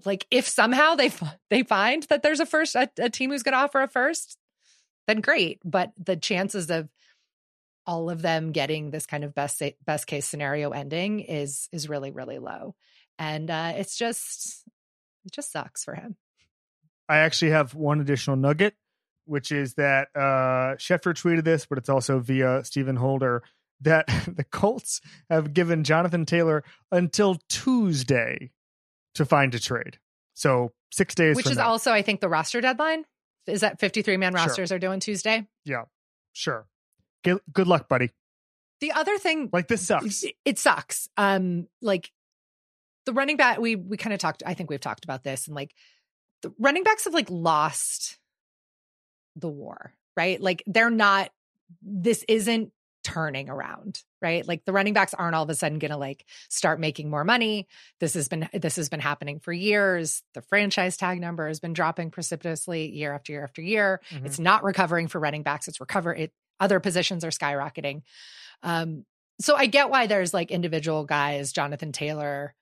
like 0.04 0.28
if 0.30 0.48
somehow 0.48 0.96
they 0.96 1.12
they 1.50 1.64
find 1.64 2.04
that 2.04 2.22
there's 2.22 2.40
a 2.40 2.46
first 2.46 2.76
a, 2.76 2.90
a 3.00 3.10
team 3.10 3.32
who's 3.32 3.44
going 3.44 3.54
to 3.54 3.60
offer 3.60 3.82
a 3.82 3.88
first, 3.88 4.38
then 5.08 5.22
great. 5.22 5.60
But 5.64 5.92
the 5.98 6.16
chances 6.16 6.70
of 6.70 6.90
all 7.88 8.10
of 8.10 8.22
them 8.22 8.52
getting 8.52 8.90
this 8.90 9.06
kind 9.06 9.24
of 9.24 9.34
best 9.34 9.62
best 9.86 10.08
case 10.08 10.26
scenario 10.26 10.72
ending 10.72 11.20
is 11.22 11.70
is 11.72 11.90
really 11.90 12.12
really 12.12 12.40
low, 12.40 12.76
and 13.18 13.50
uh, 13.50 13.74
it's 13.76 13.98
just 13.98 14.64
it 15.26 15.32
just 15.32 15.52
sucks 15.52 15.84
for 15.84 15.96
him. 15.96 16.16
I 17.08 17.18
actually 17.18 17.52
have 17.52 17.76
one 17.76 18.02
additional 18.02 18.36
nugget, 18.36 18.76
which 19.26 19.52
is 19.52 19.76
that 19.76 20.08
uh, 20.16 20.76
Schefter 20.78 21.14
tweeted 21.14 21.44
this, 21.44 21.66
but 21.66 21.78
it's 21.78 21.90
also 21.90 22.20
via 22.20 22.64
Stephen 22.64 22.96
Holder 22.96 23.44
that 23.82 24.08
the 24.28 24.44
Colts 24.44 25.02
have 25.30 25.54
given 25.54 25.84
Jonathan 25.84 26.26
Taylor 26.26 26.64
until 26.92 27.38
Tuesday 27.50 28.52
to 29.16 29.26
find 29.26 29.54
a 29.56 29.60
trade. 29.60 30.00
So 30.34 30.74
six 30.92 31.16
days, 31.16 31.36
which 31.36 31.48
is 31.50 31.58
now. 31.58 31.70
also, 31.70 31.92
I 31.92 32.02
think, 32.02 32.22
the 32.22 32.30
roster 32.30 32.62
deadline. 32.62 33.06
Is 33.48 33.62
that 33.62 33.80
fifty-three 33.80 34.18
man 34.18 34.34
rosters 34.34 34.70
sure. 34.70 34.76
are 34.76 34.80
doing 34.80 35.00
Tuesday? 35.00 35.48
Yeah, 35.66 35.84
sure. 36.34 36.66
Good, 37.24 37.40
good 37.54 37.68
luck, 37.68 37.88
buddy. 37.88 38.12
The 38.82 38.92
other 38.92 39.18
thing, 39.18 39.50
like 39.54 39.68
this 39.68 39.86
sucks. 39.86 40.26
It 40.44 40.60
sucks. 40.60 41.08
Um, 41.16 41.68
like 41.82 42.12
the 43.06 43.14
running 43.14 43.38
back. 43.38 43.60
We 43.60 43.76
we 43.76 43.98
kind 43.98 44.14
of 44.14 44.20
talked. 44.20 44.44
I 44.46 44.54
think 44.54 44.70
we've 44.70 44.80
talked 44.80 45.04
about 45.04 45.24
this, 45.24 45.48
and 45.48 45.56
like 45.56 45.74
the 46.42 46.54
running 46.60 46.84
backs 46.84 47.06
have 47.06 47.14
like 47.14 47.30
lost 47.30 48.18
the 49.36 49.50
war, 49.50 49.94
right? 50.16 50.40
Like 50.40 50.64
they're 50.68 50.90
not. 50.90 51.32
This 51.82 52.24
isn't 52.28 52.72
turning 53.06 53.52
around, 53.52 54.02
right? 54.20 54.48
Like 54.48 54.66
the 54.66 54.74
running 54.74 54.94
backs 54.94 55.14
aren't 55.14 55.36
all 55.36 55.44
of 55.44 55.50
a 55.52 55.56
sudden 55.56 55.78
going 55.78 55.92
to 55.92 55.98
like 55.98 56.26
start 56.50 56.80
making 56.80 57.08
more 57.08 57.24
money. 57.24 57.68
This 58.00 58.16
has 58.16 58.28
been 58.28 58.50
this 58.52 58.78
has 58.78 58.90
been 58.90 59.00
happening 59.00 59.40
for 59.40 59.54
years. 59.54 60.24
The 60.34 60.42
franchise 60.42 60.98
tag 60.98 61.22
number 61.22 61.48
has 61.48 61.60
been 61.60 61.74
dropping 61.74 62.10
precipitously 62.10 62.92
year 62.92 63.14
after 63.14 63.32
year 63.32 63.44
after 63.44 63.62
year. 63.62 64.02
Mm-hmm. 64.10 64.26
It's 64.26 64.40
not 64.40 64.64
recovering 64.64 65.08
for 65.08 65.20
running 65.20 65.44
backs. 65.44 65.68
It's 65.68 65.80
recover 65.80 66.16
it 66.16 66.34
other 66.60 66.80
positions 66.80 67.24
are 67.24 67.30
skyrocketing. 67.30 68.02
Um 68.64 69.06
so 69.40 69.56
I 69.56 69.68
get 69.68 69.92
why 69.92 70.08
there's 70.08 70.34
like 70.34 70.50
individual 70.50 71.06
guys, 71.06 71.52
Jonathan 71.52 71.92
Taylor, 71.92 72.56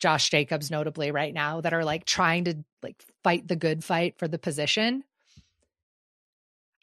Josh 0.00 0.30
Jacobs 0.30 0.70
notably 0.70 1.10
right 1.10 1.32
now 1.32 1.60
that 1.60 1.74
are 1.74 1.84
like 1.84 2.04
trying 2.04 2.44
to 2.44 2.56
like 2.82 2.96
fight 3.22 3.46
the 3.46 3.56
good 3.56 3.84
fight 3.84 4.18
for 4.18 4.26
the 4.26 4.38
position. 4.38 5.04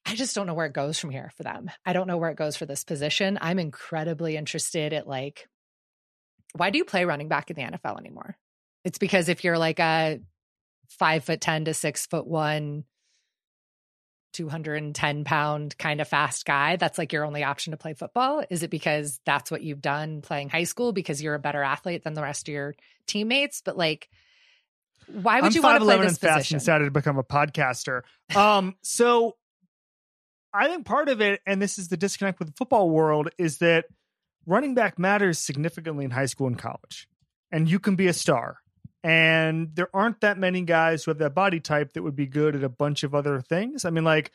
I 0.05 0.15
just 0.15 0.33
don't 0.35 0.47
know 0.47 0.53
where 0.53 0.67
it 0.67 0.73
goes 0.73 0.97
from 0.97 1.09
here 1.09 1.31
for 1.35 1.43
them. 1.43 1.69
I 1.85 1.91
don't 1.91 2.07
know 2.07 2.17
where 2.17 2.29
it 2.29 2.37
goes 2.37 2.55
for 2.55 2.65
this 2.65 2.85
position. 2.85 3.37
I'm 3.41 3.59
incredibly 3.59 4.37
interested 4.37 4.93
at 4.93 5.07
like, 5.07 5.49
why 6.55 6.69
do 6.69 6.77
you 6.77 6.85
play 6.85 7.03
running 7.03 7.27
back 7.27 7.49
in 7.49 7.57
the 7.57 7.63
NFL 7.63 7.99
anymore? 7.99 8.37
It's 8.85 8.99
because 8.99 9.27
if 9.27 9.43
you're 9.43 9.57
like 9.57 9.79
a 9.79 10.21
five 10.87 11.25
foot 11.25 11.41
10 11.41 11.65
to 11.65 11.73
six 11.73 12.05
foot 12.05 12.25
one, 12.25 12.85
210 14.37 15.23
pound 15.23 15.77
kind 15.77 15.99
of 15.99 16.07
fast 16.07 16.45
guy, 16.45 16.75
that's 16.75 16.97
like 16.97 17.11
your 17.11 17.25
only 17.25 17.43
option 17.43 17.71
to 17.71 17.77
play 17.77 17.93
football? 17.93 18.43
Is 18.49 18.63
it 18.63 18.69
because 18.69 19.19
that's 19.25 19.49
what 19.49 19.63
you've 19.63 19.81
done 19.81 20.21
playing 20.21 20.49
high 20.49 20.65
school 20.65 20.93
because 20.93 21.21
you're 21.21 21.35
a 21.35 21.39
better 21.39 21.63
athlete 21.63 22.03
than 22.03 22.13
the 22.13 22.21
rest 22.21 22.47
of 22.47 22.53
your 22.53 22.75
teammates? 23.07 23.61
But 23.61 23.77
like, 23.77 24.09
why 25.07 25.41
would 25.41 25.47
I'm 25.47 25.53
you 25.53 25.61
want 25.61 25.79
to 25.79 25.85
play 25.85 25.97
this 25.97 26.09
and 26.09 26.19
fast 26.19 26.37
position? 26.37 26.55
and 26.55 26.61
decided 26.61 26.85
to 26.85 26.91
become 26.91 27.17
a 27.17 27.23
podcaster. 27.23 28.01
Um, 28.35 28.75
so 28.83 29.35
I 30.53 30.67
think 30.67 30.85
part 30.85 31.09
of 31.09 31.21
it, 31.21 31.41
and 31.45 31.61
this 31.61 31.79
is 31.79 31.87
the 31.87 31.97
disconnect 31.97 32.39
with 32.39 32.49
the 32.49 32.53
football 32.55 32.89
world, 32.89 33.29
is 33.37 33.57
that 33.59 33.85
running 34.45 34.75
back 34.75 34.99
matters 34.99 35.39
significantly 35.39 36.05
in 36.05 36.11
high 36.11 36.25
school 36.25 36.47
and 36.47 36.57
college. 36.57 37.07
And 37.51 37.69
you 37.69 37.79
can 37.79 37.95
be 37.95 38.07
a 38.07 38.13
star. 38.13 38.57
And 39.03 39.69
there 39.75 39.89
aren't 39.93 40.21
that 40.21 40.37
many 40.37 40.61
guys 40.61 41.03
who 41.03 41.11
have 41.11 41.19
that 41.19 41.35
body 41.35 41.59
type 41.59 41.93
that 41.93 42.03
would 42.03 42.15
be 42.15 42.25
good 42.25 42.55
at 42.55 42.63
a 42.63 42.69
bunch 42.69 43.03
of 43.03 43.15
other 43.15 43.41
things. 43.41 43.85
I 43.85 43.89
mean, 43.89 44.03
like, 44.03 44.31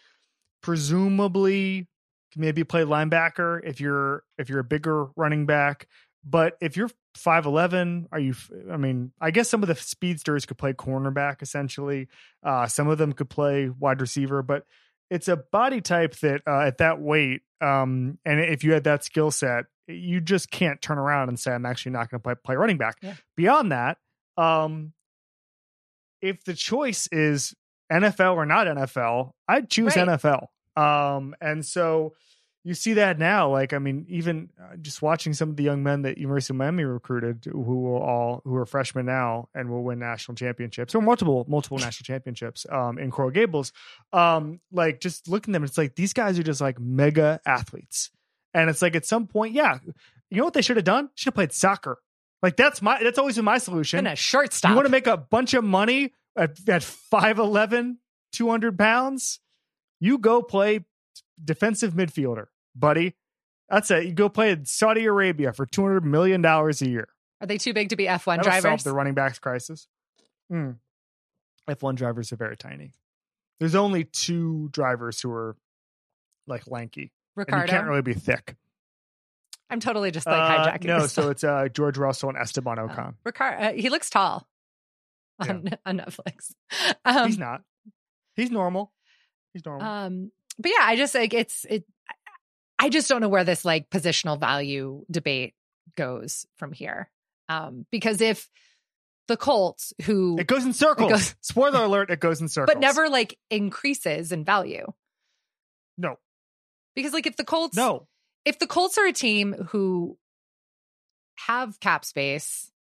presumably 0.62 1.88
maybe 2.36 2.64
play 2.64 2.82
linebacker 2.82 3.60
if 3.64 3.80
you're 3.80 4.22
if 4.38 4.48
you're 4.48 4.60
a 4.60 4.64
bigger 4.64 5.06
running 5.16 5.46
back. 5.46 5.88
But 6.24 6.56
if 6.60 6.76
you're 6.76 6.90
5'11, 7.18 8.06
are 8.12 8.18
you? 8.18 8.34
I 8.70 8.76
mean, 8.76 9.12
I 9.20 9.32
guess 9.32 9.48
some 9.48 9.62
of 9.62 9.68
the 9.68 9.74
speedsters 9.74 10.46
could 10.46 10.56
play 10.56 10.72
cornerback 10.72 11.42
essentially. 11.42 12.08
Uh, 12.44 12.66
some 12.68 12.88
of 12.88 12.98
them 12.98 13.12
could 13.12 13.28
play 13.28 13.68
wide 13.68 14.00
receiver, 14.00 14.42
but 14.42 14.64
it's 15.10 15.28
a 15.28 15.36
body 15.36 15.80
type 15.80 16.14
that 16.20 16.42
uh, 16.46 16.60
at 16.60 16.78
that 16.78 17.00
weight, 17.00 17.42
um, 17.60 18.18
and 18.24 18.40
if 18.40 18.64
you 18.64 18.72
had 18.72 18.84
that 18.84 19.04
skill 19.04 19.30
set, 19.30 19.66
you 19.86 20.20
just 20.20 20.50
can't 20.50 20.80
turn 20.80 20.96
around 20.96 21.28
and 21.28 21.38
say, 21.38 21.52
"I'm 21.52 21.66
actually 21.66 21.92
not 21.92 22.10
going 22.10 22.20
to 22.20 22.22
play, 22.22 22.34
play 22.42 22.56
running 22.56 22.78
back." 22.78 22.96
Yeah. 23.02 23.14
Beyond 23.36 23.72
that, 23.72 23.98
um, 24.36 24.92
if 26.20 26.44
the 26.44 26.54
choice 26.54 27.08
is 27.12 27.54
NFL 27.92 28.36
or 28.36 28.46
not 28.46 28.66
NFL, 28.66 29.32
I'd 29.48 29.68
choose 29.68 29.96
Right. 29.96 30.08
NFL. 30.08 30.46
Um, 30.76 31.34
and 31.40 31.64
so 31.66 32.14
you 32.64 32.74
see 32.74 32.94
that 32.94 33.18
now. 33.18 33.50
Like, 33.50 33.72
I 33.72 33.78
mean, 33.78 34.06
even 34.08 34.48
uh, 34.58 34.76
just 34.76 35.02
watching 35.02 35.34
some 35.34 35.50
of 35.50 35.56
the 35.56 35.64
young 35.64 35.82
men 35.82 36.02
that 36.02 36.16
University 36.16 36.52
of 36.52 36.58
Miami 36.58 36.84
recruited, 36.84 37.44
who 37.44 37.60
will 37.60 38.00
all 38.00 38.40
who 38.44 38.54
are 38.56 38.64
freshmen 38.64 39.04
now 39.06 39.48
and 39.54 39.68
will 39.68 39.82
win 39.82 39.98
national 39.98 40.36
championships 40.36 40.94
or 40.94 41.02
multiple 41.02 41.44
multiple 41.48 41.78
national 41.86 42.04
championships 42.04 42.64
um, 42.70 42.98
in 42.98 43.10
Coral 43.10 43.30
Gables. 43.30 43.72
Um, 44.12 44.60
like 44.70 45.00
just 45.00 45.28
looking 45.28 45.52
at 45.52 45.56
them, 45.56 45.64
it's 45.64 45.76
like 45.76 45.96
these 45.96 46.12
guys 46.12 46.38
are 46.38 46.44
just 46.44 46.60
like 46.60 46.78
mega 46.78 47.40
athletes, 47.44 48.10
and 48.54 48.70
it's 48.70 48.80
like 48.80 48.94
at 48.94 49.04
some 49.04 49.26
point, 49.26 49.54
yeah, 49.54 49.78
you 50.30 50.38
know 50.38 50.44
what 50.44 50.54
they 50.54 50.62
should 50.62 50.76
have 50.76 50.84
done? 50.84 51.10
Should 51.16 51.26
have 51.26 51.34
played 51.34 51.52
soccer. 51.52 51.98
Like 52.42 52.56
that's 52.56 52.82
my 52.82 53.00
that's 53.02 53.18
always 53.18 53.36
been 53.36 53.44
my 53.44 53.58
solution. 53.58 53.98
And 53.98 54.08
a 54.08 54.16
shortstop. 54.16 54.70
You 54.70 54.76
want 54.76 54.86
to 54.86 54.90
make 54.90 55.06
a 55.06 55.16
bunch 55.16 55.54
of 55.54 55.62
money 55.62 56.12
at, 56.36 56.58
at 56.68 56.82
5'11, 56.82 57.96
200 58.32 58.78
pounds? 58.78 59.40
You 60.00 60.18
go 60.18 60.42
play 60.42 60.84
defensive 61.42 61.94
midfielder, 61.94 62.46
buddy. 62.74 63.14
That's 63.68 63.90
it. 63.90 64.06
You 64.06 64.12
go 64.12 64.28
play 64.28 64.50
in 64.50 64.64
Saudi 64.64 65.04
Arabia 65.04 65.52
for 65.52 65.64
$200 65.64 66.02
million 66.02 66.44
a 66.44 66.72
year. 66.80 67.08
Are 67.40 67.46
they 67.46 67.58
too 67.58 67.72
big 67.72 67.88
to 67.90 67.96
be 67.96 68.04
F1 68.04 68.24
That'll 68.36 68.44
drivers? 68.44 68.62
solve 68.62 68.84
the 68.84 68.92
running 68.92 69.14
backs 69.14 69.38
crisis. 69.38 69.86
Mm. 70.52 70.76
F1 71.68 71.94
drivers 71.94 72.32
are 72.32 72.36
very 72.36 72.56
tiny. 72.56 72.92
There's 73.60 73.74
only 73.74 74.04
two 74.04 74.68
drivers 74.72 75.20
who 75.20 75.30
are 75.30 75.56
like 76.46 76.68
lanky. 76.68 77.12
And 77.36 77.46
you 77.48 77.66
can't 77.66 77.86
really 77.86 78.02
be 78.02 78.14
thick. 78.14 78.56
I'm 79.72 79.80
totally 79.80 80.10
just 80.10 80.26
like 80.26 80.36
Uh, 80.36 80.66
hijacking. 80.70 80.84
no, 80.84 81.00
this 81.02 81.12
so 81.12 81.30
it's 81.30 81.42
uh, 81.42 81.68
George 81.72 81.96
Russell 81.98 82.28
and 82.28 82.38
Esteban 82.38 82.76
Ocon. 82.76 83.14
Ricciardo. 83.24 83.64
Uh, 83.64 83.72
he 83.72 83.88
looks 83.88 84.10
tall 84.10 84.46
on, 85.40 85.70
on 85.86 85.98
Netflix. 85.98 86.52
Um, 87.04 87.26
He's 87.26 87.38
not. 87.38 87.62
He's 88.36 88.50
normal. 88.50 88.92
He's 89.54 89.64
normal. 89.64 89.86
Um, 89.86 90.30
but 90.58 90.70
yeah, 90.70 90.82
I 90.84 90.96
just 90.96 91.14
like 91.14 91.34
it's 91.34 91.64
it. 91.64 91.84
I 92.78 92.88
just 92.88 93.08
don't 93.08 93.20
know 93.20 93.28
where 93.28 93.44
this 93.44 93.64
like 93.64 93.88
positional 93.90 94.38
value 94.38 95.04
debate 95.10 95.54
goes 95.96 96.46
from 96.56 96.72
here. 96.72 97.10
Um, 97.48 97.86
because 97.90 98.20
if 98.20 98.48
the 99.28 99.36
Colts, 99.36 99.92
who 100.02 100.36
it 100.38 100.46
goes 100.46 100.64
in 100.64 100.72
circles. 100.72 101.10
goes- 101.12 101.34
Spoiler 101.40 101.84
alert, 101.84 102.10
it 102.10 102.20
goes 102.20 102.40
in 102.40 102.48
circles. 102.48 102.74
but 102.74 102.80
never 102.80 103.08
like 103.08 103.38
increases 103.50 104.32
in 104.32 104.44
value, 104.44 104.86
No. 105.96 106.16
because 106.96 107.12
like 107.12 107.26
if 107.26 107.36
the 107.36 107.44
Colts, 107.44 107.76
No. 107.76 108.08
If 108.44 108.58
the 108.58 108.66
Colts 108.66 108.98
are 108.98 109.06
a 109.06 109.12
team 109.12 109.54
who 109.70 110.16
have 111.36 111.80
cap 111.80 112.04
space, 112.04 112.70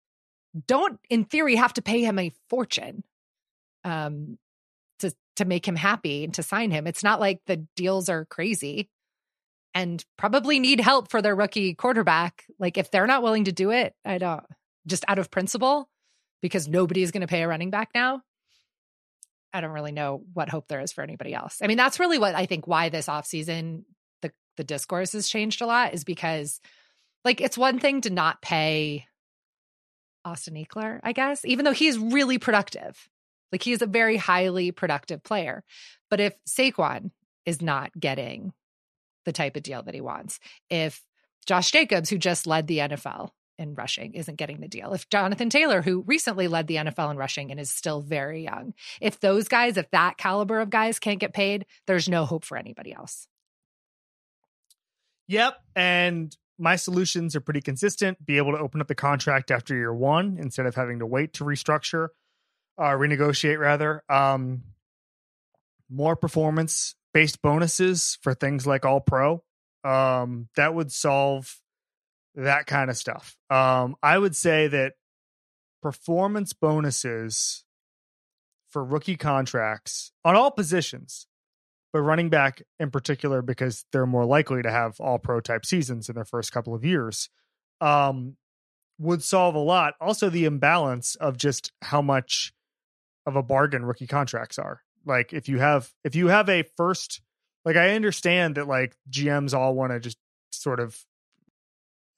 don't 0.66 0.98
in 1.08 1.24
theory 1.24 1.56
have 1.56 1.72
to 1.74 1.82
pay 1.82 2.02
him 2.02 2.18
a 2.18 2.32
fortune 2.50 3.02
um 3.84 4.38
to 4.98 5.12
to 5.36 5.44
make 5.44 5.66
him 5.66 5.76
happy 5.76 6.24
and 6.24 6.34
to 6.34 6.42
sign 6.42 6.70
him. 6.70 6.86
It's 6.86 7.02
not 7.02 7.20
like 7.20 7.40
the 7.46 7.66
deals 7.76 8.08
are 8.08 8.26
crazy 8.26 8.90
and 9.74 10.04
probably 10.18 10.60
need 10.60 10.80
help 10.80 11.10
for 11.10 11.22
their 11.22 11.34
rookie 11.34 11.74
quarterback. 11.74 12.44
Like 12.58 12.76
if 12.76 12.90
they're 12.90 13.06
not 13.06 13.22
willing 13.22 13.44
to 13.44 13.52
do 13.52 13.70
it, 13.70 13.94
I 14.04 14.18
don't 14.18 14.44
just 14.86 15.04
out 15.08 15.18
of 15.18 15.30
principle 15.30 15.88
because 16.42 16.68
nobody 16.68 17.02
is 17.02 17.12
going 17.12 17.22
to 17.22 17.26
pay 17.26 17.42
a 17.42 17.48
running 17.48 17.70
back 17.70 17.90
now. 17.94 18.22
I 19.52 19.60
don't 19.60 19.70
really 19.70 19.92
know 19.92 20.22
what 20.32 20.48
hope 20.48 20.66
there 20.68 20.80
is 20.80 20.92
for 20.92 21.02
anybody 21.02 21.34
else. 21.34 21.58
I 21.62 21.66
mean, 21.66 21.76
that's 21.76 22.00
really 22.00 22.18
what 22.18 22.34
I 22.34 22.46
think 22.46 22.66
why 22.66 22.88
this 22.88 23.06
offseason 23.06 23.84
the 24.56 24.64
discourse 24.64 25.12
has 25.12 25.28
changed 25.28 25.62
a 25.62 25.66
lot 25.66 25.94
is 25.94 26.04
because 26.04 26.60
like 27.24 27.40
it's 27.40 27.58
one 27.58 27.78
thing 27.78 28.00
to 28.02 28.10
not 28.10 28.42
pay 28.42 29.06
Austin 30.24 30.54
Ekeler, 30.54 31.00
I 31.02 31.12
guess, 31.12 31.44
even 31.44 31.64
though 31.64 31.72
he's 31.72 31.98
really 31.98 32.38
productive. 32.38 33.08
Like 33.50 33.62
he 33.62 33.72
is 33.72 33.82
a 33.82 33.86
very 33.86 34.16
highly 34.16 34.70
productive 34.72 35.22
player. 35.22 35.62
But 36.10 36.20
if 36.20 36.34
Saquon 36.48 37.10
is 37.44 37.60
not 37.60 37.92
getting 37.98 38.52
the 39.24 39.32
type 39.32 39.56
of 39.56 39.62
deal 39.62 39.82
that 39.82 39.94
he 39.94 40.00
wants, 40.00 40.40
if 40.70 41.02
Josh 41.46 41.70
Jacobs, 41.70 42.08
who 42.08 42.18
just 42.18 42.46
led 42.46 42.66
the 42.66 42.78
NFL 42.78 43.30
in 43.58 43.74
rushing, 43.74 44.14
isn't 44.14 44.36
getting 44.36 44.60
the 44.60 44.68
deal, 44.68 44.94
if 44.94 45.08
Jonathan 45.10 45.50
Taylor, 45.50 45.82
who 45.82 46.02
recently 46.06 46.48
led 46.48 46.66
the 46.66 46.76
NFL 46.76 47.10
in 47.10 47.16
rushing 47.16 47.50
and 47.50 47.60
is 47.60 47.70
still 47.70 48.00
very 48.00 48.42
young, 48.42 48.74
if 49.00 49.20
those 49.20 49.48
guys, 49.48 49.76
if 49.76 49.90
that 49.90 50.16
caliber 50.16 50.60
of 50.60 50.70
guys 50.70 50.98
can't 50.98 51.20
get 51.20 51.34
paid, 51.34 51.66
there's 51.86 52.08
no 52.08 52.24
hope 52.24 52.44
for 52.44 52.56
anybody 52.56 52.92
else. 52.94 53.26
Yep. 55.28 55.54
And 55.76 56.36
my 56.58 56.76
solutions 56.76 57.34
are 57.34 57.40
pretty 57.40 57.60
consistent. 57.60 58.24
Be 58.24 58.36
able 58.36 58.52
to 58.52 58.58
open 58.58 58.80
up 58.80 58.88
the 58.88 58.94
contract 58.94 59.50
after 59.50 59.74
year 59.74 59.92
one 59.92 60.36
instead 60.38 60.66
of 60.66 60.74
having 60.74 60.98
to 61.00 61.06
wait 61.06 61.34
to 61.34 61.44
restructure, 61.44 62.08
uh, 62.78 62.90
renegotiate 62.90 63.58
rather. 63.58 64.02
Um, 64.08 64.62
more 65.90 66.16
performance 66.16 66.94
based 67.12 67.42
bonuses 67.42 68.18
for 68.22 68.34
things 68.34 68.66
like 68.66 68.84
all 68.86 69.00
pro. 69.00 69.42
Um, 69.84 70.48
that 70.56 70.74
would 70.74 70.92
solve 70.92 71.60
that 72.34 72.66
kind 72.66 72.90
of 72.90 72.96
stuff. 72.96 73.36
Um, 73.50 73.96
I 74.02 74.16
would 74.18 74.36
say 74.36 74.68
that 74.68 74.94
performance 75.82 76.52
bonuses 76.52 77.64
for 78.70 78.84
rookie 78.84 79.16
contracts 79.16 80.12
on 80.24 80.34
all 80.34 80.50
positions 80.50 81.26
but 81.92 82.00
running 82.00 82.28
back 82.28 82.62
in 82.80 82.90
particular 82.90 83.42
because 83.42 83.84
they're 83.92 84.06
more 84.06 84.24
likely 84.24 84.62
to 84.62 84.70
have 84.70 84.98
all 85.00 85.18
pro 85.18 85.40
type 85.40 85.64
seasons 85.66 86.08
in 86.08 86.14
their 86.14 86.24
first 86.24 86.52
couple 86.52 86.74
of 86.74 86.84
years 86.84 87.28
um 87.80 88.36
would 88.98 89.22
solve 89.22 89.54
a 89.56 89.58
lot. 89.58 89.94
Also 90.00 90.30
the 90.30 90.44
imbalance 90.44 91.16
of 91.16 91.36
just 91.36 91.72
how 91.82 92.00
much 92.00 92.52
of 93.26 93.34
a 93.34 93.42
bargain 93.42 93.84
rookie 93.84 94.06
contracts 94.06 94.58
are. 94.58 94.80
Like 95.04 95.32
if 95.32 95.48
you 95.48 95.58
have 95.58 95.90
if 96.04 96.14
you 96.14 96.28
have 96.28 96.48
a 96.48 96.64
first 96.76 97.20
like 97.64 97.76
i 97.76 97.94
understand 97.94 98.56
that 98.56 98.66
like 98.66 98.96
gms 99.10 99.54
all 99.54 99.74
want 99.74 99.92
to 99.92 100.00
just 100.00 100.18
sort 100.50 100.80
of 100.80 100.96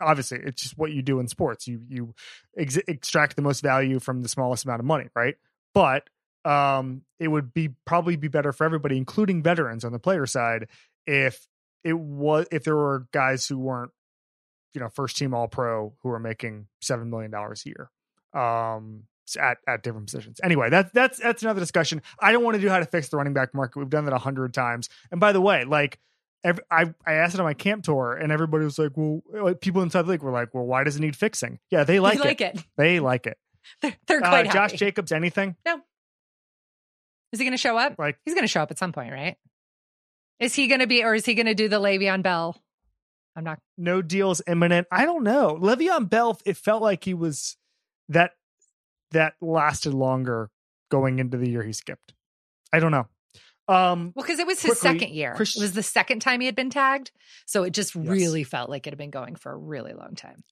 obviously 0.00 0.38
it's 0.42 0.62
just 0.62 0.78
what 0.78 0.92
you 0.92 1.02
do 1.02 1.20
in 1.20 1.28
sports. 1.28 1.66
You 1.66 1.80
you 1.88 2.14
ex- 2.56 2.76
extract 2.88 3.36
the 3.36 3.42
most 3.42 3.62
value 3.62 3.98
from 3.98 4.22
the 4.22 4.28
smallest 4.28 4.64
amount 4.64 4.80
of 4.80 4.86
money 4.86 5.08
right? 5.14 5.36
But 5.72 6.08
um, 6.44 7.02
it 7.18 7.28
would 7.28 7.52
be 7.54 7.70
probably 7.86 8.16
be 8.16 8.28
better 8.28 8.52
for 8.52 8.64
everybody, 8.64 8.96
including 8.96 9.42
veterans 9.42 9.84
on 9.84 9.92
the 9.92 9.98
player 9.98 10.26
side, 10.26 10.68
if 11.06 11.46
it 11.82 11.98
was 11.98 12.46
if 12.52 12.64
there 12.64 12.76
were 12.76 13.06
guys 13.12 13.46
who 13.46 13.58
weren't, 13.58 13.90
you 14.74 14.80
know, 14.80 14.88
first 14.88 15.16
team 15.16 15.34
All 15.34 15.48
Pro 15.48 15.94
who 16.02 16.10
are 16.10 16.18
making 16.18 16.66
seven 16.80 17.10
million 17.10 17.30
dollars 17.30 17.62
a 17.66 17.68
year, 17.68 17.90
um, 18.42 19.04
at 19.38 19.58
at 19.66 19.82
different 19.82 20.06
positions. 20.06 20.40
Anyway, 20.42 20.70
that's 20.70 20.90
that's 20.92 21.18
that's 21.18 21.42
another 21.42 21.60
discussion. 21.60 22.02
I 22.20 22.32
don't 22.32 22.44
want 22.44 22.56
to 22.56 22.60
do 22.60 22.68
how 22.68 22.78
to 22.78 22.84
fix 22.86 23.08
the 23.08 23.16
running 23.16 23.34
back 23.34 23.54
market. 23.54 23.78
We've 23.78 23.88
done 23.90 24.04
that 24.06 24.14
a 24.14 24.18
hundred 24.18 24.52
times. 24.54 24.88
And 25.10 25.20
by 25.20 25.32
the 25.32 25.40
way, 25.40 25.64
like. 25.64 25.98
Every, 26.46 26.62
I, 26.70 26.92
I 27.06 27.14
asked 27.14 27.32
it 27.32 27.40
on 27.40 27.46
my 27.46 27.54
camp 27.54 27.84
tour 27.84 28.12
and 28.12 28.30
everybody 28.30 28.66
was 28.66 28.78
like, 28.78 28.90
well, 28.96 29.22
like, 29.32 29.62
people 29.62 29.80
inside 29.80 30.02
the 30.02 30.10
league 30.10 30.22
were 30.22 30.30
like, 30.30 30.52
well, 30.52 30.66
why 30.66 30.84
does 30.84 30.94
it 30.94 31.00
need 31.00 31.16
fixing? 31.16 31.58
Yeah, 31.70 31.84
they 31.84 32.00
like, 32.00 32.18
They 32.18 32.28
like 32.28 32.40
it. 32.42 32.54
it. 32.56 32.64
They 32.76 33.00
like 33.00 33.26
it. 33.26 33.38
They're, 33.80 33.96
they're 34.06 34.22
Uh, 34.22 34.28
quite 34.28 34.44
Josh 34.50 34.72
happy. 34.72 34.76
Jacobs, 34.76 35.10
anything? 35.10 35.56
Is 37.34 37.40
he 37.40 37.44
going 37.44 37.52
to 37.52 37.58
show 37.58 37.76
up? 37.76 37.96
Like, 37.98 38.16
He's 38.24 38.32
going 38.34 38.44
to 38.44 38.48
show 38.48 38.62
up 38.62 38.70
at 38.70 38.78
some 38.78 38.92
point, 38.92 39.12
right? 39.12 39.36
Is 40.38 40.54
he 40.54 40.68
going 40.68 40.80
to 40.80 40.86
be, 40.86 41.02
or 41.04 41.14
is 41.14 41.26
he 41.26 41.34
going 41.34 41.46
to 41.46 41.54
do 41.54 41.68
the 41.68 41.80
Le'Veon 41.80 42.22
Bell? 42.22 42.56
I'm 43.36 43.42
not. 43.42 43.58
no 43.76 44.00
deals 44.02 44.40
imminent. 44.46 44.86
I 44.92 45.04
don't 45.04 45.24
know. 45.24 45.58
Le'Veon 45.60 46.08
Bell, 46.08 46.38
it 46.46 46.56
felt 46.56 46.80
like 46.82 47.02
he 47.02 47.12
was 47.14 47.56
that 48.08 48.30
that 49.10 49.34
lasted 49.40 49.92
longer 49.92 50.50
going 50.90 51.18
into 51.18 51.36
the 51.36 51.48
year 51.50 51.62
he 51.64 51.72
skipped. 51.72 52.14
I 52.72 52.78
don't 52.78 52.92
know. 52.92 53.06
Um, 53.66 54.12
Well, 54.14 54.24
because 54.24 54.38
it 54.38 54.46
was 54.46 54.60
his 54.62 54.78
Quickly, 54.78 54.98
second 55.00 55.14
year. 55.14 55.34
Chris- 55.34 55.56
it 55.56 55.60
was 55.62 55.72
the 55.72 55.82
second 55.82 56.20
time 56.20 56.38
he 56.40 56.46
had 56.46 56.54
been 56.54 56.70
tagged, 56.70 57.10
so 57.46 57.64
it 57.64 57.70
just 57.70 57.94
Yes. 57.96 58.06
really 58.06 58.44
felt 58.44 58.70
like 58.70 58.86
it 58.86 58.90
had 58.90 58.98
been 58.98 59.10
going 59.10 59.34
for 59.34 59.50
a 59.50 59.56
really 59.56 59.92
long 59.94 60.14
time. 60.14 60.44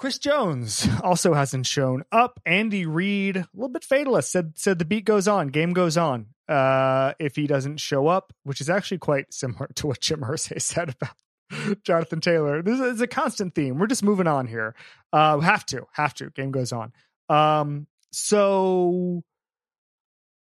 Chris 0.00 0.16
Jones 0.16 0.88
also 1.04 1.34
hasn't 1.34 1.66
shown 1.66 2.04
up. 2.10 2.40
Andy 2.46 2.86
Reid, 2.86 3.36
a 3.36 3.48
little 3.52 3.68
bit 3.68 3.84
fatalist, 3.84 4.32
said 4.32 4.54
said 4.56 4.78
the 4.78 4.86
beat 4.86 5.04
goes 5.04 5.28
on, 5.28 5.48
game 5.48 5.74
goes 5.74 5.98
on. 5.98 6.28
Uh, 6.48 7.12
if 7.20 7.36
he 7.36 7.46
doesn't 7.46 7.76
show 7.76 8.08
up, 8.08 8.32
which 8.42 8.62
is 8.62 8.70
actually 8.70 8.96
quite 8.96 9.32
similar 9.32 9.68
to 9.74 9.86
what 9.86 10.00
Jim 10.00 10.20
Irsay 10.20 10.60
said 10.62 10.94
about 10.96 11.82
Jonathan 11.84 12.20
Taylor. 12.22 12.62
This 12.62 12.80
is 12.80 13.02
a 13.02 13.06
constant 13.06 13.54
theme. 13.54 13.78
We're 13.78 13.88
just 13.88 14.02
moving 14.02 14.26
on 14.26 14.46
here. 14.46 14.74
Uh, 15.12 15.38
have 15.40 15.66
to, 15.66 15.86
have 15.92 16.14
to. 16.14 16.30
Game 16.30 16.50
goes 16.50 16.72
on. 16.72 16.92
Um, 17.28 17.86
so 18.10 19.22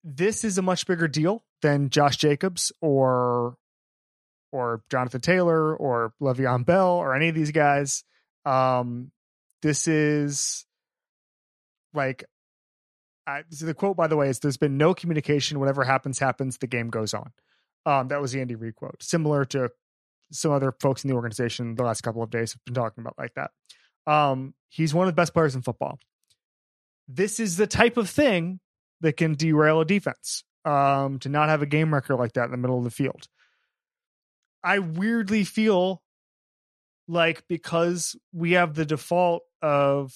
this 0.04 0.44
is 0.44 0.60
a 0.60 0.62
much 0.62 0.86
bigger 0.86 1.08
deal 1.08 1.44
than 1.64 1.90
Josh 1.90 2.18
Jacobs 2.18 2.72
or 2.80 3.58
or 4.52 4.84
Jonathan 4.92 5.22
Taylor 5.22 5.76
or 5.76 6.14
Le'Veon 6.22 6.64
Bell 6.64 6.92
or 6.92 7.16
any 7.16 7.30
of 7.30 7.36
these 7.36 7.52
guys. 7.52 8.04
Um, 8.46 9.12
this 9.62 9.88
is 9.88 10.66
like 11.94 12.26
I, 13.28 13.44
so 13.50 13.66
the 13.66 13.74
quote 13.74 13.98
by 13.98 14.08
the 14.08 14.18
way 14.18 14.30
is 14.30 14.40
there's 14.40 14.58
been 14.58 14.78
no 14.78 14.94
communication. 14.94 15.60
Whatever 15.60 15.84
happens 15.84 16.20
happens. 16.20 16.58
The 16.58 16.68
game 16.68 16.90
goes 16.90 17.14
on. 17.14 17.32
Um 17.86 18.08
that 18.10 18.22
was 18.22 18.32
the 18.32 18.42
andy 18.42 18.56
reid 18.56 18.76
quote. 18.76 19.02
Similar 19.02 19.46
to 19.46 19.70
some 20.32 20.52
other 20.52 20.74
folks 20.80 21.04
in 21.04 21.10
the 21.10 21.16
organization 21.16 21.76
the 21.76 21.84
last 21.84 22.02
couple 22.02 22.24
of 22.24 22.30
days 22.30 22.54
have 22.54 22.66
been 22.66 22.74
talking 22.74 23.02
about 23.02 23.16
like 23.18 23.34
that. 23.36 23.52
Um 24.12 24.54
he's 24.70 24.94
one 24.94 25.08
of 25.08 25.14
the 25.14 25.20
best 25.20 25.34
players 25.34 25.56
in 25.56 25.62
football. 25.62 26.00
This 27.08 27.40
is 27.40 27.58
the 27.58 27.68
type 27.68 27.98
of 27.98 28.10
thing 28.10 28.60
that 29.02 29.18
can 29.18 29.36
derail 29.36 29.82
a 29.82 29.86
defense 29.86 30.44
um 30.66 31.20
to 31.20 31.30
not 31.30 31.50
have 31.50 31.62
a 31.62 31.68
game 31.68 31.94
record 31.94 32.18
like 32.18 32.34
that 32.34 32.46
in 32.46 32.52
the 32.52 32.58
middle 32.58 32.78
of 32.78 32.84
the 32.84 32.92
field. 32.92 33.28
I 34.64 34.80
weirdly 34.80 35.44
feel 35.44 36.02
like 37.12 37.44
because 37.48 38.16
we 38.34 38.54
have 38.54 38.74
the 38.74 38.86
default 38.86 39.44
of 39.62 40.14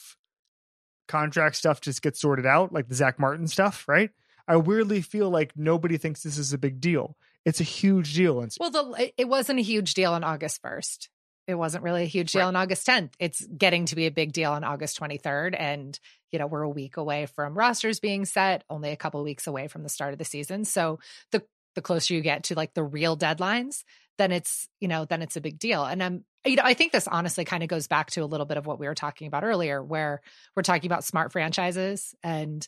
contract 1.08 1.56
stuff 1.56 1.82
just 1.82 2.02
gets 2.02 2.20
sorted 2.20 2.46
out, 2.46 2.74
like 2.74 2.88
the 2.88 2.96
Zach 2.96 3.20
Martin 3.20 3.48
stuff, 3.48 3.86
right? 3.88 4.10
I 4.48 4.58
weirdly 4.58 5.02
feel 5.02 5.30
like 5.30 5.52
nobody 5.56 5.98
thinks 5.98 6.24
this 6.24 6.38
is 6.38 6.54
a 6.54 6.58
big 6.58 6.80
deal. 6.80 7.18
It's 7.46 7.60
a 7.60 7.64
huge 7.66 8.14
deal. 8.16 8.42
And 8.42 8.52
Well, 8.60 8.72
the 8.72 9.12
it 9.18 9.28
wasn't 9.28 9.60
a 9.60 9.64
huge 9.64 9.94
deal 9.94 10.14
on 10.14 10.24
August 10.24 10.62
first. 10.62 11.10
It 11.48 11.56
wasn't 11.56 11.84
really 11.84 12.04
a 12.04 12.08
huge 12.08 12.32
deal 12.32 12.42
Right. 12.42 12.48
on 12.48 12.56
August 12.56 12.88
10th. 12.88 13.14
It's 13.20 13.46
getting 13.46 13.86
to 13.88 13.96
be 13.96 14.08
a 14.08 14.12
big 14.12 14.34
deal 14.34 14.52
on 14.52 14.64
August 14.64 15.00
23rd, 15.00 15.56
and 15.60 16.00
you 16.32 16.40
know 16.40 16.48
we're 16.48 16.64
a 16.64 16.70
week 16.70 16.98
away 16.98 17.28
from 17.28 17.56
rosters 17.56 18.00
being 18.00 18.26
set, 18.26 18.64
only 18.70 18.90
a 18.92 18.96
couple 18.96 19.22
weeks 19.24 19.46
away 19.46 19.68
from 19.68 19.84
the 19.84 19.90
start 19.90 20.14
of 20.14 20.18
the 20.20 20.26
season. 20.26 20.66
So 20.66 21.00
the 21.32 21.44
the 21.76 21.82
closer 21.84 22.14
you 22.16 22.22
get 22.22 22.46
to 22.46 22.56
like 22.56 22.74
the 22.74 22.84
real 22.84 23.16
deadlines, 23.18 23.84
then 24.18 24.32
it's 24.32 24.68
you 24.80 24.88
know 24.88 25.06
then 25.06 25.22
it's 25.22 25.36
a 25.38 25.42
big 25.42 25.60
deal. 25.60 25.84
And 25.86 26.02
I'm 26.02 26.26
you 26.46 26.56
know, 26.56 26.64
I 26.64 26.74
think 26.74 26.92
this 26.92 27.08
honestly 27.08 27.46
kind 27.46 27.64
of 27.64 27.70
goes 27.70 27.88
back 27.88 28.12
to 28.12 28.22
a 28.22 28.26
little 28.26 28.46
bit 28.46 28.58
of 28.58 28.66
what 28.66 28.80
we 28.80 28.88
were 28.88 28.96
talking 28.96 29.28
about 29.28 29.44
earlier, 29.44 29.84
where 29.84 30.22
we're 30.56 30.64
talking 30.64 30.88
about 30.88 31.04
smart 31.04 31.32
franchises 31.32 32.14
and 32.24 32.68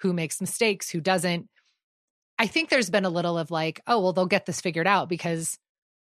who 0.00 0.12
makes 0.12 0.40
mistakes, 0.40 0.90
who 0.90 1.00
doesn't. 1.00 1.48
I 2.38 2.46
think 2.46 2.68
there's 2.68 2.90
been 2.90 3.04
a 3.04 3.10
little 3.10 3.38
of 3.38 3.50
like, 3.50 3.80
oh, 3.86 4.00
well, 4.00 4.12
they'll 4.12 4.26
get 4.26 4.44
this 4.44 4.60
figured 4.60 4.86
out 4.86 5.08
because 5.08 5.58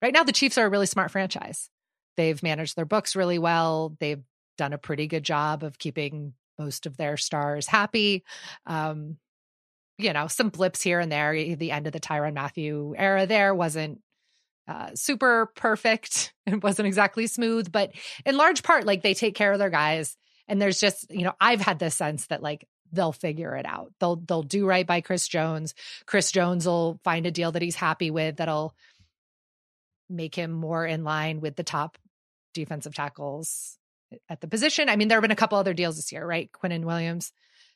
right 0.02 0.13
now 0.13 0.23
the 0.23 0.32
Chiefs 0.32 0.58
are 0.58 0.65
a 0.65 0.69
really 0.69 0.86
smart 0.86 1.12
franchise. 1.12 1.69
They've 2.15 2.41
managed 2.41 2.76
their 2.76 2.86
books 2.86 3.15
really 3.15 3.39
well. 3.39 3.95
They've 3.99 4.23
done 4.58 4.73
a 4.73 4.78
pretty 4.78 5.08
good 5.08 5.23
job 5.23 5.63
of 5.63 5.78
keeping 5.78 6.34
most 6.58 6.86
of 6.86 6.97
their 6.97 7.17
stars 7.17 7.67
happy. 7.67 8.23
Um, 8.65 9.17
you 9.97 10.13
know, 10.13 10.28
some 10.28 10.49
blips 10.49 10.82
here 10.82 10.99
and 10.99 11.12
there. 11.12 11.56
The 11.56 11.71
end 11.71 11.88
of 11.88 11.93
the 11.93 11.99
Tyrann 11.99 12.34
Mathieu 12.34 12.95
era 12.97 13.26
there 13.28 13.54
wasn't 13.54 14.02
uh, 14.67 14.89
super 14.95 15.52
perfect. 15.56 16.34
It 16.45 16.62
wasn't 16.62 16.88
exactly 16.88 17.28
smooth, 17.28 17.71
but 17.71 17.93
in 18.26 18.36
large 18.36 18.63
part, 18.63 18.86
like 18.86 19.02
they 19.02 19.13
take 19.13 19.34
care 19.34 19.54
of 19.54 19.60
their 19.60 19.69
guys. 19.69 20.17
And 20.49 20.62
there's 20.62 20.78
just, 20.78 21.10
you 21.10 21.23
know, 21.23 21.32
I've 21.39 21.62
had 21.62 21.80
this 21.80 21.95
sense 21.95 22.28
that 22.28 22.43
like 22.43 22.67
they'll 22.91 23.13
figure 23.13 23.56
it 23.56 23.65
out. 23.65 23.93
They'll 24.02 24.17
they'll 24.17 24.43
do 24.43 24.65
right 24.65 24.86
by 24.86 24.99
Chris 24.99 25.26
Jones. 25.30 25.73
Chris 26.06 26.34
Jones 26.34 26.65
will 26.65 26.99
find 27.02 27.26
a 27.26 27.32
deal 27.32 27.54
that 27.54 27.62
he's 27.62 27.78
happy 27.78 28.12
with 28.12 28.36
that'll 28.38 28.76
make 30.10 30.36
him 30.36 30.52
more 30.52 30.86
in 30.86 31.06
line 31.06 31.39
with 31.39 31.56
the 31.56 31.63
top 31.63 31.97
defensive 32.54 32.93
tackles 32.93 33.78
at 34.30 34.41
the 34.41 34.47
position. 34.49 34.89
I 34.89 34.95
mean, 34.95 35.08
there 35.08 35.17
have 35.17 35.23
been 35.23 35.32
a 35.32 35.36
couple 35.36 35.58
other 35.58 35.73
deals 35.73 35.95
this 35.95 36.12
year, 36.12 36.26
right? 36.26 36.52
Quinnen 36.52 36.84
Williams 36.84 37.32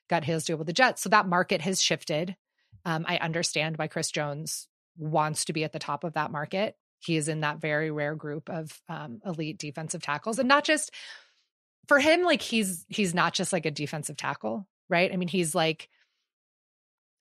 got 0.09 0.23
his 0.23 0.45
deal 0.45 0.57
with 0.57 0.67
the 0.67 0.73
Jets. 0.73 1.01
So 1.01 1.09
that 1.09 1.27
market 1.27 1.61
has 1.61 1.81
shifted. 1.81 2.35
Um, 2.85 3.05
I 3.07 3.17
understand 3.17 3.77
why 3.77 3.87
Chris 3.87 4.11
Jones 4.11 4.67
wants 4.97 5.45
to 5.45 5.53
be 5.53 5.63
at 5.63 5.73
the 5.73 5.79
top 5.79 6.03
of 6.03 6.13
that 6.13 6.31
market 6.31 6.75
he 6.99 7.15
is 7.15 7.27
in 7.27 7.41
that 7.41 7.59
very 7.59 7.91
rare 7.91 8.15
group 8.15 8.49
of 8.49 8.81
um, 8.89 9.19
elite 9.25 9.57
defensive 9.57 10.01
tackles 10.01 10.39
and 10.39 10.47
not 10.47 10.63
just 10.63 10.91
for 11.87 11.99
him 11.99 12.23
like 12.23 12.41
he's 12.41 12.85
he's 12.89 13.13
not 13.13 13.33
just 13.33 13.53
like 13.53 13.65
a 13.65 13.71
defensive 13.71 14.17
tackle 14.17 14.67
right? 14.89 15.11
I 15.11 15.17
mean 15.17 15.27
he's 15.27 15.53
like 15.53 15.89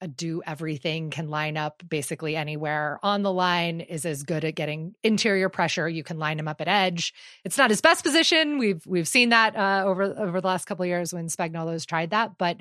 a 0.03 0.09
do 0.09 0.43
everything 0.47 1.09
can 1.09 1.31
line 1.31 1.57
up 1.57 1.83
basically 1.89 2.37
anywhere 2.37 3.01
on 3.03 3.23
the 3.23 3.33
line 3.33 3.81
is 3.81 4.05
as 4.05 4.25
good 4.25 4.45
at 4.45 4.55
getting 4.55 4.95
interior 5.03 5.49
pressure 5.49 5.89
you 5.89 6.05
can 6.05 6.19
line 6.19 6.39
him 6.39 6.49
up 6.49 6.61
at 6.61 6.69
edge. 6.69 7.15
It's 7.45 7.57
not 7.57 7.71
his 7.71 7.81
best 7.81 8.05
position 8.05 8.59
we've 8.59 8.85
we've 8.87 9.09
seen 9.09 9.31
that 9.31 9.57
uh, 9.57 9.85
over 9.87 10.03
over 10.03 10.41
the 10.41 10.47
last 10.47 10.67
couple 10.67 10.83
of 10.83 10.89
years 10.89 11.15
when 11.15 11.29
Spagnuolo's 11.29 11.87
tried 11.87 12.11
that 12.11 12.37
but 12.39 12.59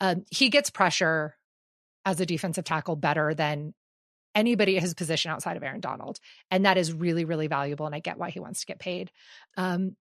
um, 0.00 0.24
he 0.30 0.48
gets 0.48 0.70
pressure 0.70 1.36
as 2.04 2.20
a 2.20 2.26
defensive 2.26 2.64
tackle 2.64 2.96
better 2.96 3.32
than 3.32 3.74
anybody 4.34 4.76
at 4.76 4.82
his 4.82 4.94
position 4.94 5.30
outside 5.30 5.56
of 5.56 5.62
Aaron 5.62 5.80
Donald. 5.80 6.18
And 6.50 6.64
that 6.64 6.78
is 6.78 6.92
really, 6.92 7.24
really 7.24 7.46
valuable. 7.46 7.86
And 7.86 7.94
I 7.94 8.00
get 8.00 8.18
why 8.18 8.30
he 8.30 8.40
wants 8.40 8.60
to 8.60 8.66
get 8.66 8.78
paid. 8.78 9.10
Um, 9.56 9.96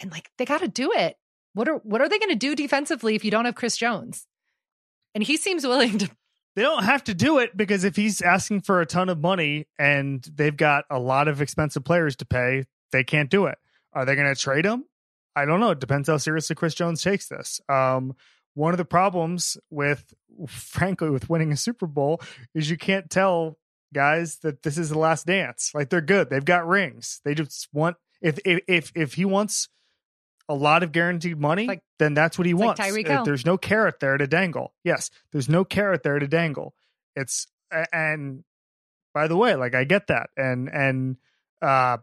and 0.00 0.10
like 0.10 0.30
they 0.38 0.44
got 0.44 0.60
to 0.60 0.68
do 0.68 0.92
it. 0.92 1.16
What 1.54 1.68
are 1.68 1.76
what 1.76 2.00
are 2.00 2.08
they 2.08 2.18
going 2.18 2.30
to 2.30 2.36
do 2.36 2.56
defensively 2.56 3.14
if 3.14 3.24
you 3.24 3.30
don't 3.30 3.44
have 3.44 3.54
Chris 3.54 3.76
Jones? 3.76 4.26
And 5.14 5.22
he 5.22 5.36
seems 5.36 5.66
willing 5.66 5.98
to. 5.98 6.10
They 6.54 6.62
don't 6.62 6.84
have 6.84 7.04
to 7.04 7.14
do 7.14 7.38
it 7.38 7.56
because 7.56 7.84
if 7.84 7.96
he's 7.96 8.20
asking 8.20 8.60
for 8.62 8.80
a 8.80 8.86
ton 8.86 9.08
of 9.08 9.18
money 9.18 9.66
and 9.78 10.22
they've 10.34 10.56
got 10.56 10.84
a 10.90 10.98
lot 10.98 11.28
of 11.28 11.40
expensive 11.40 11.82
players 11.82 12.16
to 12.16 12.26
pay, 12.26 12.64
they 12.90 13.04
can't 13.04 13.30
do 13.30 13.46
it. 13.46 13.56
Are 13.94 14.04
they 14.04 14.14
going 14.14 14.32
to 14.32 14.38
trade 14.38 14.66
him? 14.66 14.84
I 15.34 15.46
don't 15.46 15.60
know. 15.60 15.70
It 15.70 15.80
depends 15.80 16.08
how 16.08 16.18
seriously 16.18 16.54
Chris 16.54 16.74
Jones 16.74 17.02
takes 17.02 17.28
this. 17.28 17.60
Um, 17.70 18.14
one 18.54 18.74
of 18.74 18.78
the 18.78 18.84
problems 18.84 19.56
with 19.70 20.12
frankly 20.46 21.10
with 21.10 21.28
winning 21.30 21.52
a 21.52 21.56
super 21.56 21.86
bowl 21.86 22.20
is 22.54 22.70
you 22.70 22.76
can't 22.76 23.10
tell 23.10 23.58
guys 23.92 24.36
that 24.38 24.62
this 24.62 24.78
is 24.78 24.88
the 24.90 24.98
last 24.98 25.26
dance. 25.26 25.70
Like 25.74 25.90
they're 25.90 26.00
good. 26.00 26.30
They've 26.30 26.44
got 26.44 26.66
rings. 26.66 27.20
They 27.24 27.34
just 27.34 27.68
want 27.72 27.96
if 28.20 28.38
if 28.44 28.60
if, 28.68 28.92
if 28.94 29.14
he 29.14 29.24
wants 29.24 29.68
a 30.48 30.54
lot 30.54 30.82
of 30.82 30.92
guaranteed 30.92 31.38
money 31.38 31.66
like, 31.66 31.82
then 31.98 32.14
that's 32.14 32.36
what 32.36 32.46
he 32.46 32.54
wants. 32.54 32.80
Like 32.80 33.08
uh, 33.08 33.22
there's 33.24 33.46
no 33.46 33.56
carrot 33.56 34.00
there 34.00 34.16
to 34.16 34.26
dangle. 34.26 34.74
Yes 34.84 35.10
there's 35.32 35.48
no 35.48 35.64
carrot 35.64 36.02
there 36.02 36.18
to 36.18 36.26
dangle. 36.26 36.74
It's 37.14 37.46
and 37.92 38.44
by 39.14 39.28
the 39.28 39.36
way 39.36 39.54
like 39.54 39.74
i 39.74 39.84
get 39.84 40.08
that. 40.08 40.30
And 40.36 40.68
and 40.68 41.16
uh 41.60 41.98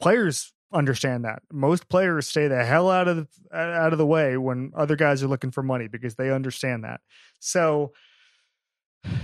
players 0.00 0.52
understand 0.72 1.24
that. 1.24 1.42
Most 1.52 1.88
players 1.88 2.26
stay 2.26 2.48
the 2.48 2.64
hell 2.64 2.90
out 2.90 3.08
of 3.08 3.16
the, 3.16 3.56
out 3.56 3.92
of 3.92 3.98
the 3.98 4.06
way 4.06 4.36
when 4.36 4.72
other 4.76 4.96
guys 4.96 5.22
are 5.22 5.28
looking 5.28 5.50
for 5.50 5.62
money 5.62 5.88
because 5.88 6.14
they 6.14 6.30
understand 6.30 6.84
that. 6.84 7.00
So 7.38 7.92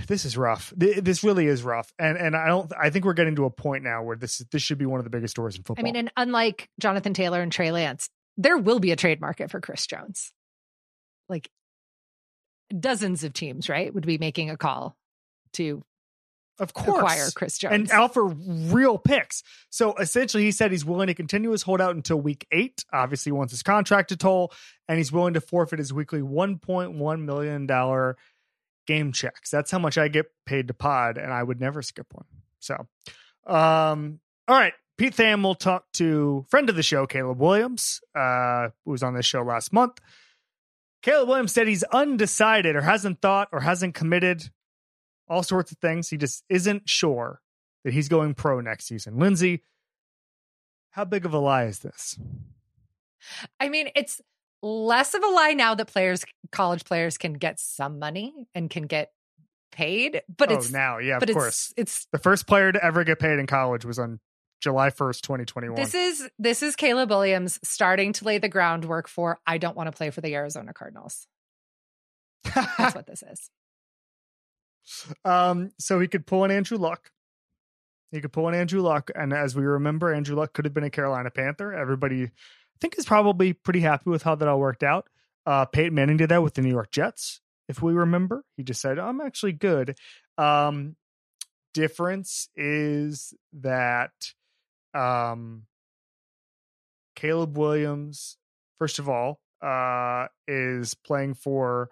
this 0.07 0.25
is 0.25 0.37
rough. 0.37 0.73
This 0.75 1.23
really 1.23 1.47
is 1.47 1.63
rough, 1.63 1.93
and 1.99 2.17
and 2.17 2.35
I 2.35 2.47
don't. 2.47 2.71
I 2.79 2.89
think 2.89 3.05
we're 3.05 3.13
getting 3.13 3.35
to 3.35 3.45
a 3.45 3.49
point 3.49 3.83
now 3.83 4.03
where 4.03 4.15
this 4.15 4.39
this 4.51 4.61
should 4.61 4.77
be 4.77 4.85
one 4.85 4.99
of 4.99 5.03
the 5.03 5.09
biggest 5.09 5.31
stories 5.31 5.55
in 5.55 5.63
football. 5.63 5.83
I 5.83 5.85
mean, 5.85 5.95
and 5.95 6.11
unlike 6.15 6.69
Jonathan 6.79 7.13
Taylor 7.13 7.41
and 7.41 7.51
Trey 7.51 7.71
Lance, 7.71 8.09
there 8.37 8.57
will 8.57 8.79
be 8.79 8.91
a 8.91 8.95
trade 8.95 9.21
market 9.21 9.51
for 9.51 9.59
Chris 9.59 9.85
Jones. 9.85 10.31
Like 11.27 11.49
dozens 12.77 13.23
of 13.23 13.33
teams, 13.33 13.69
right, 13.69 13.93
would 13.93 14.05
be 14.05 14.17
making 14.17 14.49
a 14.49 14.57
call 14.57 14.95
to 15.53 15.83
of 16.59 16.73
course. 16.73 16.97
acquire 16.97 17.29
Chris 17.35 17.57
Jones. 17.57 17.73
And 17.73 17.91
out 17.91 18.13
for 18.13 18.27
real 18.27 18.97
picks. 18.97 19.43
So 19.69 19.93
essentially, 19.95 20.43
he 20.43 20.51
said 20.51 20.71
he's 20.71 20.85
willing 20.85 21.07
to 21.07 21.13
continue 21.13 21.51
his 21.51 21.63
holdout 21.63 21.95
until 21.95 22.17
week 22.17 22.47
eight. 22.51 22.85
Obviously, 22.93 23.31
wants 23.31 23.51
his 23.51 23.63
contract 23.63 24.09
to 24.09 24.17
toll, 24.17 24.53
and 24.87 24.97
he's 24.97 25.11
willing 25.11 25.33
to 25.33 25.41
forfeit 25.41 25.79
his 25.79 25.91
weekly 25.91 26.21
$1.1 26.21 27.21
million 27.21 28.15
game 28.87 29.11
checks. 29.11 29.49
That's 29.49 29.71
how 29.71 29.79
much 29.79 29.97
I 29.97 30.07
get 30.07 30.27
paid 30.45 30.67
to 30.67 30.73
pod, 30.73 31.17
and 31.17 31.33
I 31.33 31.43
would 31.43 31.59
never 31.59 31.81
skip 31.81 32.07
one. 32.11 32.25
So, 32.59 32.75
um, 33.45 34.19
all 34.47 34.57
right. 34.57 34.73
Pete 34.97 35.13
Thamel 35.13 35.59
talk 35.59 35.91
to 35.93 36.45
friend 36.49 36.69
of 36.69 36.77
the 36.77 36.83
show, 36.83 37.05
Caleb 37.05 37.39
Williams, 37.39 37.99
uh, 38.15 38.69
who 38.85 38.91
was 38.91 39.03
on 39.03 39.13
this 39.13 39.25
show 39.25 39.41
last 39.41 39.73
month. 39.73 39.99
Caleb 41.01 41.27
Williams 41.27 41.51
said 41.51 41.67
he's 41.67 41.83
undecided 41.83 42.77
or 42.77 42.81
hasn't 42.81 43.21
thought 43.21 43.49
or 43.51 43.59
hasn't 43.59 43.93
committed 43.93 44.49
all 45.27 45.43
sorts 45.43 45.71
of 45.71 45.77
things. 45.77 46.09
He 46.09 46.17
just 46.17 46.43
isn't 46.49 46.89
sure 46.89 47.41
that 47.83 47.93
he's 47.93 48.09
going 48.09 48.33
pro 48.33 48.59
next 48.61 48.85
season. 48.85 49.17
Lindsay, 49.17 49.63
how 50.91 51.05
big 51.05 51.25
of 51.25 51.33
a 51.33 51.39
lie 51.39 51.65
is 51.65 51.79
this? 51.79 52.19
I 53.59 53.69
mean, 53.69 53.89
it's 53.95 54.21
less 54.61 55.13
of 55.13 55.23
a 55.23 55.27
lie 55.27 55.53
now 55.53 55.75
that 55.75 55.87
players, 55.87 56.23
college 56.51 56.85
players, 56.85 57.17
can 57.17 57.33
get 57.33 57.59
some 57.59 57.99
money 57.99 58.47
and 58.53 58.69
can 58.69 58.83
get 58.83 59.11
paid. 59.71 60.21
But 60.35 60.51
oh, 60.51 60.55
it's 60.55 60.71
now, 60.71 60.97
yeah, 60.99 61.19
but 61.19 61.29
of 61.29 61.35
course. 61.35 61.73
It's, 61.77 61.95
it's 61.95 62.07
the 62.11 62.17
first 62.17 62.47
player 62.47 62.71
to 62.71 62.83
ever 62.83 63.03
get 63.03 63.19
paid 63.19 63.39
in 63.39 63.47
college 63.47 63.85
was 63.85 63.99
on 63.99 64.19
July 64.61 64.89
1st, 64.89 65.21
2021. 65.21 65.75
This 65.75 65.93
is 65.93 66.29
this 66.39 66.63
is 66.63 66.75
Caleb 66.75 67.09
Williams 67.09 67.59
starting 67.63 68.13
to 68.13 68.25
lay 68.25 68.37
the 68.37 68.49
groundwork 68.49 69.07
for 69.07 69.39
I 69.45 69.57
don't 69.57 69.75
want 69.75 69.87
to 69.87 69.91
play 69.91 70.09
for 70.09 70.21
the 70.21 70.33
Arizona 70.33 70.73
Cardinals. 70.73 71.27
That's 72.43 72.95
what 72.95 73.05
this 73.05 73.21
is. 73.21 73.49
Um, 75.23 75.71
so 75.79 75.99
he 75.99 76.07
could 76.07 76.25
pull 76.25 76.43
an 76.43 76.51
Andrew 76.51 76.77
Luck. 76.77 77.11
He 78.11 78.21
could 78.21 78.31
pull 78.31 78.47
an 78.47 78.55
Andrew 78.55 78.81
Luck, 78.81 79.11
and 79.13 79.33
as 79.33 79.55
we 79.55 79.63
remember, 79.63 80.13
Andrew 80.13 80.35
Luck 80.35 80.53
could 80.53 80.65
have 80.65 80.73
been 80.73 80.83
a 80.83 80.89
Carolina 80.89 81.31
Panther. 81.31 81.73
Everybody, 81.73 82.23
I 82.23 82.29
think, 82.79 82.97
is 82.97 83.05
probably 83.05 83.53
pretty 83.53 83.81
happy 83.81 84.09
with 84.09 84.23
how 84.23 84.35
that 84.35 84.47
all 84.47 84.59
worked 84.59 84.83
out. 84.83 85.07
Uh, 85.45 85.65
Peyton 85.65 85.93
Manning 85.93 86.17
did 86.17 86.29
that 86.29 86.41
with 86.43 86.53
the 86.53 86.61
New 86.61 86.69
York 86.69 86.91
Jets, 86.91 87.41
if 87.67 87.81
we 87.81 87.93
remember. 87.93 88.45
He 88.57 88.63
just 88.63 88.81
said, 88.81 88.99
"I'm 88.99 89.21
actually 89.21 89.53
good." 89.53 89.97
Um, 90.37 90.95
difference 91.73 92.47
is 92.55 93.33
that 93.53 94.13
um, 94.93 95.63
Caleb 97.15 97.57
Williams, 97.57 98.37
first 98.77 98.97
of 98.97 99.09
all, 99.09 99.41
uh, 99.61 100.27
is 100.47 100.93
playing 100.93 101.33
for 101.33 101.89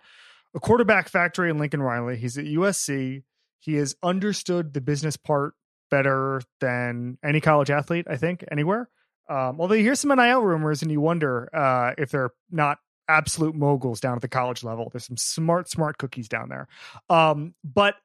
a 0.56 0.60
quarterback 0.60 1.10
factory 1.10 1.50
in 1.50 1.58
Lincoln 1.58 1.82
Riley. 1.82 2.18
He's 2.18 2.38
at 2.38 2.46
USC. 2.46 3.24
He 3.60 3.74
has 3.76 3.96
understood 4.04 4.74
the 4.74 4.82
business 4.82 5.18
part 5.18 5.56
better 5.90 6.42
than 6.60 7.18
any 7.24 7.40
college 7.40 7.70
athlete, 7.70 8.06
I 8.10 8.18
think, 8.18 8.44
anywhere. 8.52 8.90
Um, 9.30 9.60
although 9.60 9.76
you 9.76 9.84
hear 9.84 9.96
some 9.96 10.16
NIL 10.16 10.42
rumors 10.42 10.82
and 10.82 10.92
you 10.92 11.00
wonder 11.00 11.50
uh, 11.56 11.94
if 11.98 12.12
they're 12.12 12.32
not 12.52 12.80
absolute 13.08 13.56
moguls 13.56 14.00
down 14.00 14.16
at 14.16 14.22
the 14.22 14.28
college 14.28 14.64
level. 14.64 14.90
There's 14.92 15.06
some 15.06 15.18
smart, 15.18 15.70
smart 15.70 15.98
cookies 15.98 16.28
down 16.28 16.50
there. 16.50 16.68
Um, 17.10 17.54
but 17.64 17.96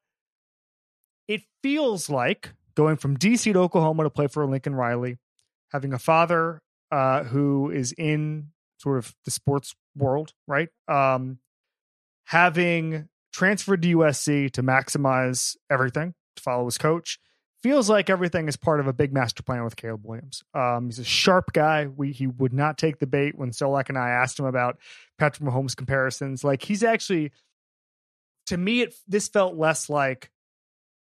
it 1.27 1.43
feels 1.63 2.11
like 2.11 2.53
going 2.75 2.97
from 2.97 3.17
DC 3.17 3.53
to 3.53 3.59
Oklahoma 3.59 4.05
to 4.05 4.11
play 4.11 4.27
for 4.27 4.47
Lincoln 4.47 4.75
Riley, 4.75 5.19
having 5.71 5.93
a 5.93 5.99
father 5.99 6.63
uh, 6.91 7.25
who 7.25 7.71
is 7.71 7.93
in 7.93 8.49
sort 8.79 8.99
of 8.99 9.15
the 9.25 9.31
sports 9.31 9.75
world, 9.97 10.33
right? 10.47 10.69
Um, 10.87 11.39
having 12.29 13.09
transferred 13.33 13.81
to 13.81 13.97
USC 13.97 14.51
to 14.51 14.63
maximize 14.63 15.57
everything, 15.71 16.13
to 16.37 16.43
follow 16.43 16.67
his 16.67 16.77
coach, 16.77 17.19
feels 17.63 17.89
like 17.89 18.11
everything 18.11 18.49
is 18.49 18.57
part 18.57 18.81
of 18.81 18.87
a 18.87 18.93
big 18.93 19.15
master 19.15 19.43
plan 19.43 19.65
with 19.65 19.77
Caleb 19.77 20.05
Williams. 20.05 20.45
Um, 20.53 20.87
he's 20.87 20.99
a 20.99 21.05
sharp 21.05 21.55
guy. 21.55 21.87
We 21.87 22.13
he 22.13 22.27
would 22.27 22.53
not 22.53 22.77
take 22.77 22.99
the 22.99 23.07
bait 23.07 23.35
when 23.35 23.51
Solak 23.51 23.89
and 23.89 23.97
I 23.97 24.11
asked 24.11 24.39
him 24.39 24.45
about 24.45 24.79
Patrick 25.19 25.49
Mahomes 25.49 25.75
comparisons. 25.75 26.45
Like 26.45 26.63
he's 26.63 26.83
actually, 26.83 27.33
to 28.49 28.59
me, 28.59 28.83
it 28.83 28.95
this 29.09 29.29
felt 29.29 29.57
less 29.57 29.89
like 29.89 30.31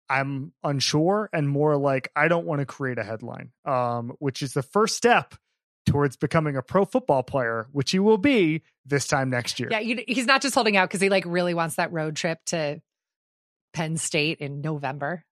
I'm 0.10 0.54
unsure 0.64 1.30
and 1.32 1.48
more 1.48 1.78
like 1.78 2.10
I 2.16 2.30
don't 2.30 2.48
want 2.48 2.62
to 2.62 2.66
create 2.66 2.98
a 2.98 3.04
headline, 3.04 3.52
um, 3.64 4.14
which 4.18 4.42
is 4.42 4.54
the 4.54 4.64
first 4.64 4.98
step 4.98 5.36
towards 5.86 6.16
becoming 6.16 6.56
a 6.56 6.62
pro 6.62 6.86
football 6.86 7.24
player, 7.24 7.68
which 7.72 7.92
he 7.92 8.00
will 8.00 8.18
be 8.18 8.62
this 8.86 9.08
time 9.08 9.30
next 9.30 9.60
year. 9.60 9.70
Yeah, 9.72 9.80
you, 9.80 10.04
he's 10.08 10.26
not 10.26 10.42
just 10.42 10.56
holding 10.56 10.78
out 10.78 10.90
because 10.90 11.02
he 11.02 11.10
like 11.10 11.26
really 11.26 11.54
wants 11.54 11.76
that 11.76 11.92
road 11.92 12.16
trip 12.16 12.40
to 12.48 12.82
Penn 13.74 13.98
State 13.98 14.40
in 14.40 14.62
November. 14.62 15.24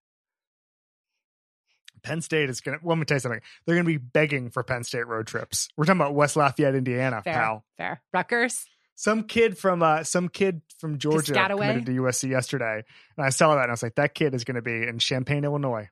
Penn 2.02 2.22
State 2.22 2.50
is 2.50 2.62
going 2.62 2.80
to, 2.80 2.86
well, 2.86 2.96
let 2.96 3.00
me 3.00 3.06
tell 3.06 3.16
you 3.16 3.20
something. 3.20 3.42
They're 3.66 3.76
going 3.76 3.86
to 3.86 3.92
be 3.92 3.98
begging 3.98 4.50
for 4.50 4.64
Penn 4.64 4.84
State 4.84 5.06
road 5.06 5.28
trips. 5.28 5.68
We're 5.76 5.86
talking 5.86 6.00
about 6.00 6.16
West 6.16 6.36
Lafayette, 6.36 6.76
Indiana, 6.76 7.22
Fair, 7.22 7.34
pal. 7.34 7.66
fair. 7.78 8.02
Rutgers. 8.14 8.66
Some 8.96 9.24
kid 9.24 9.58
from 9.58 9.82
uh, 9.82 10.04
some 10.04 10.28
kid 10.28 10.62
from 10.80 10.98
Georgia 10.98 11.34
committed 11.34 11.86
to 11.86 11.92
USC 12.02 12.30
yesterday, 12.30 12.84
and 13.16 13.26
I 13.26 13.30
saw 13.30 13.56
that 13.56 13.62
and 13.62 13.72
I 13.72 13.74
was 13.74 13.82
like, 13.82 13.96
that 13.96 14.14
kid 14.14 14.36
is 14.36 14.44
going 14.44 14.56
to 14.56 14.62
be 14.62 14.86
in 14.86 15.00
Champaign, 15.00 15.46
Illinois, 15.46 15.88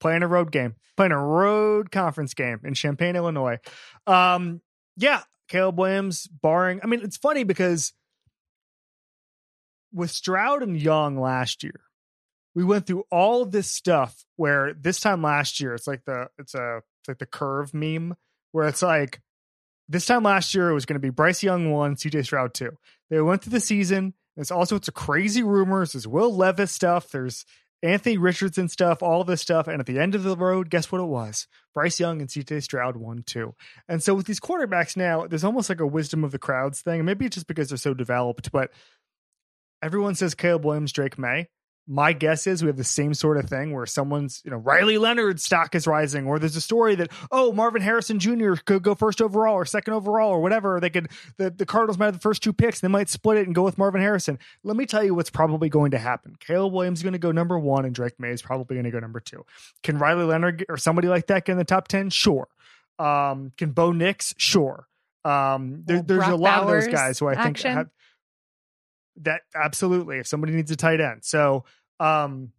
playing 0.00 0.22
a 0.22 0.28
road 0.28 0.50
game, 0.50 0.74
playing 0.96 1.12
a 1.12 1.22
road 1.22 1.90
conference 1.90 2.34
game 2.34 2.60
in 2.64 2.74
Champaign, 2.74 3.16
Illinois. 3.16 3.58
Um, 4.06 4.60
yeah, 4.96 5.22
Caleb 5.48 5.78
Williams, 5.78 6.26
barring. 6.26 6.80
I 6.82 6.86
mean, 6.86 7.00
it's 7.02 7.16
funny 7.16 7.44
because 7.44 7.92
with 9.92 10.10
Stroud 10.10 10.62
and 10.62 10.80
Young 10.80 11.18
last 11.18 11.62
year, 11.62 11.80
we 12.54 12.64
went 12.64 12.86
through 12.86 13.04
all 13.10 13.44
this 13.44 13.70
stuff 13.70 14.24
where 14.36 14.74
this 14.74 15.00
time 15.00 15.22
last 15.22 15.60
year, 15.60 15.74
it's 15.74 15.86
like 15.86 16.04
the 16.04 16.28
it's 16.38 16.54
a 16.54 16.78
it's 17.00 17.08
like 17.08 17.18
the 17.18 17.26
curve 17.26 17.72
meme 17.72 18.16
where 18.52 18.66
it's 18.66 18.82
like 18.82 19.20
this 19.88 20.06
time 20.06 20.22
last 20.22 20.54
year 20.54 20.70
it 20.70 20.74
was 20.74 20.86
going 20.86 20.94
to 20.94 21.00
be 21.00 21.10
Bryce 21.10 21.42
Young 21.42 21.70
one, 21.70 21.96
CJ 21.96 22.24
Stroud 22.24 22.54
two. 22.54 22.76
They 23.08 23.20
went 23.20 23.42
through 23.42 23.52
the 23.52 23.60
season. 23.60 24.14
There's 24.36 24.50
all 24.50 24.66
sorts 24.66 24.88
of 24.88 24.94
crazy 24.94 25.42
rumors. 25.42 25.92
There's 25.92 26.06
Will 26.06 26.34
Levis 26.34 26.72
stuff. 26.72 27.10
There's 27.10 27.44
Anthony 27.82 28.18
Richardson 28.18 28.68
stuff, 28.68 29.02
all 29.02 29.24
this 29.24 29.40
stuff. 29.40 29.66
And 29.66 29.80
at 29.80 29.86
the 29.86 29.98
end 29.98 30.14
of 30.14 30.22
the 30.22 30.36
road, 30.36 30.70
guess 30.70 30.92
what 30.92 31.00
it 31.00 31.06
was? 31.06 31.46
Bryce 31.74 31.98
Young 31.98 32.20
and 32.20 32.28
CJ 32.28 32.62
Stroud 32.62 32.96
won 32.96 33.22
too. 33.24 33.54
And 33.88 34.02
so 34.02 34.14
with 34.14 34.26
these 34.26 34.40
quarterbacks 34.40 34.96
now, 34.96 35.26
there's 35.26 35.44
almost 35.44 35.68
like 35.68 35.80
a 35.80 35.86
wisdom 35.86 36.24
of 36.24 36.32
the 36.32 36.38
crowds 36.38 36.80
thing. 36.82 37.04
Maybe 37.04 37.26
it's 37.26 37.36
just 37.36 37.46
because 37.46 37.68
they're 37.68 37.78
so 37.78 37.94
developed, 37.94 38.52
but 38.52 38.70
everyone 39.82 40.14
says 40.14 40.34
Caleb 40.34 40.64
Williams, 40.64 40.92
Drake 40.92 41.18
Maye. 41.18 41.48
My 41.92 42.12
guess 42.12 42.46
is 42.46 42.62
we 42.62 42.68
have 42.68 42.76
the 42.76 42.84
same 42.84 43.14
sort 43.14 43.36
of 43.36 43.46
thing 43.48 43.72
where 43.74 43.84
someone's, 43.84 44.42
you 44.44 44.50
know, 44.52 44.58
Riley 44.58 44.96
Leonard's 44.96 45.42
stock 45.42 45.74
is 45.74 45.88
rising, 45.88 46.24
or 46.24 46.38
there's 46.38 46.54
a 46.54 46.60
story 46.60 46.94
that, 46.94 47.10
oh, 47.32 47.50
Marvin 47.50 47.82
Harrison 47.82 48.20
Jr. 48.20 48.54
could 48.64 48.84
go 48.84 48.94
first 48.94 49.20
overall 49.20 49.54
or 49.54 49.64
second 49.64 49.94
overall 49.94 50.30
or 50.30 50.40
whatever. 50.40 50.78
They 50.78 50.90
could, 50.90 51.08
the, 51.36 51.50
the 51.50 51.66
Cardinals 51.66 51.98
might 51.98 52.04
have 52.04 52.14
the 52.14 52.20
first 52.20 52.44
two 52.44 52.52
picks. 52.52 52.78
They 52.78 52.86
might 52.86 53.08
split 53.08 53.38
it 53.38 53.46
and 53.46 53.56
go 53.56 53.64
with 53.64 53.76
Marvin 53.76 54.00
Harrison. 54.00 54.38
Let 54.62 54.76
me 54.76 54.86
tell 54.86 55.02
you 55.02 55.16
what's 55.16 55.30
probably 55.30 55.68
going 55.68 55.90
to 55.90 55.98
happen. 55.98 56.36
Caleb 56.38 56.72
Williams 56.72 57.00
is 57.00 57.02
going 57.02 57.14
to 57.14 57.18
go 57.18 57.32
number 57.32 57.58
one, 57.58 57.84
and 57.84 57.92
Drake 57.92 58.20
Maye 58.20 58.30
is 58.30 58.40
probably 58.40 58.76
going 58.76 58.84
to 58.84 58.92
go 58.92 59.00
number 59.00 59.18
two. 59.18 59.44
Can 59.82 59.98
Riley 59.98 60.24
Leonard 60.24 60.64
or 60.68 60.76
somebody 60.76 61.08
like 61.08 61.26
that 61.26 61.44
get 61.44 61.52
in 61.52 61.58
the 61.58 61.64
top 61.64 61.88
10? 61.88 62.10
Sure. 62.10 62.46
Um, 63.00 63.50
can 63.58 63.72
Bo 63.72 63.90
Nix? 63.90 64.32
Sure. 64.38 64.86
Um, 65.24 65.82
there, 65.86 65.96
Well, 65.96 66.04
there's 66.06 66.22
a 66.22 66.26
Brock 66.28 66.40
lot 66.40 66.62
of 66.62 66.68
those 66.68 66.86
guys 66.86 67.18
who 67.18 67.26
I 67.26 67.34
think 67.34 67.56
action? 67.56 67.72
have 67.74 67.90
that 69.22 69.42
absolutely 69.54 70.18
if 70.18 70.26
somebody 70.26 70.52
needs 70.52 70.70
a 70.70 70.76
tight 70.76 71.00
end. 71.00 71.24
So 71.24 71.64
um 72.00 72.52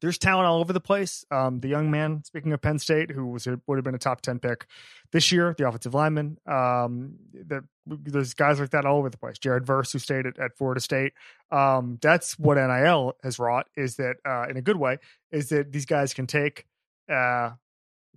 there's 0.00 0.18
talent 0.18 0.46
all 0.46 0.60
over 0.60 0.72
the 0.72 0.80
place. 0.80 1.24
Um 1.30 1.60
the 1.60 1.68
young 1.68 1.90
man, 1.90 2.24
speaking 2.24 2.52
of 2.52 2.60
Penn 2.60 2.78
State, 2.78 3.10
who 3.10 3.26
was 3.26 3.46
would 3.46 3.76
have 3.76 3.84
been 3.84 3.94
a 3.94 3.98
top 3.98 4.20
10 4.20 4.38
pick 4.40 4.66
this 5.12 5.30
year, 5.30 5.54
the 5.56 5.68
offensive 5.68 5.94
lineman. 5.94 6.38
Um 6.46 7.14
the, 7.32 7.64
there's 7.86 8.34
guys 8.34 8.58
like 8.58 8.70
that 8.70 8.86
all 8.86 8.98
over 8.98 9.10
the 9.10 9.18
place. 9.18 9.38
Jared 9.38 9.66
Verse, 9.66 9.92
who 9.92 9.98
stayed 9.98 10.26
at, 10.26 10.38
at 10.38 10.56
Florida 10.56 10.80
State. 10.80 11.12
Um 11.50 11.98
that's 12.02 12.38
what 12.38 12.56
NIL 12.56 13.14
has 13.22 13.38
wrought 13.38 13.66
is 13.76 13.96
that 13.96 14.16
uh 14.26 14.46
in 14.48 14.56
a 14.56 14.62
good 14.62 14.76
way, 14.76 14.98
is 15.30 15.50
that 15.50 15.72
these 15.72 15.86
guys 15.86 16.14
can 16.14 16.26
take 16.26 16.66
uh 17.10 17.50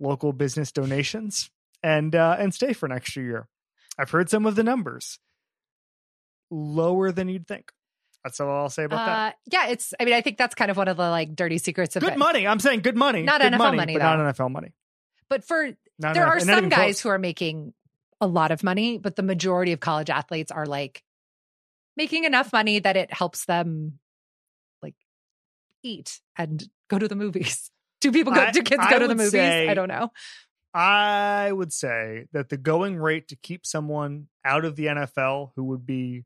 local 0.00 0.32
business 0.32 0.72
donations 0.72 1.50
and 1.82 2.14
uh 2.14 2.36
and 2.38 2.52
stay 2.54 2.72
for 2.72 2.86
an 2.86 2.92
extra 2.92 3.22
year. 3.22 3.48
I've 3.98 4.10
heard 4.10 4.30
some 4.30 4.46
of 4.46 4.54
the 4.54 4.62
numbers 4.62 5.18
lower 6.50 7.12
than 7.12 7.28
you'd 7.28 7.46
think. 7.46 7.72
That's 8.24 8.40
all 8.40 8.50
I'll 8.50 8.68
say 8.70 8.84
about 8.84 9.06
that. 9.06 9.28
Uh, 9.28 9.36
yeah, 9.52 9.68
it's. 9.68 9.94
I 9.98 10.04
mean, 10.04 10.14
I 10.14 10.20
think 10.20 10.38
that's 10.38 10.54
kind 10.54 10.70
of 10.70 10.76
one 10.76 10.88
of 10.88 10.96
the 10.96 11.08
like 11.08 11.34
dirty 11.36 11.58
secrets 11.58 11.96
of 11.96 12.02
Good 12.02 12.14
it. 12.14 12.18
money. 12.18 12.46
I'm 12.46 12.58
saying 12.60 12.80
good 12.80 12.96
money. 12.96 13.22
Not 13.22 13.40
good 13.40 13.52
NFL 13.52 13.58
money, 13.58 13.76
money, 13.76 13.92
but 13.94 14.02
not 14.16 14.34
NFL 14.34 14.50
money. 14.50 14.72
But 15.30 15.44
for 15.44 15.70
Not 15.98 16.14
there 16.14 16.26
are 16.26 16.36
and 16.36 16.44
some 16.44 16.68
guys 16.68 16.78
close. 16.78 17.00
who 17.02 17.08
are 17.10 17.18
making 17.18 17.74
a 18.20 18.26
lot 18.26 18.50
of 18.50 18.62
money, 18.64 18.98
but 18.98 19.14
the 19.16 19.22
majority 19.22 19.72
of 19.72 19.80
college 19.80 20.10
athletes 20.10 20.50
are 20.50 20.66
like 20.66 21.02
making 21.96 22.24
enough 22.24 22.52
money 22.52 22.78
that 22.80 22.96
it 22.96 23.12
helps 23.12 23.44
them 23.44 23.98
like 24.82 24.94
eat 25.84 26.20
and 26.36 26.68
go 26.88 26.98
to 26.98 27.06
the 27.08 27.14
movies. 27.16 27.70
Do 28.00 28.10
people 28.12 28.32
go? 28.32 28.40
I- 28.40 28.50
do 28.52 28.62
kids 28.62 28.82
I 28.84 28.90
go 28.90 28.98
to 29.00 29.08
the 29.08 29.14
movies? 29.16 29.30
say- 29.32 29.68
I 29.68 29.74
don't 29.74 29.88
know. 29.88 30.10
I 30.74 31.50
would 31.50 31.72
say 31.72 32.26
that 32.32 32.48
the 32.50 32.56
going 32.56 32.96
rate 32.96 33.28
to 33.28 33.36
keep 33.36 33.64
someone 33.66 34.28
out 34.44 34.64
of 34.64 34.76
the 34.76 34.86
NFL 34.86 35.50
who 35.56 35.64
would 35.64 35.84
be, 35.86 36.24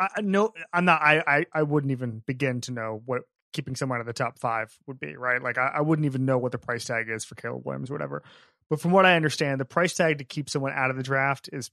I 0.00 0.20
no, 0.22 0.52
I'm 0.72 0.84
not. 0.84 1.02
I, 1.02 1.22
I 1.26 1.46
I 1.52 1.62
wouldn't 1.62 1.92
even 1.92 2.22
begin 2.26 2.60
to 2.62 2.72
know 2.72 3.02
what 3.04 3.22
keeping 3.52 3.74
someone 3.76 3.98
out 3.98 4.02
of 4.02 4.06
the 4.06 4.12
top 4.12 4.38
five 4.38 4.76
would 4.86 5.00
be. 5.00 5.16
Right? 5.16 5.42
Like 5.42 5.58
I, 5.58 5.72
I 5.76 5.80
wouldn't 5.80 6.06
even 6.06 6.24
know 6.24 6.38
what 6.38 6.52
the 6.52 6.58
price 6.58 6.84
tag 6.84 7.08
is 7.08 7.24
for 7.24 7.34
Caleb 7.34 7.64
Williams, 7.64 7.90
or 7.90 7.94
whatever. 7.94 8.22
But 8.68 8.80
from 8.80 8.92
what 8.92 9.04
I 9.04 9.16
understand, 9.16 9.60
the 9.60 9.64
price 9.64 9.94
tag 9.94 10.18
to 10.18 10.24
keep 10.24 10.48
someone 10.48 10.72
out 10.72 10.90
of 10.90 10.96
the 10.96 11.02
draft 11.02 11.50
is 11.52 11.70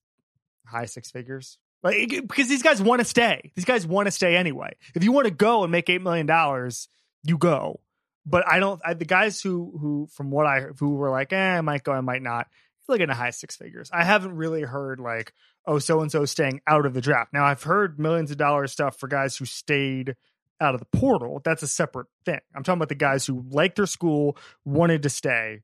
high 0.66 0.86
six 0.86 1.12
figures. 1.12 1.58
Like 1.84 2.10
because 2.10 2.50
these 2.50 2.64
guys 2.64 2.82
want 2.82 3.00
to 3.00 3.06
stay. 3.06 3.52
These 3.56 3.66
guys 3.66 3.86
want 3.86 4.08
to 4.08 4.12
stay 4.12 4.36
anyway. 4.36 4.76
If 4.96 5.04
you 5.04 5.12
want 5.12 5.26
to 5.26 5.32
go 5.32 5.64
and 5.64 5.72
make 5.72 5.90
eight 5.90 6.02
million 6.02 6.26
dollars, 6.26 6.90
you 7.24 7.38
go. 7.38 7.80
But 8.26 8.48
I 8.48 8.60
don't. 8.60 8.82
I, 8.84 8.94
the 8.94 9.06
guys 9.06 9.42
who 9.42 9.78
who 9.80 10.08
from 10.12 10.32
what 10.32 10.46
I 10.46 10.62
who 10.80 10.96
were 10.96 11.10
like, 11.10 11.32
eh, 11.32 11.58
I 11.58 11.62
might 11.62 11.84
go, 11.84 11.94
I 11.94 12.02
might 12.02 12.22
not. 12.22 12.48
Look 12.90 13.00
at 13.00 13.10
high 13.10 13.32
six 13.32 13.56
figures. 13.56 13.90
I 13.94 14.04
haven't 14.04 14.36
really 14.36 14.62
heard 14.62 15.00
like, 15.00 15.34
oh, 15.68 15.80
so 15.80 16.02
and 16.02 16.12
so 16.12 16.26
staying 16.26 16.62
out 16.66 16.86
of 16.86 16.94
the 16.94 17.02
draft. 17.02 17.34
Now 17.34 17.46
I've 17.46 17.64
heard 17.64 18.00
millions 18.00 18.32
of 18.32 18.38
dollars 18.38 18.72
stuff 18.72 18.98
for 18.98 19.08
guys 19.08 19.36
who 19.38 19.46
stayed 19.46 20.16
out 20.60 20.74
of 20.74 20.80
the 20.80 20.98
portal. 20.98 21.42
That's 21.44 21.62
a 21.62 21.68
separate 21.68 22.08
thing. 22.26 22.40
I'm 22.56 22.64
talking 22.64 22.80
about 22.80 22.90
the 22.90 22.96
guys 22.96 23.26
who 23.26 23.46
liked 23.50 23.76
their 23.76 23.86
school, 23.86 24.38
wanted 24.66 25.04
to 25.04 25.10
stay. 25.10 25.62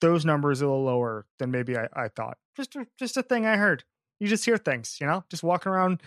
Those 0.00 0.24
numbers 0.24 0.62
are 0.62 0.66
a 0.66 0.68
little 0.68 0.84
lower 0.84 1.26
than 1.38 1.50
maybe 1.50 1.76
I, 1.76 1.88
I 1.94 2.08
thought. 2.08 2.38
Just 2.56 2.76
a, 2.76 2.86
just 2.98 3.16
a 3.16 3.22
thing 3.22 3.46
I 3.46 3.56
heard. 3.56 3.84
You 4.18 4.28
just 4.28 4.44
hear 4.44 4.56
things, 4.56 4.98
you 5.00 5.06
know, 5.06 5.24
just 5.30 5.42
walking 5.42 5.72
around 5.72 6.02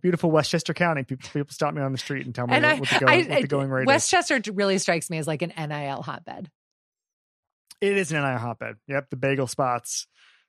beautiful 0.00 0.30
Westchester 0.30 0.74
County. 0.74 1.02
People 1.02 1.28
people 1.32 1.52
stop 1.52 1.74
me 1.74 1.82
on 1.82 1.92
the 1.92 1.98
street 1.98 2.24
and 2.26 2.34
tell 2.34 2.46
me 2.46 2.54
And 2.54 2.64
what, 2.64 2.74
I, 2.74 2.78
what 2.78 2.88
the, 2.88 2.98
going, 2.98 3.12
I, 3.12 3.28
what 3.28 3.42
the 3.42 3.48
going 3.48 3.70
rate 3.70 3.82
is. 3.82 3.86
Westchester 3.86 4.40
really 4.52 4.78
strikes 4.78 5.10
me 5.10 5.18
as 5.18 5.26
like 5.26 5.42
an 5.42 5.52
NIL 5.56 6.02
hotbed. 6.02 6.50
It 7.80 7.96
is 7.96 8.10
an 8.12 8.22
NIL 8.22 8.38
hotbed. 8.38 8.76
Yep, 8.88 9.10
the 9.10 9.16
bagel 9.16 9.46
spots, 9.46 10.06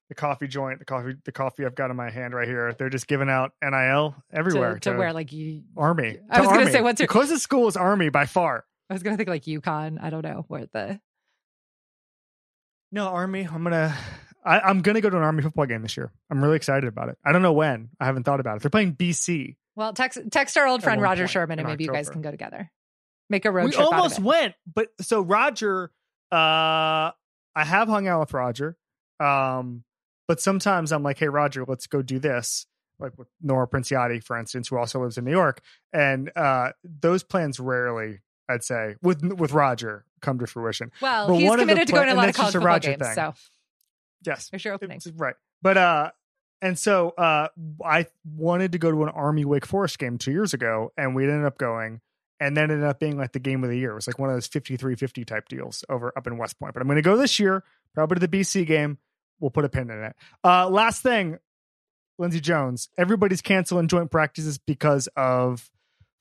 the 0.09 0.15
coffee 0.15 0.47
joint, 0.47 0.79
the 0.79 0.85
coffee, 0.85 1.15
the 1.23 1.31
coffee 1.31 1.65
I've 1.65 1.75
got 1.75 1.91
in 1.91 1.95
my 1.95 2.09
hand 2.09 2.33
right 2.33 2.47
here. 2.47 2.73
They're 2.73 2.89
just 2.89 3.07
giving 3.07 3.29
out 3.29 3.53
NIL 3.63 4.15
everywhere 4.33 4.73
to, 4.79 4.91
to 4.91 4.97
where 4.97 5.13
like 5.13 5.31
you. 5.31 5.63
Army. 5.77 6.17
I 6.29 6.41
was 6.41 6.49
gonna 6.49 6.71
say, 6.71 6.81
what's 6.81 6.99
your- 6.99 7.07
the 7.07 7.11
closest 7.11 7.43
school 7.43 7.67
is 7.67 7.77
Army 7.77 8.09
by 8.09 8.25
far. 8.25 8.65
I 8.89 8.93
was 8.93 9.03
gonna 9.03 9.17
think 9.17 9.29
like 9.29 9.43
UConn. 9.43 10.01
I 10.01 10.09
don't 10.09 10.23
know 10.23 10.45
where 10.47 10.65
the. 10.65 10.99
No, 12.91 13.07
Army. 13.07 13.47
I'm 13.49 13.63
gonna. 13.63 13.95
I, 14.43 14.59
I'm 14.61 14.81
gonna 14.81 15.01
go 15.01 15.09
to 15.09 15.17
an 15.17 15.23
Army 15.23 15.43
football 15.43 15.67
game 15.67 15.83
this 15.83 15.95
year. 15.95 16.11
I'm 16.31 16.41
really 16.43 16.55
excited 16.55 16.87
about 16.87 17.09
it. 17.09 17.17
I 17.23 17.31
don't 17.31 17.41
know 17.43 17.53
when. 17.53 17.89
I 17.99 18.05
haven't 18.05 18.23
thought 18.23 18.39
about 18.39 18.57
it. 18.57 18.63
They're 18.63 18.69
playing 18.71 18.95
BC. 18.95 19.57
Well, 19.75 19.93
text 19.93 20.17
text 20.31 20.57
our 20.57 20.65
old 20.65 20.81
friend 20.81 21.01
Roger 21.01 21.27
Sherman, 21.27 21.59
and 21.59 21.67
maybe 21.67 21.83
you 21.83 21.91
guys 21.91 22.09
can 22.09 22.21
go 22.21 22.31
together. 22.31 22.71
Make 23.29 23.45
a 23.45 23.51
road 23.51 23.65
we 23.65 23.71
trip. 23.71 23.85
of 23.85 23.93
almost 23.93 24.19
went, 24.19 24.55
but 24.73 24.87
so 25.01 25.21
Roger. 25.21 25.91
Uh, 26.31 27.11
I 27.55 27.63
have 27.65 27.87
hung 27.87 28.07
out 28.07 28.21
with 28.21 28.33
Roger. 28.33 28.77
Um, 29.19 29.83
but 30.29 30.39
sometimes 30.39 30.91
I'm 30.93 31.01
like, 31.03 31.17
hey 31.17 31.27
Roger, 31.27 31.65
let's 31.67 31.87
go 31.87 32.01
do 32.03 32.19
this. 32.19 32.67
Like 32.99 33.17
with 33.17 33.27
Nora 33.41 33.65
Princiotti, 33.67 34.23
for 34.23 34.37
instance, 34.37 34.67
who 34.67 34.77
also 34.77 35.01
lives 35.01 35.17
in 35.17 35.25
New 35.25 35.31
York, 35.31 35.61
and 35.93 36.29
uh, 36.35 36.71
those 36.83 37.23
plans 37.23 37.57
rarely, 37.59 38.19
I'd 38.49 38.63
say, 38.63 38.95
with 39.01 39.23
with 39.23 39.53
Roger, 39.53 40.05
come 40.21 40.37
to 40.39 40.45
fruition. 40.47 40.91
Well, 41.01 41.27
But 41.29 41.35
he's 41.35 41.49
one 41.49 41.59
of 41.61 41.67
the 41.67 41.73
committed 41.73 41.87
to 41.87 41.93
pla- 41.93 41.99
going 42.03 42.09
to 42.09 42.15
a 42.15 42.17
lot 42.17 42.29
of 42.29 42.35
college 42.35 42.51
football 42.53 42.67
Roger 42.67 42.89
games. 42.91 43.05
thing. 43.07 43.15
So 43.15 43.33
Yes, 44.25 44.49
there's 44.49 44.65
your 44.65 44.73
openings. 44.73 45.05
It's- 45.05 45.19
right. 45.19 45.35
But 45.61 45.77
uh 45.77 46.11
and 46.61 46.77
so 46.77 47.11
uh 47.11 47.47
I 47.85 48.07
wanted 48.25 48.73
to 48.73 48.77
go 48.79 48.91
to 48.91 49.03
an 49.03 49.09
Army 49.09 49.45
Wake 49.45 49.65
Forest 49.65 49.97
game 49.97 50.17
two 50.17 50.31
years 50.31 50.53
ago, 50.53 50.91
and 50.97 51.15
we 51.15 51.23
ended 51.23 51.45
up 51.45 51.57
going, 51.57 52.01
and 52.41 52.55
then 52.57 52.69
ended 52.69 52.83
up 52.83 52.99
being 52.99 53.17
like 53.17 53.31
the 53.31 53.39
game 53.39 53.63
of 53.63 53.69
the 53.69 53.77
year. 53.77 53.91
It 53.91 53.95
was 53.95 54.07
like 54.07 54.19
one 54.19 54.29
of 54.29 54.35
those 54.35 54.49
53-50 54.49 55.25
type 55.25 55.47
deals 55.47 55.85
over 55.89 56.11
up 56.17 56.27
in 56.27 56.37
West 56.37 56.59
Point. 56.59 56.73
But 56.73 56.81
I'm 56.81 56.87
gonna 56.89 57.01
go 57.01 57.15
this 57.15 57.39
year, 57.39 57.63
probably 57.95 58.15
to 58.19 58.27
the 58.27 58.39
BC 58.39 58.65
game. 58.67 58.97
We'll 59.39 59.51
put 59.51 59.65
a 59.65 59.69
pin 59.69 59.89
in 59.89 60.03
it. 60.03 60.15
Uh 60.43 60.69
last 60.69 61.01
thing, 61.03 61.37
Lindsay 62.17 62.39
Jones. 62.39 62.89
Everybody's 62.97 63.41
canceling 63.41 63.87
joint 63.87 64.11
practices 64.11 64.57
because 64.57 65.07
of 65.15 65.69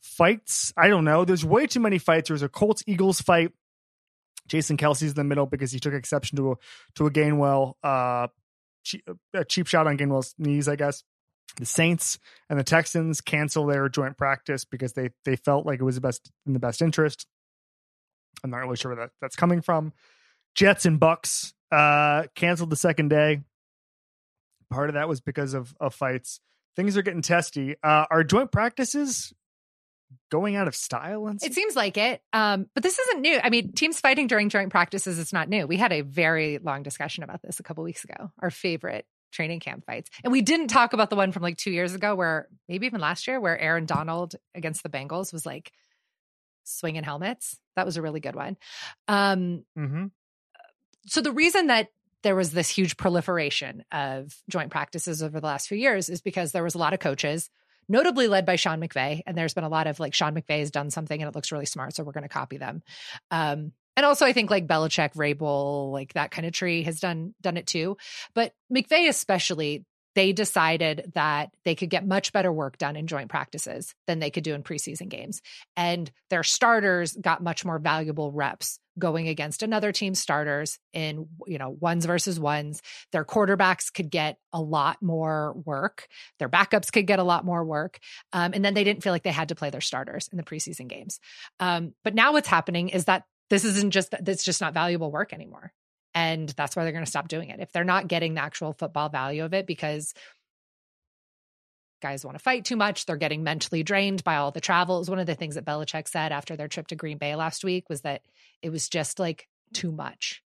fights. 0.01 0.73
I 0.77 0.89
don't 0.89 1.05
know. 1.05 1.25
There's 1.25 1.45
way 1.45 1.67
too 1.67 1.81
many 1.81 1.99
fights. 1.99 2.29
There's 2.29 2.43
a 2.43 2.49
Colts 2.49 2.83
Eagles 2.87 3.21
fight. 3.21 3.53
Jason 4.47 4.77
Kelce's 4.77 5.11
in 5.11 5.17
the 5.17 5.25
middle 5.25 5.47
because 5.47 5.73
he 5.73 5.79
took 5.79 5.93
exception 5.93 6.37
to 6.37 6.53
a 6.53 6.55
to 6.95 7.07
a 7.07 7.11
Gainwell 7.11 7.75
uh 7.83 8.29
a 9.35 9.45
cheap 9.45 9.67
shot 9.67 9.87
on 9.87 9.99
Gainwell's 9.99 10.35
knees, 10.39 10.69
I 10.69 10.77
guess. 10.77 11.03
The 11.57 11.67
Saints 11.67 12.19
and 12.49 12.59
the 12.59 12.65
Texans 12.65 13.21
cancel 13.21 13.67
their 13.67 13.89
joint 13.89 14.17
practice 14.17 14.65
because 14.65 14.93
they 14.93 15.11
they 15.25 15.37
felt 15.37 15.67
like 15.67 15.81
it 15.81 15.85
was 15.85 15.97
the 15.97 16.01
best 16.01 16.31
in 16.47 16.53
the 16.53 16.59
best 16.59 16.81
interest. 16.81 17.27
I'm 18.45 18.51
not 18.51 18.59
really 18.59 18.77
sure 18.77 18.95
where 18.95 19.07
that, 19.07 19.11
that's 19.21 19.37
coming 19.37 19.63
from. 19.63 19.93
Jets 20.55 20.87
and 20.87 21.01
Bucks 21.01 21.55
uh, 21.71 22.25
canceled 22.35 22.71
the 22.71 22.77
second 22.77 23.09
day. 23.09 23.43
Part 24.71 24.91
of 24.91 24.95
that 24.95 25.09
was 25.09 25.21
because 25.21 25.55
of, 25.55 25.75
of 25.81 25.95
fights. 25.95 26.41
Things 26.77 26.97
are 26.97 27.03
getting 27.03 27.23
testy. 27.23 27.77
Uh, 27.83 28.07
are 28.11 28.23
joint 28.23 28.53
practices 28.53 29.33
going 30.31 30.57
out 30.57 30.69
of 30.69 30.77
style? 30.77 31.27
And 31.27 31.43
It 31.43 31.55
seems 31.55 31.75
like 31.75 31.97
it. 31.97 32.23
Um, 32.33 32.67
but 32.75 32.83
this 32.83 32.99
isn't 32.99 33.21
new. 33.21 33.41
I 33.43 33.51
mean, 33.51 33.73
teams 33.73 34.01
fighting 34.01 34.27
during 34.27 34.49
joint 34.49 34.71
practices 34.71 35.19
is 35.19 35.33
not 35.33 35.49
new. 35.49 35.67
We 35.67 35.77
had 35.77 35.93
a 35.93 36.03
very 36.03 36.59
long 36.59 36.83
discussion 36.83 37.25
about 37.25 37.43
this 37.43 37.61
a 37.61 37.63
couple 37.63 37.85
weeks 37.85 38.05
ago. 38.05 38.31
Our 38.39 38.51
favorite 38.51 39.07
training 39.33 39.61
camp 39.61 39.85
fights. 39.87 40.11
And 40.25 40.33
we 40.33 40.43
didn't 40.43 40.69
talk 40.69 40.93
about 40.93 41.11
the 41.11 41.17
one 41.17 41.33
from 41.33 41.43
like 41.43 41.57
two 41.57 41.71
years 41.71 41.95
ago, 41.95 42.15
where 42.15 42.49
maybe 42.69 42.87
even 42.87 43.01
last 43.01 43.27
year, 43.27 43.41
where 43.41 43.59
Aaron 43.59 43.87
Donald 43.87 44.35
against 44.55 44.83
the 44.83 44.89
Bengals 44.89 45.33
was 45.33 45.45
like 45.45 45.73
swinging 46.65 47.03
helmets. 47.03 47.59
That 47.77 47.87
was 47.87 47.97
a 47.97 48.03
really 48.03 48.21
good 48.21 48.37
one. 48.37 48.57
Um, 49.07 49.65
mm-hmm. 49.79 50.07
So 51.09 51.21
the 51.21 51.33
reason 51.33 51.69
that 51.69 51.89
there 52.23 52.37
was 52.37 52.53
this 52.53 52.69
huge 52.69 52.97
proliferation 52.97 53.85
of 53.93 54.35
joint 54.49 54.71
practices 54.71 55.23
over 55.23 55.41
the 55.41 55.47
last 55.47 55.69
few 55.69 55.79
years 55.79 56.09
is 56.09 56.21
because 56.21 56.53
there 56.53 56.65
was 56.65 56.75
a 56.75 56.79
lot 56.79 56.93
of 56.93 57.01
coaches 57.01 57.51
notably 57.89 58.29
led 58.29 58.45
by 58.45 58.57
Sean 58.57 58.81
McVay. 58.81 59.23
And 59.27 59.37
there's 59.37 59.55
been 59.55 59.65
a 59.65 59.69
lot 59.69 59.87
of 59.87 59.99
like 59.99 60.15
Sean 60.15 60.35
McVay 60.35 60.61
has 60.61 60.71
done 60.71 60.91
something 60.91 61.21
and 61.21 61.29
it 61.29 61.35
looks 61.35 61.53
really 61.53 61.67
smart. 61.67 61.95
So 61.95 62.03
we're 62.03 62.13
going 62.13 62.23
to 62.23 62.29
copy 62.29 62.59
them. 62.59 62.83
Um, 63.31 63.73
and 63.97 64.07
also 64.07 64.27
I 64.27 64.33
think 64.33 64.51
like 64.51 64.67
Belichick, 64.67 65.15
Vrabel, 65.15 65.91
like 65.93 66.13
that 66.13 66.31
kind 66.31 66.47
of 66.47 66.53
tree 66.53 66.83
has 66.85 67.01
done 67.01 67.35
done 67.41 67.57
it 67.57 67.67
too. 67.67 67.97
But 68.35 68.53
McVay 68.73 69.09
especially, 69.09 69.85
they 70.19 70.33
decided 70.33 71.13
that 71.15 71.55
they 71.65 71.77
could 71.77 71.91
get 71.91 72.05
much 72.05 72.33
better 72.33 72.51
work 72.51 72.77
done 72.77 72.97
in 72.97 73.07
joint 73.07 73.29
practices 73.29 73.95
than 74.09 74.19
they 74.19 74.31
could 74.31 74.43
do 74.43 74.53
in 74.53 74.65
preseason 74.65 75.09
games. 75.09 75.41
And 75.77 76.11
their 76.29 76.43
starters 76.43 77.13
got 77.13 77.41
much 77.41 77.65
more 77.65 77.79
valuable 77.79 78.33
reps 78.33 78.81
going 78.99 79.29
against 79.29 79.63
another 79.63 79.93
team's 79.93 80.19
starters 80.19 80.81
in, 80.93 81.29
you 81.47 81.57
know, 81.57 81.71
ones 81.71 82.05
versus 82.05 82.41
ones. 82.41 82.83
Their 83.13 83.25
quarterbacks 83.25 83.95
could 83.95 84.11
get 84.11 84.39
a 84.53 84.61
lot 84.61 85.01
more 85.01 85.55
work. 85.65 86.09
Their 86.41 86.49
backups 86.49 86.91
could 86.91 87.07
get 87.07 87.21
a 87.21 87.23
lot 87.25 87.45
more 87.45 87.65
work. 87.65 88.01
Um, 88.33 88.55
and 88.55 88.65
then 88.65 88.75
they 88.75 88.83
didn't 88.83 89.05
feel 89.05 89.13
like 89.13 89.23
they 89.23 89.31
had 89.31 89.51
to 89.51 89.55
play 89.55 89.71
their 89.71 89.81
starters 89.81 90.29
in 90.33 90.37
the 90.37 90.43
preseason 90.43 90.89
games. 90.89 91.21
Um, 91.61 91.95
but 92.03 92.17
now 92.17 92.33
what's 92.33 92.49
happening 92.49 92.89
is 92.89 93.05
that 93.05 93.23
this 93.51 93.65
isn't 93.65 93.93
just, 93.93 94.13
that's 94.21 94.43
just 94.43 94.61
not 94.61 94.75
valuable 94.75 95.13
work 95.13 95.33
anymore. 95.33 95.73
And 96.19 96.49
that's 96.49 96.75
why 96.75 96.83
they're 96.83 96.93
going 96.93 97.05
to 97.05 97.11
stop 97.11 97.29
doing 97.29 97.51
it. 97.51 97.61
If 97.61 97.71
they're 97.71 97.85
not 97.85 98.09
getting 98.09 98.35
the 98.35 98.43
actual 98.43 98.73
football 98.73 99.09
value 99.09 99.45
of 99.45 99.55
it 99.55 99.67
because 99.69 100.13
guys 102.03 102.25
want 102.25 102.37
to 102.37 102.43
fight 102.43 102.65
too 102.65 102.75
much, 102.77 103.07
they're 103.07 103.17
getting 103.17 103.45
mentally 103.45 103.85
drained 103.85 104.25
by 104.25 104.37
all 104.37 104.51
the 104.51 104.61
travel. 104.61 104.97
It 104.97 105.01
was 105.01 105.11
one 105.11 105.21
of 105.21 105.27
the 105.27 105.37
things 105.37 105.55
that 105.55 105.65
Belichick 105.65 106.09
said 106.09 106.33
after 106.33 106.57
their 106.57 106.67
trip 106.67 106.89
to 106.89 106.97
Green 106.97 107.19
Bay 107.19 107.37
last 107.37 107.63
week 107.63 107.89
was 107.89 108.01
that 108.01 108.23
it 108.63 108.71
was 108.71 108.89
just 108.89 109.21
like 109.21 109.47
too 109.73 109.93
much 109.93 110.43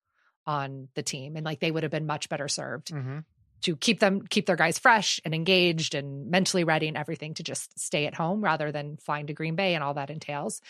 on 0.45 0.87
the 0.95 1.03
team 1.03 1.35
and 1.35 1.43
like 1.45 1.59
they 1.59 1.71
would 1.71 1.83
have 1.83 1.91
been 1.91 2.05
much 2.05 2.29
better 2.29 2.47
served 2.47 2.93
Mm-hmm. 2.93 3.19
to 3.63 3.75
keep 3.75 3.99
them 3.99 4.21
keep 4.21 4.45
their 4.45 4.55
guys 4.55 4.79
fresh 4.79 5.19
and 5.25 5.33
engaged 5.35 5.95
and 5.95 6.31
mentally 6.31 6.63
ready 6.63 6.87
and 6.87 6.95
everything 6.95 7.33
to 7.33 7.43
just 7.43 7.77
stay 7.77 8.05
at 8.05 8.13
home 8.15 8.41
rather 8.41 8.71
than 8.71 8.95
flying 8.97 9.27
to 9.27 9.33
Green 9.33 9.55
Bay 9.55 9.75
and 9.75 9.83
all 9.83 9.95
that 9.95 10.09
entails. 10.09 10.61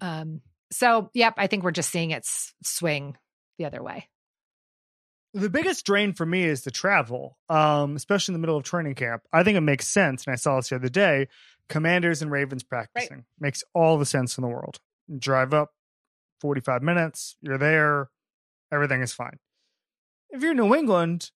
Um 0.00 0.40
so 0.70 1.10
yep, 1.12 1.34
I 1.36 1.48
think 1.48 1.64
we're 1.64 1.70
just 1.72 1.90
seeing 1.90 2.12
it 2.12 2.24
swing 2.62 3.18
the 3.58 3.66
other 3.66 3.82
way. 3.82 4.08
The 5.34 5.48
biggest 5.48 5.86
drain 5.86 6.12
for 6.12 6.26
me 6.26 6.44
is 6.44 6.62
the 6.62 6.70
travel, 6.70 7.38
um, 7.48 7.96
especially 7.96 8.32
in 8.32 8.40
the 8.40 8.46
middle 8.46 8.56
of 8.56 8.64
training 8.64 8.94
camp. 8.96 9.22
I 9.32 9.42
think 9.42 9.56
it 9.56 9.62
makes 9.62 9.88
sense, 9.88 10.26
and 10.26 10.32
I 10.32 10.36
saw 10.36 10.56
this 10.56 10.68
the 10.68 10.76
other 10.76 10.88
day. 10.88 11.28
Commanders 11.68 12.20
and 12.20 12.30
Ravens 12.30 12.62
practicing 12.62 13.24
makes 13.40 13.64
all 13.72 13.96
the 13.96 14.04
sense 14.04 14.36
in 14.36 14.42
the 14.42 14.48
world. 14.48 14.78
Drive 15.18 15.54
up, 15.54 15.70
forty-five 16.40 16.82
minutes, 16.82 17.36
you're 17.40 17.56
there, 17.56 18.10
everything 18.70 19.00
is 19.00 19.14
fine. 19.14 19.38
If 20.30 20.42
you're 20.42 20.50
in 20.50 20.58
New 20.58 20.74
England, 20.74 21.30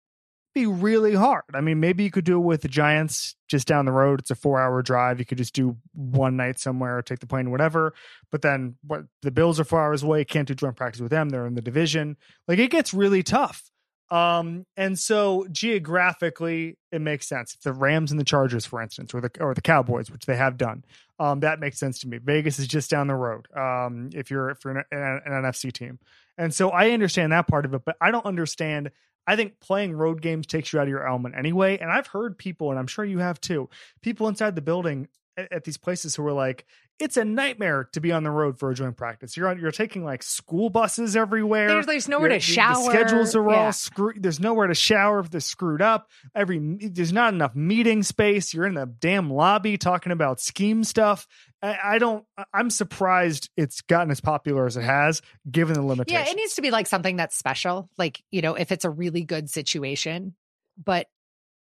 be 0.55 0.67
really 0.67 1.15
hard. 1.15 1.45
I 1.55 1.61
mean, 1.61 1.81
maybe 1.81 2.05
you 2.05 2.11
could 2.11 2.25
do 2.25 2.37
it 2.37 2.45
with 2.45 2.63
the 2.63 2.69
Giants 2.69 3.35
just 3.49 3.67
down 3.67 3.85
the 3.85 3.93
road. 3.93 4.21
It's 4.21 4.31
a 4.31 4.35
four-hour 4.35 4.83
drive. 4.83 5.19
You 5.19 5.25
could 5.25 5.39
just 5.39 5.55
do 5.55 5.77
one 5.93 6.37
night 6.37 6.59
somewhere, 6.59 7.01
take 7.03 7.21
the 7.21 7.27
plane, 7.27 7.51
whatever. 7.51 7.95
But 8.31 8.43
then, 8.43 8.77
what 8.87 9.05
the 9.23 9.31
Bills 9.31 9.59
are 9.61 9.65
four 9.65 9.83
hours 9.83 10.03
away. 10.03 10.25
Can't 10.25 10.49
do 10.49 10.55
joint 10.55 10.77
practice 10.77 11.01
with 11.01 11.11
them. 11.11 11.31
They're 11.31 11.47
in 11.47 11.55
the 11.55 11.63
division. 11.63 12.17
Like 12.47 12.59
it 12.59 12.71
gets 12.71 12.93
really 12.93 13.23
tough. 13.23 13.71
Um, 14.11 14.67
and 14.77 14.99
so 14.99 15.47
geographically, 15.51 16.79
it 16.93 17.01
makes 17.01 17.27
sense. 17.27 17.55
If 17.55 17.63
the 17.63 17.73
Rams 17.73 18.11
and 18.11 18.21
the 18.21 18.25
Chargers, 18.25 18.65
for 18.65 18.81
instance, 18.81 19.13
or 19.13 19.21
the 19.21 19.31
or 19.41 19.55
the 19.55 19.61
Cowboys, 19.61 20.11
which 20.11 20.27
they 20.27 20.37
have 20.37 20.57
done, 20.57 20.85
um, 21.19 21.41
that 21.41 21.59
makes 21.59 21.79
sense 21.79 21.99
to 22.01 22.09
me. 22.09 22.19
Vegas 22.19 22.59
is 22.59 22.69
just 22.69 22.91
down 22.91 23.09
the 23.09 23.15
road. 23.15 23.49
Um, 23.57 24.11
if 24.15 24.31
you're 24.31 24.51
if 24.51 24.65
you're 24.65 24.77
an, 24.77 24.85
an, 24.93 25.21
an 25.25 25.33
NFC 25.43 25.73
team, 25.73 25.99
and 26.39 26.55
so 26.55 26.71
I 26.71 26.91
understand 26.91 27.33
that 27.33 27.49
part 27.49 27.65
of 27.65 27.75
it, 27.75 27.83
but 27.85 27.97
I 28.01 28.11
don't 28.11 28.27
understand. 28.27 28.91
I 29.29 29.35
think 29.35 29.59
playing 29.59 29.93
road 29.93 30.23
games 30.23 30.47
takes 30.47 30.73
you 30.73 30.79
out 30.79 30.85
of 30.85 30.89
your 30.89 31.05
element 31.05 31.35
anyway. 31.37 31.79
And 31.79 31.91
I've 31.91 32.07
heard 32.07 32.39
people, 32.39 32.71
and 32.71 32.79
I'm 32.79 32.87
sure 32.87 33.05
you 33.05 33.19
have 33.19 33.41
too, 33.41 33.69
people 34.01 34.29
inside 34.29 34.55
the 34.55 34.63
building 34.63 35.09
at, 35.37 35.53
at 35.53 35.65
these 35.65 35.77
places 35.77 36.15
who 36.15 36.25
are 36.29 36.33
like, 36.33 36.65
it's 36.99 37.17
a 37.17 37.25
nightmare 37.25 37.89
to 37.93 38.01
be 38.01 38.11
on 38.11 38.23
the 38.23 38.31
road 38.31 38.59
for 38.59 38.71
a 38.71 38.75
joint 38.75 38.97
practice. 38.97 39.37
You're 39.37 39.49
on, 39.49 39.59
you're 39.61 39.71
taking 39.71 40.05
like 40.05 40.23
school 40.23 40.71
buses 40.71 41.15
everywhere. 41.15 41.69
There's, 41.69 41.87
there's 41.87 42.09
nowhere 42.09 42.31
Your- 42.31 42.39
to 42.39 42.45
shower. 42.45 42.75
The 42.85 42.91
schedules 42.91 43.37
are 43.37 43.51
Yeah. 43.51 43.67
all 43.67 43.73
screwed. 43.73 44.23
There's 44.23 44.41
nowhere 44.41 44.67
to 44.69 44.75
shower 44.75 45.21
if 45.21 45.31
they're 45.31 45.41
screwed 45.41 45.83
up. 45.83 46.11
Every 46.35 46.59
there's 46.59 47.13
not 47.13 47.35
enough 47.35 47.55
meeting 47.55 48.03
space. 48.03 48.55
You're 48.55 48.67
in 48.67 48.75
the 48.75 48.87
damn 48.87 49.31
lobby 49.31 49.77
talking 49.77 50.11
about 50.13 50.41
scheme 50.41 50.85
stuff. 50.85 51.27
I, 51.63 51.79
I 51.85 51.99
don't. 51.99 52.25
I'm 52.55 52.71
surprised 52.71 53.51
it's 53.57 53.83
gotten 53.83 54.11
as 54.11 54.21
popular 54.21 54.67
as 54.67 54.77
it 54.77 54.83
has, 54.83 55.21
given 55.51 55.75
the 55.75 55.83
limitations. 55.83 56.27
Yeah, 56.27 56.33
it 56.33 56.37
needs 56.37 56.55
to 56.55 56.63
be 56.63 56.71
like 56.71 56.87
something 56.87 57.17
that's 57.17 57.37
special. 57.37 57.91
Like, 57.99 58.23
you 58.31 58.41
know, 58.43 58.55
if 58.55 58.73
it's 58.73 58.85
a 58.85 58.91
really 58.91 59.23
good 59.23 59.51
situation, 59.51 60.35
but 60.83 61.09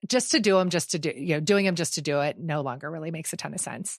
just 0.09 0.33
to 0.33 0.41
do 0.41 0.57
them, 0.59 0.71
just 0.71 0.93
to 0.93 0.99
do, 0.99 1.13
you 1.17 1.35
know, 1.35 1.41
doing 1.41 1.65
them 1.65 1.75
just 1.75 1.95
to 1.95 2.03
do 2.03 2.21
it 2.21 2.39
no 2.39 2.61
longer 2.61 2.89
really 2.91 3.11
makes 3.11 3.33
a 3.33 3.37
ton 3.37 3.55
of 3.55 3.61
sense. 3.61 3.99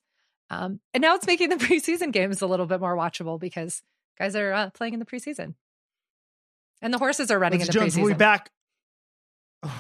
Um, 0.50 0.80
and 0.94 1.02
now 1.02 1.16
it's 1.16 1.28
making 1.28 1.50
the 1.50 1.56
preseason 1.58 2.12
games 2.12 2.42
a 2.42 2.48
little 2.48 2.66
bit 2.66 2.80
more 2.80 2.96
watchable 2.96 3.40
because 3.40 3.82
guys 4.18 4.36
are 4.36 4.54
uh, 4.54 4.70
playing 4.72 4.94
in 4.94 5.00
the 5.00 5.06
preseason. 5.06 5.56
And 6.82 6.94
the 6.94 6.98
horses 7.00 7.32
are 7.32 7.40
running 7.40 7.60
Lindsay 7.60 7.78
in 7.80 7.86
the 7.86 7.92
Jones, 7.92 7.96
preseason. 7.96 8.02
we'll 8.04 8.14
be 8.14 8.18
back. 8.18 8.52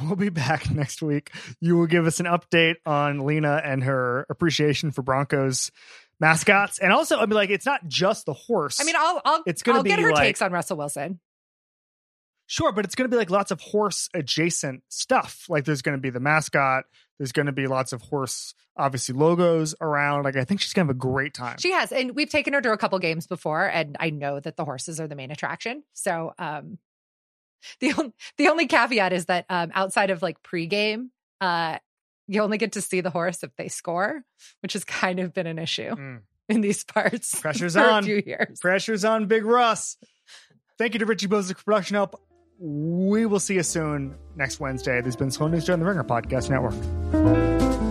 We'll 0.04 0.16
be 0.16 0.30
back 0.30 0.72
next 0.72 1.04
week. 1.04 1.30
You 1.62 1.78
will 1.78 1.86
give 1.86 2.08
us 2.08 2.20
an 2.20 2.26
update 2.26 2.76
on 2.86 3.20
Lena 3.20 3.62
and 3.64 3.84
her 3.84 4.26
appreciation 4.28 4.90
for 4.92 5.04
Broncos 5.04 5.72
mascots, 6.20 6.80
and 6.80 6.92
also, 6.92 7.18
I 7.20 7.28
mean, 7.28 7.36
like, 7.36 7.52
it's 7.52 7.66
not 7.66 7.88
just 7.88 8.26
the 8.26 8.34
horse. 8.34 8.82
I 8.82 8.86
mean, 8.86 8.96
I'll 8.98 9.22
I'll 9.24 9.44
It's 9.46 9.62
gonna 9.62 9.78
I'll 9.78 9.84
get 9.84 10.00
her 10.00 10.12
like- 10.12 10.24
takes 10.24 10.42
on 10.42 10.52
Russell 10.52 10.78
Wilson. 10.78 11.20
Sure, 12.48 12.72
but 12.72 12.86
it's 12.86 12.96
going 12.96 13.10
to 13.10 13.14
be 13.14 13.18
like 13.18 13.30
lots 13.30 13.52
of 13.52 13.60
horse 13.62 14.10
adjacent 14.14 14.84
stuff. 14.90 15.46
Like 15.50 15.66
there's 15.66 15.82
going 15.82 15.98
to 15.98 16.02
be 16.02 16.10
the 16.10 16.20
mascot. 16.22 16.86
There's 17.20 17.32
going 17.34 17.48
to 17.48 17.52
be 17.52 17.68
lots 17.68 17.94
of 17.94 18.02
horse, 18.02 18.54
obviously 18.78 19.16
logos 19.16 19.76
around. 19.82 20.24
Like 20.24 20.36
I 20.38 20.44
think 20.46 20.62
she's 20.62 20.72
going 20.74 20.88
to 20.88 20.92
have 20.92 20.96
a 20.96 21.00
great 21.00 21.34
time. 21.34 21.58
She 21.60 21.72
has, 21.74 21.92
and 21.92 22.16
we've 22.16 22.30
taken 22.30 22.54
her 22.54 22.62
to 22.62 22.72
a 22.72 22.78
couple 22.78 22.98
games 23.00 23.28
before, 23.28 23.66
and 23.68 23.98
I 24.00 24.12
know 24.12 24.40
that 24.40 24.56
the 24.56 24.64
horses 24.66 25.00
are 25.00 25.08
the 25.08 25.16
main 25.16 25.32
attraction. 25.32 25.84
So, 25.94 26.34
um, 26.40 26.78
the 27.80 27.92
only 27.98 28.14
the 28.38 28.48
only 28.50 28.68
caveat 28.68 29.14
is 29.14 29.26
that 29.26 29.46
um, 29.50 29.72
outside 29.74 30.10
of 30.12 30.22
like 30.22 30.42
pregame, 30.44 31.10
uh, 31.42 31.80
you 32.28 32.42
only 32.42 32.58
get 32.60 32.74
to 32.74 32.82
see 32.82 33.02
the 33.02 33.10
horse 33.10 33.44
if 33.44 33.54
they 33.58 33.68
score, 33.68 34.22
which 34.62 34.74
has 34.74 34.84
kind 34.86 35.20
of 35.20 35.34
been 35.34 35.48
an 35.48 35.58
issue 35.60 35.90
Mm. 35.96 36.20
in 36.50 36.62
these 36.62 36.84
parts. 36.86 37.42
Pressure's 37.42 37.76
on. 37.76 38.04
a 38.04 38.06
few 38.06 38.24
years. 38.26 38.60
Pressure's 38.62 39.04
on 39.04 39.26
Big 39.26 39.44
Russ. 39.44 39.98
Thank 40.78 40.94
you 40.94 41.00
to 41.00 41.06
Richie 41.08 41.28
Bozek 41.28 41.58
for 41.58 41.64
production 41.64 41.96
help. 41.96 42.22
We 42.60 43.26
will 43.28 43.40
see 43.40 43.54
you 43.56 43.64
soon 43.64 44.16
next 44.36 44.60
Wednesday. 44.60 45.00
There's 45.02 45.16
been 45.16 45.30
Slow 45.30 45.48
News 45.48 45.66
Joe 45.66 45.78
the 45.78 45.86
Ringer 45.86 46.04
Podcast 46.04 46.50
Network. 46.50 47.87